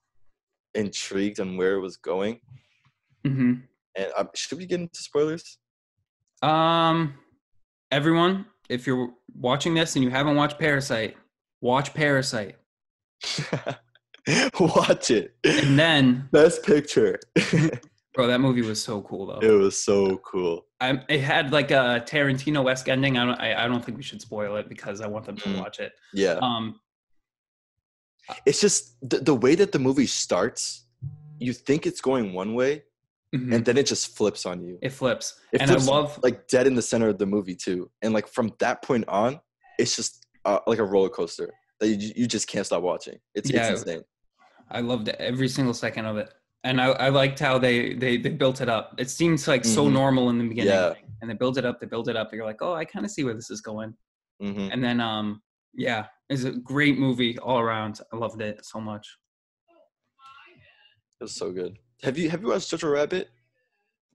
intrigued 0.75 1.41
on 1.41 1.57
where 1.57 1.75
it 1.75 1.81
was 1.81 1.97
going. 1.97 2.41
hmm 3.25 3.55
And 3.97 4.13
um, 4.17 4.29
should 4.35 4.59
we 4.59 4.67
get 4.67 4.81
into 4.81 5.01
spoilers? 5.03 5.59
Um, 6.43 7.15
everyone, 7.91 8.47
if 8.69 8.87
you're 8.87 9.11
watching 9.35 9.75
this 9.75 9.97
and 9.97 10.05
you 10.05 10.11
haven't 10.11 10.37
watched 10.37 10.59
Parasite, 10.59 11.17
watch 11.61 11.93
Parasite, 11.95 12.57
Watch 14.61 15.11
it. 15.11 15.35
and 15.45 15.79
then, 15.79 16.29
Best 16.31 16.63
picture. 16.63 17.19
bro, 18.15 18.27
that 18.27 18.41
movie 18.41 18.63
was 18.63 18.83
so 18.83 19.03
cool 19.03 19.27
though. 19.27 19.39
it 19.47 19.51
was 19.51 19.83
so 19.83 20.19
cool. 20.19 20.67
I, 20.81 21.03
it 21.09 21.21
had 21.21 21.53
like 21.53 21.71
a 21.71 22.03
Tarantino-esque 22.07 22.89
ending. 22.89 23.19
I 23.19 23.27
don't. 23.27 23.41
I, 23.41 23.65
I 23.65 23.69
don't 23.69 23.85
think 23.85 23.97
we 23.99 24.03
should 24.03 24.21
spoil 24.21 24.57
it 24.57 24.69
because 24.69 25.01
I 25.01 25.07
want 25.07 25.27
them 25.27 25.37
to 25.37 25.49
Mm. 25.49 25.59
watch 25.61 25.79
it. 25.81 25.93
Yeah, 26.15 26.39
Um. 26.41 26.81
it's 28.47 28.61
just 28.61 28.97
the, 29.09 29.19
the 29.19 29.35
way 29.35 29.55
that 29.57 29.73
the 29.73 29.79
movie 29.79 30.07
starts. 30.07 30.85
You 31.39 31.53
think 31.55 31.87
it's 31.87 32.01
going 32.03 32.33
one 32.35 32.55
way, 32.55 32.83
mhm. 33.35 33.55
and 33.55 33.65
then 33.65 33.77
it 33.77 33.87
just 33.87 34.17
flips 34.17 34.45
on 34.47 34.63
you. 34.63 34.79
it 34.83 34.91
flips, 34.91 35.41
It 35.53 35.61
and 35.61 35.71
flips 35.71 35.89
I 35.89 35.91
love. 35.93 36.19
like 36.23 36.49
dead 36.49 36.67
in 36.67 36.75
the 36.75 36.83
center 36.83 37.09
of 37.09 37.19
the 37.19 37.27
movie 37.27 37.55
too. 37.57 37.91
And 38.03 38.13
like 38.15 38.29
from 38.29 38.53
that 38.61 38.83
point 38.83 39.05
on, 39.09 39.41
it's 39.79 39.95
just 39.97 40.27
uh, 40.45 40.61
like 40.67 40.79
a 40.79 40.85
roller 40.85 41.09
coaster 41.09 41.51
that 41.81 41.89
you 41.89 42.13
you 42.17 42.27
just 42.27 42.47
can't 42.49 42.67
stop 42.67 42.83
watching. 42.83 43.19
It's 43.35 43.51
Yeah. 43.51 43.71
it's 43.71 43.83
insane. 43.83 44.03
I 44.71 44.81
loved 44.81 45.09
every 45.09 45.49
single 45.49 45.75
second 45.75 46.07
of 46.07 46.17
it, 46.17 46.33
and 46.65 46.81
I, 46.81 46.87
I 47.07 47.09
liked 47.09 47.39
how 47.39 47.59
they 47.59 47.95
they 47.95 48.17
they 48.17 48.31
built 48.31 48.61
it 48.61 48.69
up. 48.69 48.95
It 48.99 49.11
seems 49.11 49.49
like 49.49 49.65
so 49.65 49.87
Mhm. 49.87 49.93
normal 49.93 50.31
in 50.31 50.39
the 50.39 50.49
beginning, 50.49 50.73
Yeah. 50.75 50.95
and 51.21 51.29
they 51.31 51.35
build 51.35 51.59
it 51.59 51.65
up. 51.65 51.81
They 51.81 51.87
build 51.87 52.09
it 52.09 52.17
up. 52.17 52.33
You're 52.33 52.45
like, 52.47 52.63
oh, 52.63 52.75
I 52.75 52.85
kind 52.85 53.05
of 53.05 53.11
see 53.11 53.25
where 53.25 53.35
this 53.35 53.51
is 53.51 53.61
going. 53.61 53.95
hmm 54.41 54.69
and 54.73 54.83
then 54.83 55.01
um 55.01 55.43
yeah 55.75 56.07
it's 56.31 56.45
a 56.45 56.53
great 56.73 56.97
movie 56.99 57.39
all 57.39 57.59
around 57.61 58.01
i 58.13 58.17
loved 58.17 58.41
it 58.41 58.57
so 58.65 58.81
much 58.81 59.07
It 61.21 61.25
was 61.25 61.35
so 61.35 61.53
good. 61.53 61.77
Have 62.03 62.17
you 62.19 62.31
have 62.31 62.41
you 62.43 62.49
watched 62.49 62.71
Jojo 62.71 62.93
Rabbit? 62.93 63.29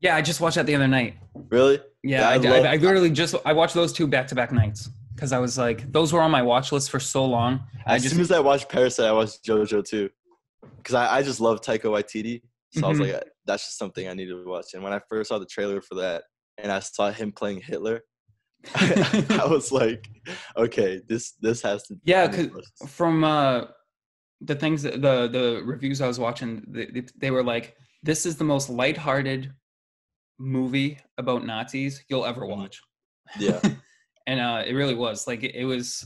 yeah 0.01 0.15
i 0.17 0.21
just 0.21 0.41
watched 0.41 0.55
that 0.57 0.65
the 0.65 0.75
other 0.75 0.87
night 0.89 1.15
Really? 1.49 1.79
yeah, 2.03 2.27
I 2.27 2.33
I, 2.33 2.35
I, 2.35 2.37
love- 2.37 2.65
I 2.65 2.75
literally 2.75 3.09
just 3.09 3.33
i 3.45 3.53
watched 3.53 3.73
those 3.75 3.93
two 3.93 4.07
back 4.07 4.27
to 4.27 4.35
back 4.35 4.51
nights 4.51 4.89
because 5.15 5.31
i 5.31 5.39
was 5.39 5.57
like 5.57 5.89
those 5.91 6.11
were 6.11 6.19
on 6.21 6.31
my 6.31 6.41
watch 6.41 6.71
list 6.73 6.91
for 6.91 6.99
so 6.99 7.23
long 7.25 7.61
i 7.87 7.95
As 7.95 8.03
just 8.03 8.13
soon 8.13 8.21
as 8.21 8.31
I 8.31 8.39
watched 8.39 8.67
Parasite, 8.69 9.05
I 9.05 9.11
watched 9.13 9.43
JoJo 9.45 9.85
too, 9.85 10.09
because 10.77 10.95
I, 10.95 11.17
I 11.17 11.21
just 11.23 11.39
love 11.39 11.61
Taika 11.61 11.83
Waititi. 11.83 12.41
So 12.71 12.85
I 12.87 12.89
was 12.89 12.97
Mhm. 12.99 13.13
like, 13.13 13.23
that's 13.45 13.63
just 13.67 13.77
something 13.77 14.07
I 14.07 14.13
need 14.15 14.25
to 14.25 14.43
watch. 14.43 14.73
And 14.73 14.83
when 14.83 14.91
I 14.91 14.99
first 15.07 15.29
saw 15.29 15.37
the 15.37 15.45
trailer 15.45 15.81
for 15.81 15.93
that, 15.95 16.23
and 16.57 16.71
I 16.71 16.79
saw 16.79 17.11
him 17.11 17.31
playing 17.31 17.61
Hitler, 17.61 18.01
I, 18.75 19.45
was 19.49 19.71
like, 19.71 20.09
okay, 20.57 20.99
this 21.07 21.33
this 21.39 21.61
has 21.61 21.83
to. 21.87 21.95
Yeah, 22.03 22.23
I 22.23 22.27
'cause 22.29 22.49
from 22.87 23.23
uh 23.23 23.65
the 24.41 24.55
things 24.55 24.83
that 24.83 25.01
the 25.01 25.27
the 25.27 25.61
reviews 25.65 26.01
i 26.01 26.07
was 26.07 26.19
watching 26.19 26.63
they, 26.67 27.03
they- 27.17 27.31
were 27.31 27.43
like 27.43 27.75
this 28.03 28.25
is 28.25 28.35
the 28.37 28.43
most 28.43 28.69
lighthearted 28.69 29.51
movie 30.39 30.97
about 31.17 31.45
nazis 31.45 32.03
you'll 32.09 32.25
ever 32.25 32.41
Mhm. 32.41 32.57
watch 32.57 32.81
yeah, 33.39 33.59
and 34.27 34.39
uh 34.39 34.63
it 34.65 34.73
really 34.73 34.93
was 34.95 35.25
like 35.27 35.43
it, 35.43 35.55
it 35.55 35.65
was 35.65 36.05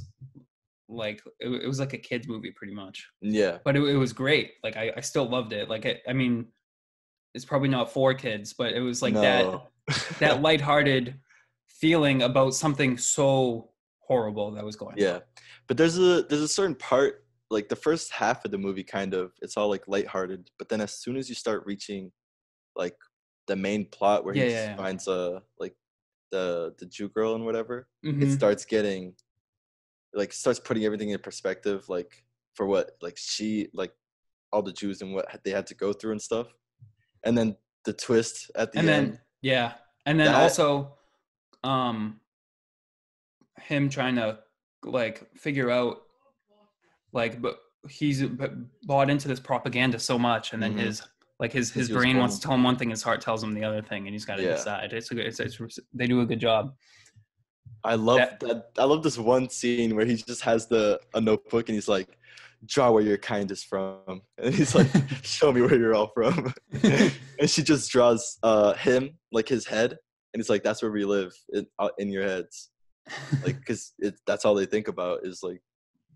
like 0.87 1.21
it, 1.39 1.49
it 1.63 1.67
was 1.67 1.79
like 1.79 1.93
a 1.93 1.97
kids 1.97 2.27
movie 2.27 2.51
pretty 2.55 2.73
much 2.73 3.07
yeah, 3.21 3.57
but 3.65 3.75
it, 3.75 3.81
it 3.83 3.97
was 3.97 4.13
great 4.13 4.53
like 4.63 4.77
I, 4.77 4.91
I 4.97 5.01
still 5.01 5.27
loved 5.27 5.53
it 5.53 5.69
like 5.69 5.85
I, 5.85 5.99
I 6.07 6.13
mean 6.13 6.47
it's 7.35 7.45
probably 7.45 7.69
not 7.69 7.91
for 7.91 8.13
kids 8.13 8.53
but 8.53 8.73
it 8.73 8.79
was 8.81 9.01
like 9.01 9.13
that 9.15 9.43
No. 9.45 9.67
that 10.19 10.41
lighthearted 10.47 11.19
feeling 11.67 12.23
about 12.23 12.53
something 12.53 12.97
so 12.97 13.69
horrible 13.99 14.51
that 14.51 14.63
was 14.65 14.75
going 14.75 14.93
on. 14.93 14.99
yeah, 14.99 15.19
but 15.67 15.77
there's 15.77 15.97
a 15.97 16.23
there's 16.23 16.41
a 16.41 16.47
certain 16.47 16.75
part 16.75 17.25
like 17.49 17.69
the 17.69 17.75
first 17.75 18.11
half 18.11 18.45
of 18.45 18.51
the 18.51 18.57
movie 18.57 18.83
kind 18.83 19.13
of 19.13 19.33
it's 19.41 19.57
all 19.57 19.69
like 19.69 19.87
lighthearted, 19.87 20.49
but 20.59 20.69
then 20.69 20.81
as 20.81 20.93
soon 20.93 21.17
as 21.17 21.29
you 21.29 21.35
start 21.35 21.65
reaching 21.65 22.11
like 22.75 22.95
the 23.47 23.55
main 23.55 23.85
plot 23.89 24.23
where 24.23 24.33
Yeah, 24.35 24.45
he 24.45 24.49
yeah, 24.51 24.65
yeah. 24.69 24.75
finds 24.75 25.07
uh 25.07 25.39
like 25.59 25.75
the 26.31 26.75
the 26.79 26.85
Jew 26.85 27.09
girl 27.09 27.35
and 27.35 27.45
whatever, 27.45 27.87
it 28.03 28.07
Mhm. 28.09 28.31
starts 28.31 28.65
getting 28.65 29.15
like 30.13 30.33
starts 30.33 30.59
putting 30.59 30.85
everything 30.85 31.09
in 31.11 31.19
perspective 31.19 31.87
like 31.89 32.23
for 32.55 32.65
what 32.65 32.91
like 33.01 33.17
she 33.17 33.69
like 33.73 33.93
all 34.51 34.63
the 34.63 34.73
jews 34.73 35.01
and 35.03 35.13
what 35.13 35.27
they 35.43 35.51
had 35.51 35.67
to 35.67 35.75
go 35.75 35.93
through 35.93 36.11
and 36.11 36.21
stuff 36.21 36.47
and 37.23 37.37
then 37.37 37.55
the 37.85 37.93
twist 37.93 38.49
at 38.55 38.71
the 38.71 38.79
and 38.79 38.89
end 38.89 39.11
then 39.11 39.19
yeah 39.41 39.73
and 40.07 40.19
then 40.19 40.27
That- 40.27 40.41
also 40.41 40.97
um 41.63 42.19
him 43.61 43.87
trying 43.89 44.15
to 44.15 44.39
like 44.83 45.29
figure 45.37 45.69
out 45.69 46.01
like 47.13 47.41
but 47.41 47.57
he's 47.89 48.23
bought 48.83 49.09
into 49.09 49.27
this 49.27 49.39
propaganda 49.39 49.97
so 49.99 50.19
much 50.19 50.53
and 50.53 50.61
then 50.61 50.73
Mhm. 50.75 50.79
his 50.79 51.01
like 51.39 51.53
his 51.53 51.71
his 51.71 51.89
brain 51.89 52.17
wants 52.17 52.35
to 52.35 52.41
tell 52.41 52.53
him 52.53 52.63
one 52.63 52.75
thing 52.75 52.89
his 52.89 53.01
heart 53.01 53.21
tells 53.21 53.41
him 53.43 53.53
the 53.53 53.63
other 53.63 53.81
thing 53.81 54.05
and 54.07 54.13
he's 54.13 54.25
got 54.25 54.35
to 54.35 54.43
Yeah. 54.43 54.51
decide. 54.55 54.91
It's, 54.91 55.09
a 55.11 55.15
good- 55.15 55.25
it's 55.25 55.39
it's 55.39 55.79
they 55.93 56.05
do 56.05 56.19
a 56.21 56.25
good 56.25 56.39
job. 56.41 56.75
I 57.85 57.95
love 57.95 58.17
that- 58.17 58.39
that, 58.41 58.71
i 58.77 58.83
love 58.83 59.03
this 59.03 59.17
one 59.17 59.47
scene 59.49 59.95
where 59.95 60.05
he 60.05 60.15
just 60.17 60.41
has 60.41 60.67
the 60.67 60.99
a 61.13 61.21
notebook 61.21 61.69
and 61.69 61.75
he's 61.75 61.87
like 61.87 62.17
draw 62.65 62.91
where 62.91 63.03
your 63.03 63.17
kind 63.17 63.49
is 63.51 63.63
from. 63.63 64.21
And 64.37 64.53
he's 64.53 64.75
like 64.75 64.87
show 65.23 65.53
me 65.53 65.61
where 65.61 65.77
you're 65.77 65.95
all 65.95 66.11
from. 66.13 66.53
And 67.39 67.49
she 67.49 67.63
just 67.63 67.89
draws 67.89 68.37
uh 68.43 68.73
him 68.73 69.17
like 69.31 69.47
his 69.47 69.65
head 69.65 69.91
and 70.33 70.41
it's 70.41 70.49
like 70.49 70.61
that's 70.63 70.81
where 70.81 70.91
we 70.91 71.05
live 71.05 71.33
in, 71.53 71.65
uh, 71.79 71.89
in 71.99 72.09
your 72.11 72.23
heads. 72.23 72.69
Like 73.45 73.57
because 73.61 73.93
that's 74.27 74.43
all 74.43 74.55
they 74.55 74.65
think 74.65 74.89
about 74.89 75.25
is 75.25 75.41
like 75.41 75.61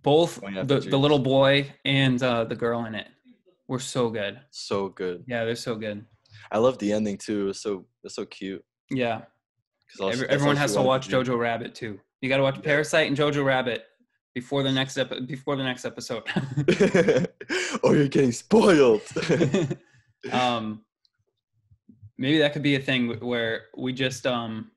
both 0.03 0.39
the, 0.41 0.79
the 0.79 0.97
little 0.97 1.19
boy 1.19 1.71
and 1.85 2.21
uh, 2.21 2.43
the 2.43 2.55
girl 2.55 2.85
in 2.85 2.93
it 2.95 3.07
were 3.67 3.79
so 3.79 4.09
good 4.09 4.39
so 4.51 4.89
good 4.89 5.23
yeah 5.27 5.43
they're 5.45 5.55
so 5.55 5.75
good 5.75 6.05
I 6.51 6.57
love 6.57 6.77
the 6.77 6.91
ending 6.91 7.17
too. 7.17 7.49
It's 7.49 7.61
so 7.61 7.85
it's 8.03 8.15
so 8.15 8.25
cute. 8.25 8.63
yeah 8.91 9.21
'Cause 9.91 9.99
all 10.01 10.09
she- 10.11 10.15
Every, 10.15 10.29
everyone 10.29 10.57
has 10.57 10.73
to 10.73 10.81
watch 10.81 11.07
do. 11.07 11.15
Jojo 11.23 11.37
Rabbit 11.39 11.73
too. 11.73 11.99
You 12.21 12.29
got 12.29 12.37
to 12.37 12.43
watch 12.43 12.55
Yeah. 12.57 12.61
Parasite 12.63 13.07
and 13.07 13.15
Jojo 13.17 13.43
Rabbit 13.45 13.85
before 14.35 14.61
the 14.63 14.71
next 14.71 14.97
ep- 14.97 15.25
before 15.27 15.55
the 15.55 15.63
next 15.63 15.85
episode. 15.85 16.23
or 17.83 17.95
you're 17.95 18.07
getting 18.07 18.31
spoiled. 18.31 19.01
um, 20.31 20.83
maybe 22.17 22.39
that 22.39 22.53
could 22.53 22.63
be 22.63 22.75
a 22.75 22.79
thing 22.79 23.19
where 23.19 23.65
we 23.77 23.93
just 23.93 24.25
um, 24.25 24.71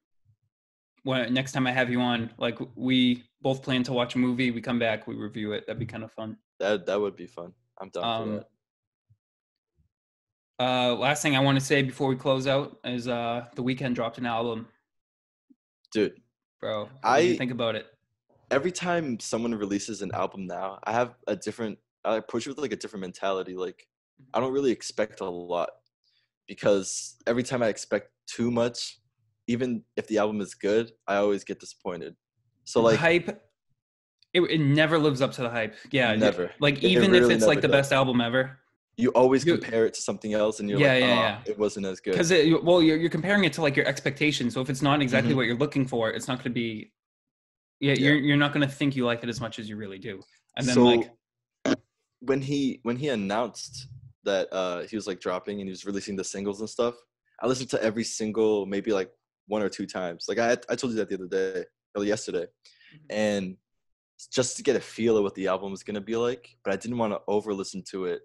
when 1.05 1.33
next 1.33 1.53
time 1.53 1.67
I 1.67 1.73
have 1.73 1.91
you 1.91 2.01
on, 2.01 2.31
like 2.39 2.59
we 2.75 3.25
both 3.43 3.63
plan 3.63 3.83
to 3.85 3.93
watch 3.93 4.15
a 4.15 4.19
movie, 4.19 4.51
we 4.51 4.61
come 4.61 4.79
back, 4.79 5.07
we 5.07 5.15
review 5.15 5.53
it. 5.53 5.67
That'd 5.67 5.79
be 5.81 5.87
kind 5.87 6.05
of 6.05 6.13
fun. 6.13 6.37
that 6.59 6.87
that 6.87 7.01
would 7.01 7.17
be 7.17 7.27
fun. 7.27 7.53
I'm 7.81 7.91
down 7.91 8.03
for 8.03 8.09
Um, 8.09 8.37
that. 8.37 8.49
uh, 10.65 10.95
last 10.95 11.23
thing 11.23 11.37
I 11.37 11.41
want 11.41 11.59
to 11.59 11.65
say 11.65 11.83
before 11.83 12.09
we 12.09 12.17
close 12.17 12.47
out 12.47 12.79
is 12.85 13.09
uh, 13.09 13.47
the 13.55 13.63
Weeknd 13.63 13.95
dropped 13.95 14.19
an 14.19 14.27
album, 14.27 14.67
Dude, 15.93 16.15
bro. 16.61 16.89
What 17.03 17.19
do 17.19 17.25
you 17.25 17.35
I- 17.35 17.37
think 17.37 17.51
about 17.53 17.75
it? 17.77 17.87
every 18.53 18.71
time 18.71 19.19
someone 19.19 19.53
releases 19.55 20.03
an 20.03 20.13
album 20.15 20.47
now, 20.47 20.79
I 20.85 20.93
have 20.93 21.15
a 21.27 21.35
different 21.37 21.79
I 22.05 22.17
approach 22.17 22.47
it 22.47 22.51
with 22.51 22.59
like 22.59 22.73
a 22.73 22.77
different 22.77 23.01
mentality. 23.03 23.55
Like 23.57 23.87
I 24.33 24.39
don't 24.41 24.53
really 24.53 24.71
expect 24.71 25.21
a 25.21 25.29
lot 25.29 25.71
because 26.47 27.17
every 27.27 27.43
time 27.43 27.63
I 27.63 27.67
expect 27.69 28.11
too 28.29 28.51
much, 28.53 28.99
even 29.49 29.83
if 29.97 30.07
the 30.07 30.19
album 30.19 30.41
is 30.41 30.55
good, 30.55 30.93
I 31.09 31.17
always 31.17 31.43
get 31.45 31.59
disappointed. 31.61 32.15
So 32.67 32.83
like 32.83 32.99
hype 32.99 33.29
it, 34.35 34.41
it 34.43 34.61
never 34.61 34.99
lives 34.99 35.23
up 35.23 35.33
to 35.33 35.43
the 35.43 35.49
hype 35.49 35.75
yeah 35.93 36.15
Never. 36.15 36.51
like 36.61 36.79
It 36.79 36.85
even 36.85 37.15
if 37.15 37.23
really 37.23 37.35
it's 37.35 37.47
like 37.47 37.63
the 37.63 37.69
does. 37.69 37.79
best 37.79 37.93
album 37.93 38.21
ever 38.21 38.59
you 38.99 39.11
always 39.11 39.45
compare 39.45 39.87
it 39.87 39.95
to 39.95 40.01
something 40.01 40.33
else 40.35 40.59
and 40.61 40.69
you're 40.71 40.79
Yeah, 40.79 40.93
like, 40.95 41.01
yeah, 41.01 41.07
oh, 41.07 41.21
yeah. 41.23 41.41
it 41.47 41.59
wasn't 41.59 41.85
as 41.87 42.01
good. 42.01 42.13
because 42.13 42.31
well 42.63 42.83
you're, 42.83 42.97
you're 42.97 43.11
comparing 43.11 43.45
it 43.45 43.53
to 43.55 43.63
like 43.63 43.77
your 43.77 43.87
expectations 43.87 44.53
so 44.55 44.61
if 44.61 44.69
it's 44.69 44.83
not 44.83 45.01
exactly 45.01 45.33
Mhm. 45.33 45.37
what 45.37 45.47
you're 45.47 45.57
looking 45.65 45.87
for 45.87 46.11
it's 46.11 46.29
not 46.29 46.37
going 46.39 46.45
to 46.45 46.51
be 46.51 46.93
yeah, 47.81 47.93
Yeah. 47.93 48.09
you're 48.09 48.17
you're 48.17 48.37
not 48.45 48.53
going 48.53 48.67
to 48.69 48.75
think 48.75 48.97
you 48.97 49.05
like 49.07 49.23
it 49.23 49.29
as 49.29 49.41
much 49.41 49.59
as 49.59 49.69
you 49.69 49.77
really 49.77 49.99
do 49.99 50.23
and 50.57 50.67
then 50.67 50.75
so 50.75 50.85
like 50.85 51.11
when 52.21 52.41
he 52.43 52.81
when 52.83 52.97
he 52.97 53.09
announced 53.09 53.87
that 54.25 54.49
uh 54.53 54.83
he 54.91 54.97
was 54.97 55.07
like 55.07 55.21
dropping 55.21 55.61
and 55.61 55.69
he 55.69 55.71
was 55.71 55.85
releasing 55.85 56.17
the 56.17 56.25
singles 56.25 56.61
and 56.61 56.69
stuff 56.69 56.95
i 57.43 57.47
listened 57.47 57.71
to 57.71 57.83
every 57.83 58.05
single 58.05 58.67
maybe 58.67 58.93
like 58.93 59.11
one 59.47 59.63
or 59.63 59.69
two 59.69 59.87
times 59.87 60.25
like 60.29 60.39
i 60.39 60.57
i 60.69 60.75
told 60.75 60.93
you 60.93 60.99
that 60.99 61.09
the 61.09 61.15
other 61.15 61.29
day 61.29 61.65
or 61.97 62.05
yesterday 62.05 62.47
Mm-hmm. 62.95 63.07
and 63.11 63.57
just 64.33 64.57
to 64.57 64.63
get 64.63 64.77
a 64.77 64.81
feel 64.81 65.17
of 65.17 65.25
what 65.25 65.35
the 65.35 65.49
album 65.49 65.73
was 65.73 65.83
going 65.83 65.97
to 65.97 66.01
be 66.01 66.17
like 66.17 66.57
but 66.65 66.73
i 66.73 66.77
didn't 66.77 66.99
want 66.99 67.13
to 67.13 67.21
over 67.27 67.53
listen 67.53 67.83
to 67.91 68.05
it 68.05 68.21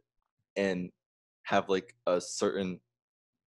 and 0.55 0.91
have 1.43 1.67
like 1.67 1.95
a 2.05 2.21
certain 2.21 2.79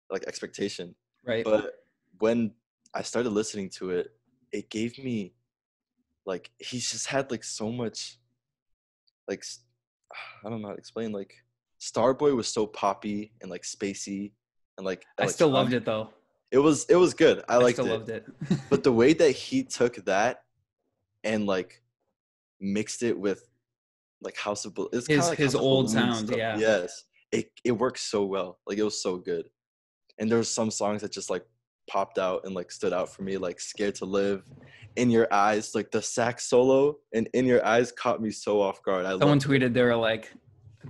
like 0.10 0.26
expectation 0.26 0.96
right 1.26 1.46
but 1.46 1.76
when 2.20 2.52
I 2.96 3.02
started 3.02 3.32
listening 3.32 3.70
to 3.72 3.92
it, 3.92 4.12
it 4.52 4.70
gave 4.70 4.98
me 4.98 5.34
like 6.26 6.50
he's 6.60 6.90
just 6.90 7.08
had 7.08 7.30
like 7.30 7.44
so 7.44 7.72
much 7.72 8.18
like 9.28 9.44
I 10.46 10.50
don't 10.50 10.62
know 10.62 10.70
how 10.70 10.74
to 10.74 10.80
explain 10.80 11.12
like 11.12 11.34
Starboy 11.82 12.36
was 12.36 12.48
so 12.48 12.66
poppy 12.66 13.34
and 13.42 13.52
like 13.52 13.64
spacey 13.64 14.32
and 14.78 14.86
like 14.86 15.06
I 15.20 15.28
still 15.28 15.50
loved 15.50 15.74
it 15.74 15.84
though. 15.86 16.10
It 16.52 16.60
was 16.60 16.86
it 16.90 16.96
was 16.96 17.14
good. 17.14 17.44
I 17.50 17.56
I, 17.56 17.58
liked 17.58 17.80
it. 17.80 17.84
loved 17.84 18.10
it. 18.10 18.26
But 18.70 18.84
the 18.84 18.92
way 18.92 19.14
that 19.14 19.32
he 19.32 19.64
took 19.64 19.96
that 20.06 20.44
and 21.24 21.46
like 21.46 21.82
mixed 22.60 23.04
it 23.04 23.18
with 23.20 23.44
like 24.22 24.38
House 24.38 24.66
of 24.66 24.74
it's 24.94 25.08
His- 25.08 25.28
like 25.28 25.38
his 25.38 25.54
House 25.54 25.62
old 25.62 25.90
sound, 25.90 26.28
stuff. 26.28 26.38
yeah. 26.38 26.58
Yes. 26.58 27.04
It 27.32 27.52
it 27.64 27.72
worked 27.74 28.00
so 28.00 28.24
well. 28.26 28.60
Like 28.68 28.78
it 28.78 28.84
was 28.84 29.02
so 29.02 29.18
good. 29.18 29.46
And 30.20 30.30
there 30.32 30.38
was 30.38 30.50
some 30.50 30.72
songs 30.72 31.02
that 31.02 31.12
just 31.12 31.30
like 31.30 31.46
popped 31.90 32.18
out 32.18 32.42
and 32.46 32.56
like 32.56 32.72
stood 32.72 32.94
out 32.94 33.10
for 33.10 33.24
me, 33.24 33.38
like 33.38 33.60
Scared 33.60 33.96
to 33.96 34.06
Live, 34.06 34.44
In 34.96 35.10
Your 35.10 35.28
Eyes, 35.34 35.76
like 35.76 35.92
the 35.92 36.02
sax 36.02 36.46
solo 36.46 36.98
and 37.14 37.28
In 37.34 37.46
Your 37.46 37.64
Eyes 37.66 37.92
caught 37.92 38.22
me 38.22 38.32
so 38.32 38.62
off 38.62 38.82
guard. 38.82 39.06
I 39.06 39.12
Someone 39.12 39.30
loved 39.40 39.44
it. 39.46 39.48
tweeted 39.50 39.74
they 39.74 39.84
were 39.84 39.96
like, 39.96 40.32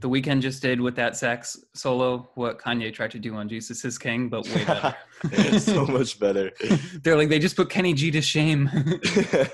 "The 0.02 0.10
Weeknd 0.10 0.42
just 0.42 0.62
did 0.62 0.80
with 0.82 0.96
that 0.96 1.16
sax 1.18 1.58
solo 1.74 2.30
what 2.36 2.60
Kanye 2.60 2.94
tried 2.94 3.12
to 3.12 3.20
do 3.20 3.36
on 3.36 3.48
Jesus 3.50 3.84
is 3.86 3.98
King, 3.98 4.30
but 4.30 4.48
way 4.48 4.66
better." 5.32 5.60
so 5.60 5.86
much 5.86 6.20
better. 6.20 6.52
They're 7.04 7.18
like, 7.18 7.30
they 7.30 7.40
just 7.40 7.56
put 7.56 7.70
Kenny 7.70 7.94
G 7.94 8.12
to 8.12 8.22
shame. 8.22 8.70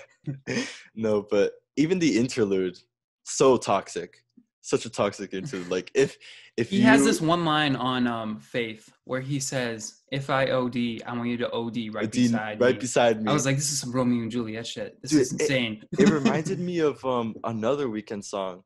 no, 0.95 1.25
but 1.29 1.53
even 1.77 1.99
the 1.99 2.17
interlude, 2.17 2.77
so 3.23 3.57
toxic. 3.57 4.17
Such 4.63 4.85
a 4.85 4.89
toxic 4.91 5.33
interlude. 5.33 5.71
Like 5.71 5.89
if 5.95 6.17
if 6.55 6.69
he 6.69 6.77
you 6.77 6.83
has 6.83 7.03
this 7.03 7.19
one 7.19 7.45
line 7.45 7.75
on 7.75 8.05
um, 8.05 8.37
Faith 8.39 8.91
where 9.05 9.19
he 9.21 9.39
says, 9.39 10.01
"If 10.11 10.29
I 10.29 10.51
OD, 10.51 10.75
I 11.03 11.13
want 11.15 11.29
you 11.29 11.37
to 11.37 11.51
OD 11.51 11.77
right 11.91 12.11
beside 12.11 12.61
right 12.61 12.75
me." 12.75 12.79
beside 12.79 13.23
me. 13.23 13.31
I 13.31 13.33
was 13.33 13.45
like, 13.47 13.55
"This 13.55 13.71
is 13.71 13.79
some 13.79 13.91
Romeo 13.91 14.21
and 14.21 14.31
Juliet 14.31 14.67
shit. 14.67 15.01
This 15.01 15.11
Dude, 15.11 15.21
is 15.21 15.33
it- 15.33 15.41
insane." 15.41 15.83
it 15.97 16.09
reminded 16.09 16.59
me 16.59 16.77
of 16.79 17.03
um 17.03 17.33
another 17.43 17.87
Weeknd 17.87 18.23
song 18.23 18.61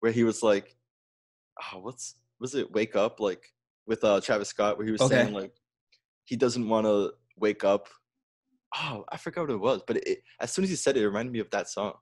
where 0.00 0.12
he 0.12 0.24
was 0.24 0.42
like, 0.42 0.74
oh, 1.62 1.78
what's 1.80 2.14
was 2.40 2.54
it? 2.54 2.70
Wake 2.72 2.96
up, 2.96 3.20
like 3.20 3.44
with 3.86 4.02
uh 4.04 4.20
Travis 4.20 4.48
Scott, 4.48 4.76
where 4.76 4.86
he 4.86 4.92
was 4.92 5.00
Okay. 5.00 5.14
saying 5.22 5.34
like 5.34 5.52
he 6.24 6.36
doesn't 6.36 6.68
want 6.68 6.86
to 6.86 7.12
wake 7.38 7.64
up. 7.64 7.88
Oh, 8.76 9.04
I 9.10 9.16
forgot 9.16 9.42
what 9.42 9.50
it 9.50 9.60
was, 9.60 9.82
but 9.86 9.96
it, 9.98 10.18
as 10.40 10.52
soon 10.52 10.64
as 10.64 10.70
he 10.70 10.76
said 10.76 10.96
it, 10.96 11.02
it 11.02 11.06
reminded 11.06 11.32
me 11.32 11.38
of 11.38 11.50
that 11.50 11.68
song. 11.68 11.92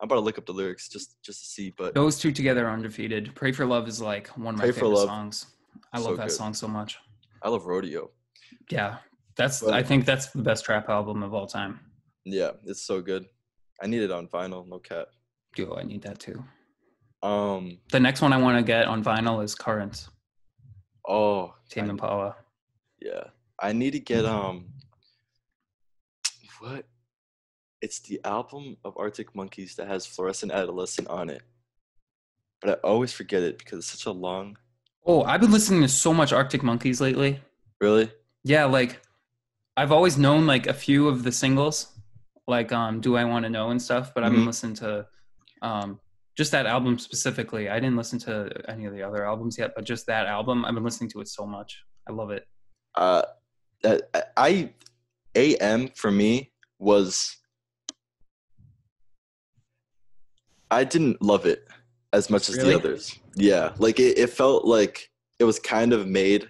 I'm 0.00 0.06
about 0.06 0.14
to 0.16 0.20
look 0.20 0.38
up 0.38 0.46
the 0.46 0.52
lyrics 0.52 0.88
just 0.88 1.16
just 1.22 1.40
to 1.42 1.46
see, 1.50 1.74
but 1.76 1.94
Those 1.94 2.18
two 2.18 2.30
together 2.32 2.66
are 2.66 2.72
undefeated. 2.72 3.34
"Pray 3.34 3.50
for 3.52 3.66
Love" 3.66 3.88
is 3.88 4.00
like 4.00 4.28
one 4.28 4.54
of 4.54 4.58
my 4.58 4.64
Pray 4.64 4.72
favorite 4.72 4.96
songs. 4.98 5.46
I 5.92 5.98
So 6.00 6.08
love 6.08 6.16
that 6.18 6.28
good. 6.28 6.34
song 6.36 6.54
so 6.54 6.68
much. 6.68 6.98
I 7.42 7.48
love 7.48 7.66
Rodeo. 7.66 8.10
Yeah, 8.70 8.98
that's. 9.36 9.60
But- 9.60 9.74
I 9.74 9.82
think 9.82 10.04
that's 10.04 10.28
the 10.28 10.42
best 10.42 10.64
trap 10.64 10.88
album 10.88 11.22
of 11.22 11.34
all 11.34 11.46
time. 11.46 11.80
Yeah, 12.24 12.52
it's 12.64 12.82
so 12.82 13.00
good. 13.02 13.26
I 13.82 13.86
need 13.86 14.02
it 14.02 14.10
on 14.12 14.28
vinyl, 14.28 14.66
no 14.68 14.78
cap. 14.78 15.08
Yo, 15.56 15.74
I 15.74 15.82
need 15.82 16.02
that 16.02 16.18
too. 16.20 16.44
Um, 17.22 17.78
The 17.90 18.00
next 18.00 18.20
one 18.22 18.32
I 18.32 18.36
want 18.38 18.58
to 18.58 18.62
get 18.62 18.86
on 18.86 19.02
vinyl 19.02 19.42
is 19.42 19.54
Currents, 19.54 20.08
oh, 21.08 21.54
Tame 21.68 21.90
Impala. 21.90 22.36
Yeah. 23.00 23.24
I 23.60 23.72
need 23.72 23.90
to 23.92 24.00
get 24.00 24.24
um 24.24 24.66
what? 26.60 26.84
It's 27.80 28.00
the 28.00 28.20
album 28.24 28.76
of 28.84 28.96
Arctic 28.96 29.34
Monkeys 29.34 29.74
that 29.76 29.86
has 29.88 30.06
Fluorescent 30.06 30.52
Adolescent 30.52 31.08
on 31.08 31.28
it. 31.30 31.42
But 32.60 32.70
I 32.70 32.72
always 32.88 33.12
forget 33.12 33.42
it 33.42 33.58
because 33.58 33.78
it's 33.80 33.90
such 33.90 34.06
a 34.06 34.12
long 34.12 34.56
Oh, 35.06 35.22
I've 35.22 35.40
been 35.40 35.52
listening 35.52 35.80
to 35.82 35.88
so 35.88 36.12
much 36.12 36.32
Arctic 36.32 36.62
Monkeys 36.62 37.00
lately. 37.00 37.40
really? 37.80 38.10
Yeah, 38.44 38.64
like 38.66 39.00
I've 39.76 39.92
always 39.92 40.18
known 40.18 40.46
like 40.46 40.66
a 40.66 40.74
few 40.74 41.08
of 41.08 41.22
the 41.24 41.32
singles, 41.32 41.98
like 42.46 42.70
um 42.72 43.00
Do 43.00 43.16
I 43.16 43.24
Want 43.24 43.44
to 43.44 43.50
Know 43.50 43.70
and 43.70 43.80
stuff, 43.82 44.12
but 44.14 44.22
I've 44.22 44.32
been 44.32 44.42
Mhm. 44.42 44.46
listening 44.46 44.74
to 44.76 45.06
um 45.62 46.00
just 46.38 46.52
that 46.52 46.66
album 46.66 47.00
specifically. 47.00 47.68
I 47.68 47.80
didn't 47.80 47.96
listen 47.96 48.18
to 48.20 48.48
any 48.68 48.84
of 48.86 48.94
the 48.94 49.02
other 49.02 49.26
albums 49.26 49.58
yet, 49.58 49.72
but 49.74 49.84
just 49.84 50.06
that 50.06 50.26
album, 50.26 50.64
I've 50.64 50.72
been 50.72 50.84
listening 50.84 51.10
to 51.10 51.20
it 51.20 51.26
so 51.26 51.44
much. 51.44 51.82
I 52.08 52.12
love 52.12 52.30
it. 52.30 52.46
Uh 52.94 53.22
I, 53.84 54.00
I 54.36 54.72
AM 55.34 55.88
for 55.88 56.12
me 56.12 56.52
was 56.78 57.36
I 60.70 60.84
didn't 60.84 61.20
love 61.20 61.44
it 61.44 61.66
as 62.12 62.30
much 62.30 62.48
as 62.48 62.56
Really? 62.56 62.70
the 62.70 62.76
others. 62.78 63.18
Yeah. 63.34 63.72
Like 63.78 63.98
it, 63.98 64.16
it 64.16 64.30
felt 64.30 64.64
like 64.64 65.10
it 65.40 65.44
was 65.44 65.58
kind 65.58 65.92
of 65.92 66.06
made 66.06 66.48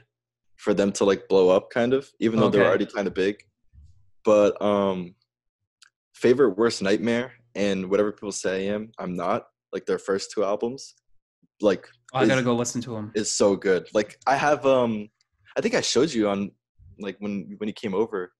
for 0.57 0.74
them 0.74 0.93
to 0.93 1.05
like 1.05 1.28
blow 1.28 1.49
up 1.49 1.70
kind 1.70 1.95
of, 1.95 2.11
even 2.20 2.39
though 2.39 2.51
they're 2.51 2.66
already 2.66 2.86
kind 2.86 3.07
of 3.07 3.14
big. 3.14 3.43
But 4.22 4.61
um 4.61 5.14
favorite 6.14 6.59
worst 6.59 6.82
nightmare 6.82 7.32
and 7.55 7.89
whatever 7.89 8.12
people 8.12 8.32
say 8.32 8.68
I 8.68 8.74
am, 8.74 8.93
I'm 8.99 9.16
not. 9.16 9.47
Like 9.73 9.87
their 9.87 9.99
first 9.99 10.31
two 10.33 10.45
albums. 10.45 10.95
Like 11.61 11.87
Oh, 12.14 12.19
I 12.21 12.27
gotta 12.27 12.43
go 12.43 12.55
listen 12.55 12.81
to 12.83 12.91
them. 12.95 13.12
is 13.14 13.31
so 13.31 13.55
good. 13.57 13.89
Like 13.93 14.19
I 14.27 14.37
have 14.37 14.64
um 14.66 15.09
I 15.57 15.61
think 15.61 15.75
I 15.75 15.81
showed 15.81 16.12
you 16.12 16.29
on 16.29 16.53
like 16.99 17.16
when 17.21 17.55
when 17.59 17.69
you 17.69 17.75
came 17.75 17.95
over 17.95 18.33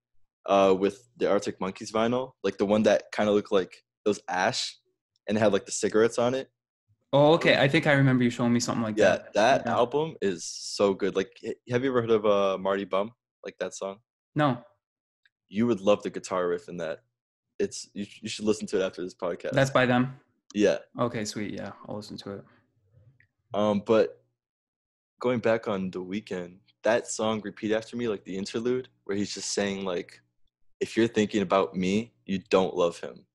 uh 0.47 0.75
with 0.79 1.07
the 1.19 1.31
Arctic 1.31 1.61
Monkeys 1.61 1.93
vinyl, 1.93 2.33
like 2.43 2.57
the 2.59 2.65
one 2.67 2.83
that 2.85 3.05
kind 3.13 3.29
of 3.29 3.35
looked 3.35 3.53
like 3.53 3.73
it 4.05 4.09
was 4.09 4.21
ash 4.29 4.79
and 5.29 5.37
had 5.37 5.53
like 5.53 5.67
the 5.67 5.73
cigarettes 5.73 6.19
on 6.19 6.35
it. 6.35 6.49
Oh, 7.13 7.33
okay. 7.35 7.59
I 7.59 7.69
think 7.69 7.87
I 7.87 7.93
remember 7.93 8.23
you 8.25 8.31
showing 8.31 8.53
me 8.53 8.61
something 8.61 8.83
like 8.83 8.97
Yeah, 8.99 9.17
that. 9.17 9.35
that 9.35 9.63
Yeah. 9.67 9.73
album 9.73 10.15
is 10.23 10.45
so 10.45 10.95
good. 10.95 11.17
Like 11.17 11.31
have 11.71 11.83
you 11.85 11.91
ever 11.91 12.01
heard 12.03 12.11
of 12.11 12.25
uh 12.25 12.57
Mardy 12.59 12.85
Bum? 12.85 13.13
Like 13.45 13.57
that 13.61 13.75
song? 13.75 13.99
No, 14.35 14.63
You 15.49 15.67
would 15.67 15.81
love 15.81 16.03
the 16.03 16.11
guitar 16.11 16.47
riff 16.49 16.69
in 16.69 16.77
that. 16.79 17.01
It's 17.59 17.89
you, 17.93 18.07
you 18.23 18.29
should 18.29 18.45
listen 18.45 18.67
to 18.69 18.81
it 18.81 18.85
after 18.85 19.03
this 19.03 19.15
podcast. 19.15 19.53
that's 19.53 19.71
by 19.71 19.85
them. 19.87 20.17
Yeah. 20.55 20.79
Okay, 20.99 21.25
sweet. 21.25 21.53
Yeah, 21.53 21.73
I'll 21.89 21.97
listen 21.97 22.17
to 22.19 22.33
it. 22.33 22.45
Um, 23.55 23.83
but 23.85 24.23
going 25.21 25.41
back 25.41 25.69
on 25.69 25.91
the 25.91 26.03
Weeknd, 26.03 26.57
that 26.83 27.07
song 27.07 27.41
repeat 27.45 27.73
after 27.73 27.97
me, 27.97 28.09
like 28.09 28.25
the 28.25 28.37
interlude, 28.37 28.89
where 29.05 29.17
he's 29.17 29.35
just 29.35 29.53
saying 29.53 29.85
like, 29.85 30.21
"If 30.81 30.97
you're 30.97 31.09
thinking 31.09 31.43
about 31.43 31.75
me, 31.75 32.13
you 32.25 32.41
don't 32.51 32.75
love 32.77 32.99
him." 33.01 33.27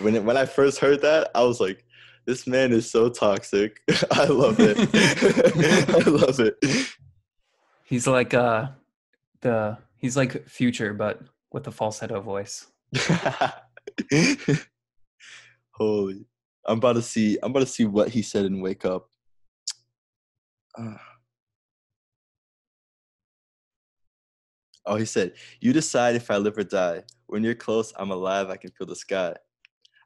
When 0.00 0.14
it, 0.16 0.24
when 0.24 0.36
I 0.36 0.46
first 0.46 0.78
heard 0.78 1.02
that, 1.02 1.30
I 1.34 1.42
was 1.42 1.60
like, 1.60 1.84
"This 2.26 2.46
man 2.46 2.72
is 2.72 2.90
so 2.90 3.08
toxic." 3.08 3.80
I 4.10 4.24
love 4.26 4.56
it. 4.58 4.76
I 6.06 6.08
love 6.08 6.40
it. 6.40 6.56
He's 7.84 8.06
like 8.06 8.32
uh 8.32 8.68
the 9.42 9.76
he's 9.98 10.16
like 10.16 10.48
Future 10.48 10.94
but 10.94 11.20
with 11.52 11.66
a 11.66 11.70
falsetto 11.70 12.22
voice. 12.22 12.66
Holy! 15.72 16.24
I'm 16.66 16.78
about 16.78 16.94
to 16.94 17.02
see. 17.02 17.38
I'm 17.42 17.50
about 17.50 17.60
to 17.60 17.66
see 17.66 17.84
what 17.84 18.08
he 18.08 18.22
said 18.22 18.46
in 18.46 18.60
"Wake 18.60 18.84
Up." 18.84 19.08
Uh, 20.78 20.94
oh, 24.86 24.96
he 24.96 25.04
said, 25.04 25.34
"You 25.60 25.72
decide 25.72 26.16
if 26.16 26.30
I 26.30 26.36
live 26.36 26.58
or 26.58 26.64
die. 26.64 27.02
When 27.26 27.42
you're 27.42 27.54
close, 27.54 27.92
I'm 27.96 28.10
alive. 28.10 28.50
I 28.50 28.56
can 28.56 28.70
feel 28.72 28.86
the 28.86 28.96
sky. 28.96 29.34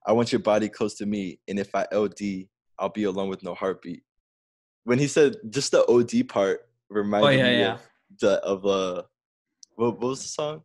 I 0.06 0.12
want 0.12 0.32
your 0.32 0.38
body 0.40 0.68
close 0.68 0.94
to 0.96 1.06
me, 1.06 1.40
and 1.48 1.58
if 1.58 1.74
I 1.74 1.86
OD, 1.92 2.20
I'll 2.78 2.88
be 2.90 3.04
alone 3.04 3.28
with 3.28 3.42
no 3.42 3.54
heartbeat." 3.54 4.02
When 4.84 4.98
he 4.98 5.08
said 5.08 5.36
just 5.50 5.72
the 5.72 5.84
OD 5.86 6.28
part 6.28 6.60
reminded 6.88 7.26
Oh, 7.26 7.30
yeah, 7.32 7.50
me 7.50 7.60
yeah. 7.60 7.72
of 7.74 7.80
the 8.20 8.30
of 8.44 8.66
uh, 8.66 9.02
what, 9.74 10.00
what 10.00 10.08
was 10.10 10.22
the 10.22 10.28
song? 10.28 10.62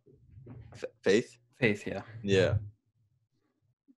F- 0.72 0.84
Faith. 1.02 1.36
Faith, 1.58 1.86
yeah. 1.86 2.02
Yeah. 2.22 2.54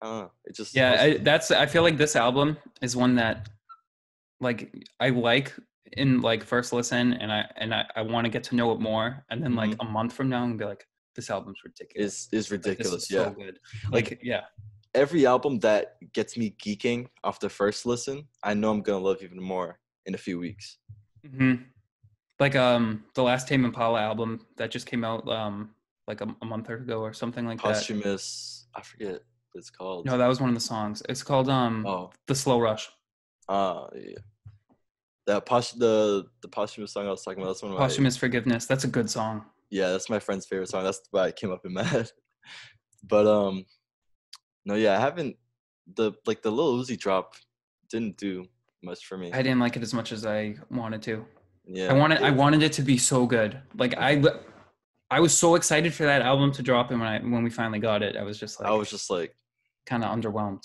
Don't. 0.03 0.31
It 0.45 0.55
just 0.55 0.75
Yeah, 0.75 0.97
I, 1.01 1.17
that's 1.19 1.51
I 1.51 1.67
feel 1.67 1.83
like 1.83 1.97
this 1.97 2.17
album 2.17 2.57
is 2.83 2.97
one 2.97 3.15
that 3.17 3.49
like 4.41 4.75
I 5.01 5.11
like 5.11 5.55
in 5.93 6.21
like 6.21 6.45
first 6.45 6.73
listen 6.73 7.15
and 7.15 7.33
I 7.33 7.49
and 7.57 7.75
I, 7.75 7.85
I 7.97 8.03
want 8.03 8.25
to 8.25 8.31
get 8.31 8.45
to 8.45 8.57
know 8.57 8.73
it 8.73 8.81
more 8.81 9.25
and 9.31 9.43
then 9.43 9.55
like 9.55 9.75
a 9.81 9.85
month 9.85 10.13
from 10.13 10.29
now 10.29 10.45
and 10.45 10.59
be 10.59 10.65
like 10.65 10.87
this 11.15 11.31
album's 11.31 11.59
ridiculous. 11.65 12.29
is 12.33 12.47
is 12.47 12.51
Like, 12.51 12.65
ridiculous. 12.65 13.05
Is 13.05 13.11
yeah. 13.11 13.25
so 13.25 13.31
good. 13.31 13.59
Like 13.91 14.21
yeah. 14.23 14.43
Every 14.95 15.27
album 15.27 15.59
that 15.61 15.97
gets 16.13 16.37
me 16.37 16.55
geeking 16.65 17.09
off 17.25 17.41
the 17.41 17.49
first 17.49 17.85
listen, 17.85 18.29
I 18.45 18.55
know 18.55 18.71
I'm 18.71 18.81
gonna 18.83 19.05
love 19.05 19.23
even 19.23 19.43
more 19.43 19.81
in 20.07 20.15
a 20.15 20.19
few 20.19 20.39
weeks. 20.39 20.79
hmm 21.37 21.55
Like 22.39 22.57
um 22.57 23.05
the 23.15 23.23
last 23.23 23.49
Tame 23.49 23.65
Impala 23.65 24.01
album 24.01 24.47
that 24.57 24.71
just 24.71 24.87
came 24.87 25.05
out 25.05 25.29
um 25.29 25.71
like 26.07 26.21
a, 26.21 26.37
a 26.43 26.45
month 26.45 26.69
ago 26.69 27.01
or 27.01 27.13
something 27.13 27.47
like 27.47 27.59
that. 27.59 27.75
Posthumous, 27.75 28.67
I 28.75 28.83
forget 28.83 29.23
it's 29.55 29.71
called. 29.71 30.07
No, 30.07 30.19
that 30.19 30.27
was 30.27 30.41
one 30.41 30.49
of 30.49 30.55
the 30.55 30.61
songs. 30.61 31.03
It's 31.09 31.23
called 31.23 31.49
um 31.49 31.87
oh, 31.87 32.11
The 32.27 32.35
Slow 32.35 32.61
Rush. 32.61 32.91
ah, 33.49 33.89
yeah. 33.95 34.19
That 35.27 35.47
posh 35.47 35.71
the 35.73 36.27
the 36.43 36.49
posthumous 36.49 36.93
song 36.93 37.07
I 37.07 37.11
was 37.11 37.23
talking 37.23 37.43
about. 37.43 37.51
That's 37.53 37.63
one 37.63 37.73
of 37.73 37.79
my 37.79 37.85
Posthumous 37.85 38.17
Forgiveness. 38.17 38.67
That's 38.67 38.85
a 38.85 38.89
good 38.89 39.09
song. 39.09 39.45
yeah. 39.71 39.91
That's 39.91 40.11
my 40.11 40.19
friend's 40.19 40.47
favorite 40.47 40.69
song. 40.69 40.85
That's 40.85 41.01
why 41.11 41.29
it 41.29 41.37
came 41.37 41.51
up 41.51 41.65
in 41.65 41.73
my 41.73 41.83
head. 41.95 42.11
But 43.07 43.27
um, 43.27 43.65
no, 44.65 44.75
yeah, 44.75 44.97
I 44.97 45.01
haven't 45.01 45.37
the 45.95 46.13
like 46.27 46.43
the 46.43 46.51
Lil 46.51 46.79
Uzi 46.79 46.99
drop 46.99 47.35
didn't 47.91 48.17
do 48.17 48.47
much 48.83 49.07
for 49.07 49.17
me. 49.17 49.33
I 49.33 49.43
didn't 49.43 49.61
like 49.61 49.77
it 49.77 49.83
as 49.83 49.95
much 49.95 50.13
as 50.13 50.27
I 50.27 50.57
wanted 50.71 51.03
to. 51.03 51.25
yeah, 51.67 51.91
I 51.91 51.95
wanted 51.95 52.23
I 52.23 52.31
wanted 52.31 52.63
it 52.63 52.73
to 52.75 52.83
be 52.83 52.99
so 52.99 53.27
good. 53.27 53.61
Like 53.77 53.95
I 53.97 54.23
I 55.11 55.21
was 55.21 55.37
so 55.37 55.55
excited 55.55 55.95
for 55.95 56.05
that 56.05 56.23
album 56.23 56.53
to 56.53 56.63
drop, 56.63 56.91
and 56.91 57.01
when 57.01 57.09
I 57.09 57.19
when 57.21 57.43
we 57.45 57.51
finally 57.51 57.79
got 57.79 58.03
it, 58.03 58.17
I 58.17 58.23
was 58.23 58.39
just 58.39 58.61
like, 58.61 58.69
I 58.69 58.73
was 58.73 58.91
just 58.91 59.11
like, 59.11 59.35
kind 59.87 60.05
of 60.05 60.11
underwhelmed. 60.17 60.65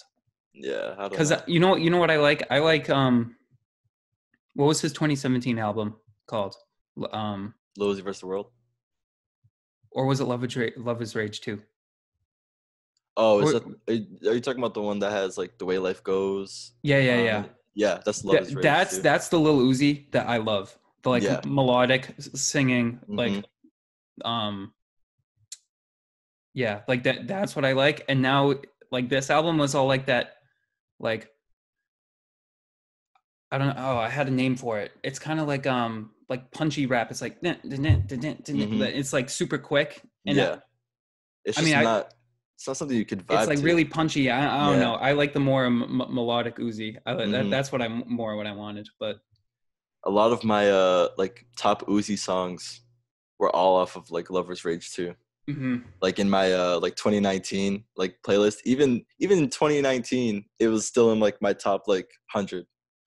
yeah, 0.54 0.96
Because 1.10 1.34
you 1.48 1.60
know, 1.60 1.76
you 1.76 1.90
know 1.90 1.98
what 1.98 2.12
I 2.12 2.18
like? 2.18 2.48
I 2.50 2.60
like 2.60 2.90
um, 2.90 3.36
what 4.56 4.66
was 4.66 4.82
his 4.82 4.94
2017 4.94 5.58
album 5.60 5.96
called? 6.26 6.56
Um, 7.12 7.54
Uzi 7.78 8.02
versus 8.04 8.22
the 8.22 8.28
World. 8.28 8.48
or 9.92 10.06
was 10.06 10.20
it 10.20 10.26
Love 10.26 10.44
is 10.44 10.56
Rage? 10.56 10.74
Love 10.78 11.02
is 11.02 11.16
Rage 11.16 11.42
too? 11.42 11.62
Oh, 13.18 13.40
is 13.42 13.54
Or- 13.54 13.60
that, 13.60 14.08
are, 14.28 14.34
you, 14.34 14.40
talking 14.40 14.60
about 14.62 14.74
the 14.74 14.82
one 14.82 15.00
that 15.00 15.12
has 15.12 15.38
like 15.38 15.58
the 15.58 15.66
way 15.66 15.78
life 15.78 16.04
goes? 16.04 16.74
Yeah, 16.84 17.00
yeah, 17.00 17.14
Um, 17.18 17.26
yeah. 17.26 17.44
yeah, 17.76 18.00
that's 18.06 18.24
Love 18.24 18.34
That- 18.36 18.44
is 18.44 18.56
Rage. 18.56 18.64
that's 18.64 18.96
too. 18.98 19.02
that's 19.02 19.28
the 19.30 19.40
Lil 19.40 19.60
Uzi 19.60 20.10
that 20.12 20.28
I 20.28 20.38
love. 20.38 20.78
The 21.04 21.10
like 21.10 21.24
Yeah. 21.24 21.42
melodic 21.46 22.14
singing, 22.20 23.00
Mhm. 23.10 23.18
like 23.18 23.46
um 24.26 24.74
yeah, 26.54 26.82
like 26.88 27.04
that 27.04 27.28
that's 27.28 27.56
what 27.56 27.64
I 27.66 27.72
like. 27.74 28.04
And 28.10 28.22
now 28.22 28.56
like 28.92 29.10
this 29.10 29.30
album 29.30 29.58
was 29.58 29.76
all 29.76 29.88
like 29.88 30.06
that 30.08 30.36
like 31.00 31.30
I 33.52 33.58
don't 33.58 33.68
know. 33.68 33.76
Oh, 33.78 33.98
I 33.98 34.10
had 34.10 34.28
a 34.28 34.32
name 34.32 34.56
for 34.56 34.80
it. 34.80 34.92
It's 35.04 35.18
kind 35.20 35.40
of 35.40 35.48
like 35.48 35.66
um 35.66 36.12
like 36.30 36.52
punchy 36.52 36.86
rap. 36.86 37.10
It's 37.10 37.22
like 37.22 37.42
Mhm. 37.42 38.82
it's 38.82 39.14
like 39.14 39.30
super 39.30 39.58
quick. 39.58 40.02
And 40.26 40.38
yeah. 40.38 40.58
It's 41.46 41.58
I 41.58 41.62
just 41.62 41.66
mean, 41.72 41.80
I- 41.80 41.84
not. 41.84 42.14
It's 42.56 42.68
not 42.68 42.76
something 42.76 42.98
you 42.98 43.06
could 43.06 43.26
vibe 43.26 43.40
it's 43.40 43.48
like 43.48 43.60
to. 43.60 43.64
really 43.64 43.86
punchy. 43.86 44.30
I, 44.30 44.44
I 44.64 44.66
don't 44.70 44.80
Yeah. 44.80 44.86
know. 44.88 44.96
I 44.96 45.14
like 45.14 45.32
the 45.32 45.40
more 45.40 45.64
m- 45.66 45.98
melodic 46.10 46.58
Uzi. 46.58 46.98
I, 47.06 47.14
like 47.14 47.32
that, 47.32 47.46
Mhm. 47.46 47.50
that's 47.50 47.72
what 47.72 47.82
I'm 47.82 48.04
more 48.06 48.36
what 48.36 48.46
I 48.48 48.52
wanted. 48.52 48.90
But 49.00 49.22
a 50.04 50.10
lot 50.10 50.34
of 50.34 50.44
my 50.44 50.70
uh 50.70 51.08
like 51.18 51.46
top 51.56 51.84
Uzi 51.88 52.18
songs 52.20 52.82
were 53.40 53.50
all 53.56 53.78
off 53.78 53.96
of 53.96 54.12
like 54.12 54.30
Love 54.30 54.52
is 54.52 54.66
Rage 54.66 54.92
too. 54.94 55.16
Mhm. 55.50 55.84
Like 56.02 56.20
in 56.20 56.30
my 56.30 56.54
uh 56.54 56.80
like 56.82 56.96
2019 56.96 57.84
like 57.98 58.18
playlist, 58.26 58.58
even 58.66 59.06
even 59.20 59.40
in 59.40 59.50
2019, 59.50 60.46
it 60.60 60.68
was 60.68 60.86
still 60.86 61.12
in 61.12 61.20
like 61.20 61.42
my 61.42 61.54
top 61.54 61.88
like 61.88 62.10
hundred, 62.28 62.66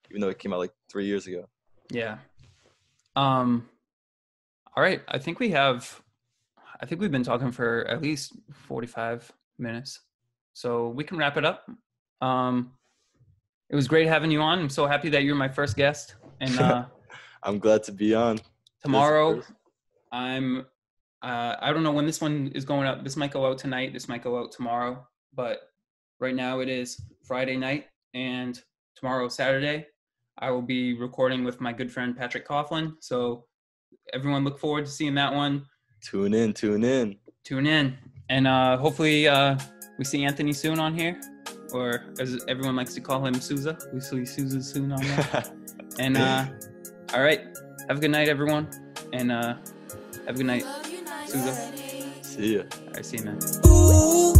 even 0.09 0.21
though 0.21 0.29
it 0.29 0.39
came 0.39 0.53
out 0.53 0.59
like 0.59 0.73
three 0.91 1.05
years 1.05 1.27
ago. 1.27 1.47
Yeah. 1.89 2.17
Um 3.15 3.69
all 4.75 4.83
right, 4.83 5.01
I 5.07 5.19
think 5.19 5.39
we 5.39 5.51
have 5.51 6.01
I 6.81 6.85
think 6.85 6.99
we've 6.99 7.11
been 7.11 7.23
talking 7.23 7.51
for 7.51 7.85
at 7.87 8.01
least 8.01 8.33
45 8.51 9.31
minutes. 9.57 10.01
So 10.53 10.89
we 10.89 11.03
can 11.03 11.17
wrap 11.17 11.37
it 11.37 11.45
up. 11.45 11.69
Um 12.21 12.73
it 13.69 13.75
was 13.75 13.87
great 13.87 14.07
having 14.07 14.31
you 14.31 14.41
on. 14.41 14.59
I'm 14.59 14.69
so 14.69 14.85
happy 14.85 15.09
that 15.09 15.23
you're 15.23 15.35
my 15.35 15.49
first 15.49 15.75
guest. 15.75 16.15
And 16.41 16.59
uh 16.67 16.85
I'm 17.41 17.59
glad 17.59 17.83
to 17.83 17.91
be 17.91 18.13
on. 18.13 18.39
Tomorrow 18.81 19.41
I'm 20.11 20.65
uh 21.23 21.55
I 21.59 21.71
don't 21.71 21.83
know 21.83 21.91
when 21.91 22.05
this 22.05 22.21
one 22.21 22.51
is 22.53 22.65
going 22.65 22.85
up. 22.85 23.03
This 23.03 23.15
might 23.15 23.31
go 23.31 23.45
out 23.45 23.57
tonight, 23.57 23.93
this 23.93 24.09
might 24.09 24.23
go 24.23 24.37
out 24.37 24.51
tomorrow, 24.51 25.07
but 25.33 25.71
right 26.19 26.35
now 26.35 26.59
it 26.59 26.69
is 26.69 27.01
Friday 27.23 27.55
night 27.55 27.87
and 28.13 28.61
tomorrow 28.95 29.29
Saturday. 29.29 29.87
I 30.39 30.51
will 30.51 30.61
be 30.61 30.93
recording 30.93 31.43
with 31.43 31.61
my 31.61 31.71
good 31.71 31.91
friend 31.91 32.15
Patrick 32.17 32.47
Coughlin. 32.47 32.95
So 32.99 33.45
everyone 34.13 34.43
look 34.43 34.59
forward 34.59 34.85
to 34.85 34.91
seeing 34.91 35.15
that 35.15 35.33
one. 35.33 35.65
Tune 36.01 36.33
in, 36.33 36.53
tune 36.53 36.83
in. 36.83 37.17
Tune 37.45 37.67
in. 37.67 37.97
And 38.29 38.45
uh 38.45 38.77
hopefully 38.77 39.27
uh 39.27 39.57
we 39.97 40.03
see 40.03 40.25
Anthony 40.25 40.51
soon 40.51 40.79
on 40.79 40.93
here. 40.93 41.19
Or 41.73 42.13
as 42.19 42.43
everyone 42.47 42.75
likes 42.75 42.93
to 42.95 43.01
call 43.01 43.25
him 43.25 43.35
Sousa. 43.35 43.77
We 43.93 44.01
see 44.01 44.25
Sousa 44.25 44.61
soon 44.61 44.91
on 44.91 45.01
there. 45.01 45.43
And 45.99 46.17
uh 46.17 46.47
all 47.13 47.21
right. 47.21 47.41
Have 47.87 47.97
a 47.97 48.01
good 48.01 48.11
night 48.11 48.27
everyone. 48.27 48.67
And 49.13 49.31
uh 49.31 49.55
have 50.25 50.35
a 50.35 50.37
good 50.39 50.47
night. 50.47 50.65
Sousa. 51.33 51.53
See 52.21 52.55
ya. 52.57 52.61
All 52.61 52.93
right, 52.93 53.05
see 53.05 53.17
you 53.17 53.25
man. 53.25 53.39
Ooh, 53.65 54.33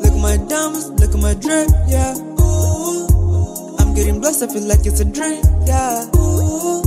look 0.00 0.12
at 0.12 0.16
my 0.16 0.36
diamonds, 0.48 0.88
look 0.96 1.12
at 1.12 1.20
my 1.20 1.34
drip, 1.34 1.68
yeah. 1.88 2.16
Ooh, 2.16 3.76
I'm 3.78 3.92
getting 3.92 4.18
blessed, 4.20 4.44
I 4.44 4.46
feel 4.48 4.64
like 4.64 4.86
it's 4.86 5.00
a 5.00 5.04
dream, 5.04 5.44
yeah. 5.66 6.08
Ooh, 6.16 6.81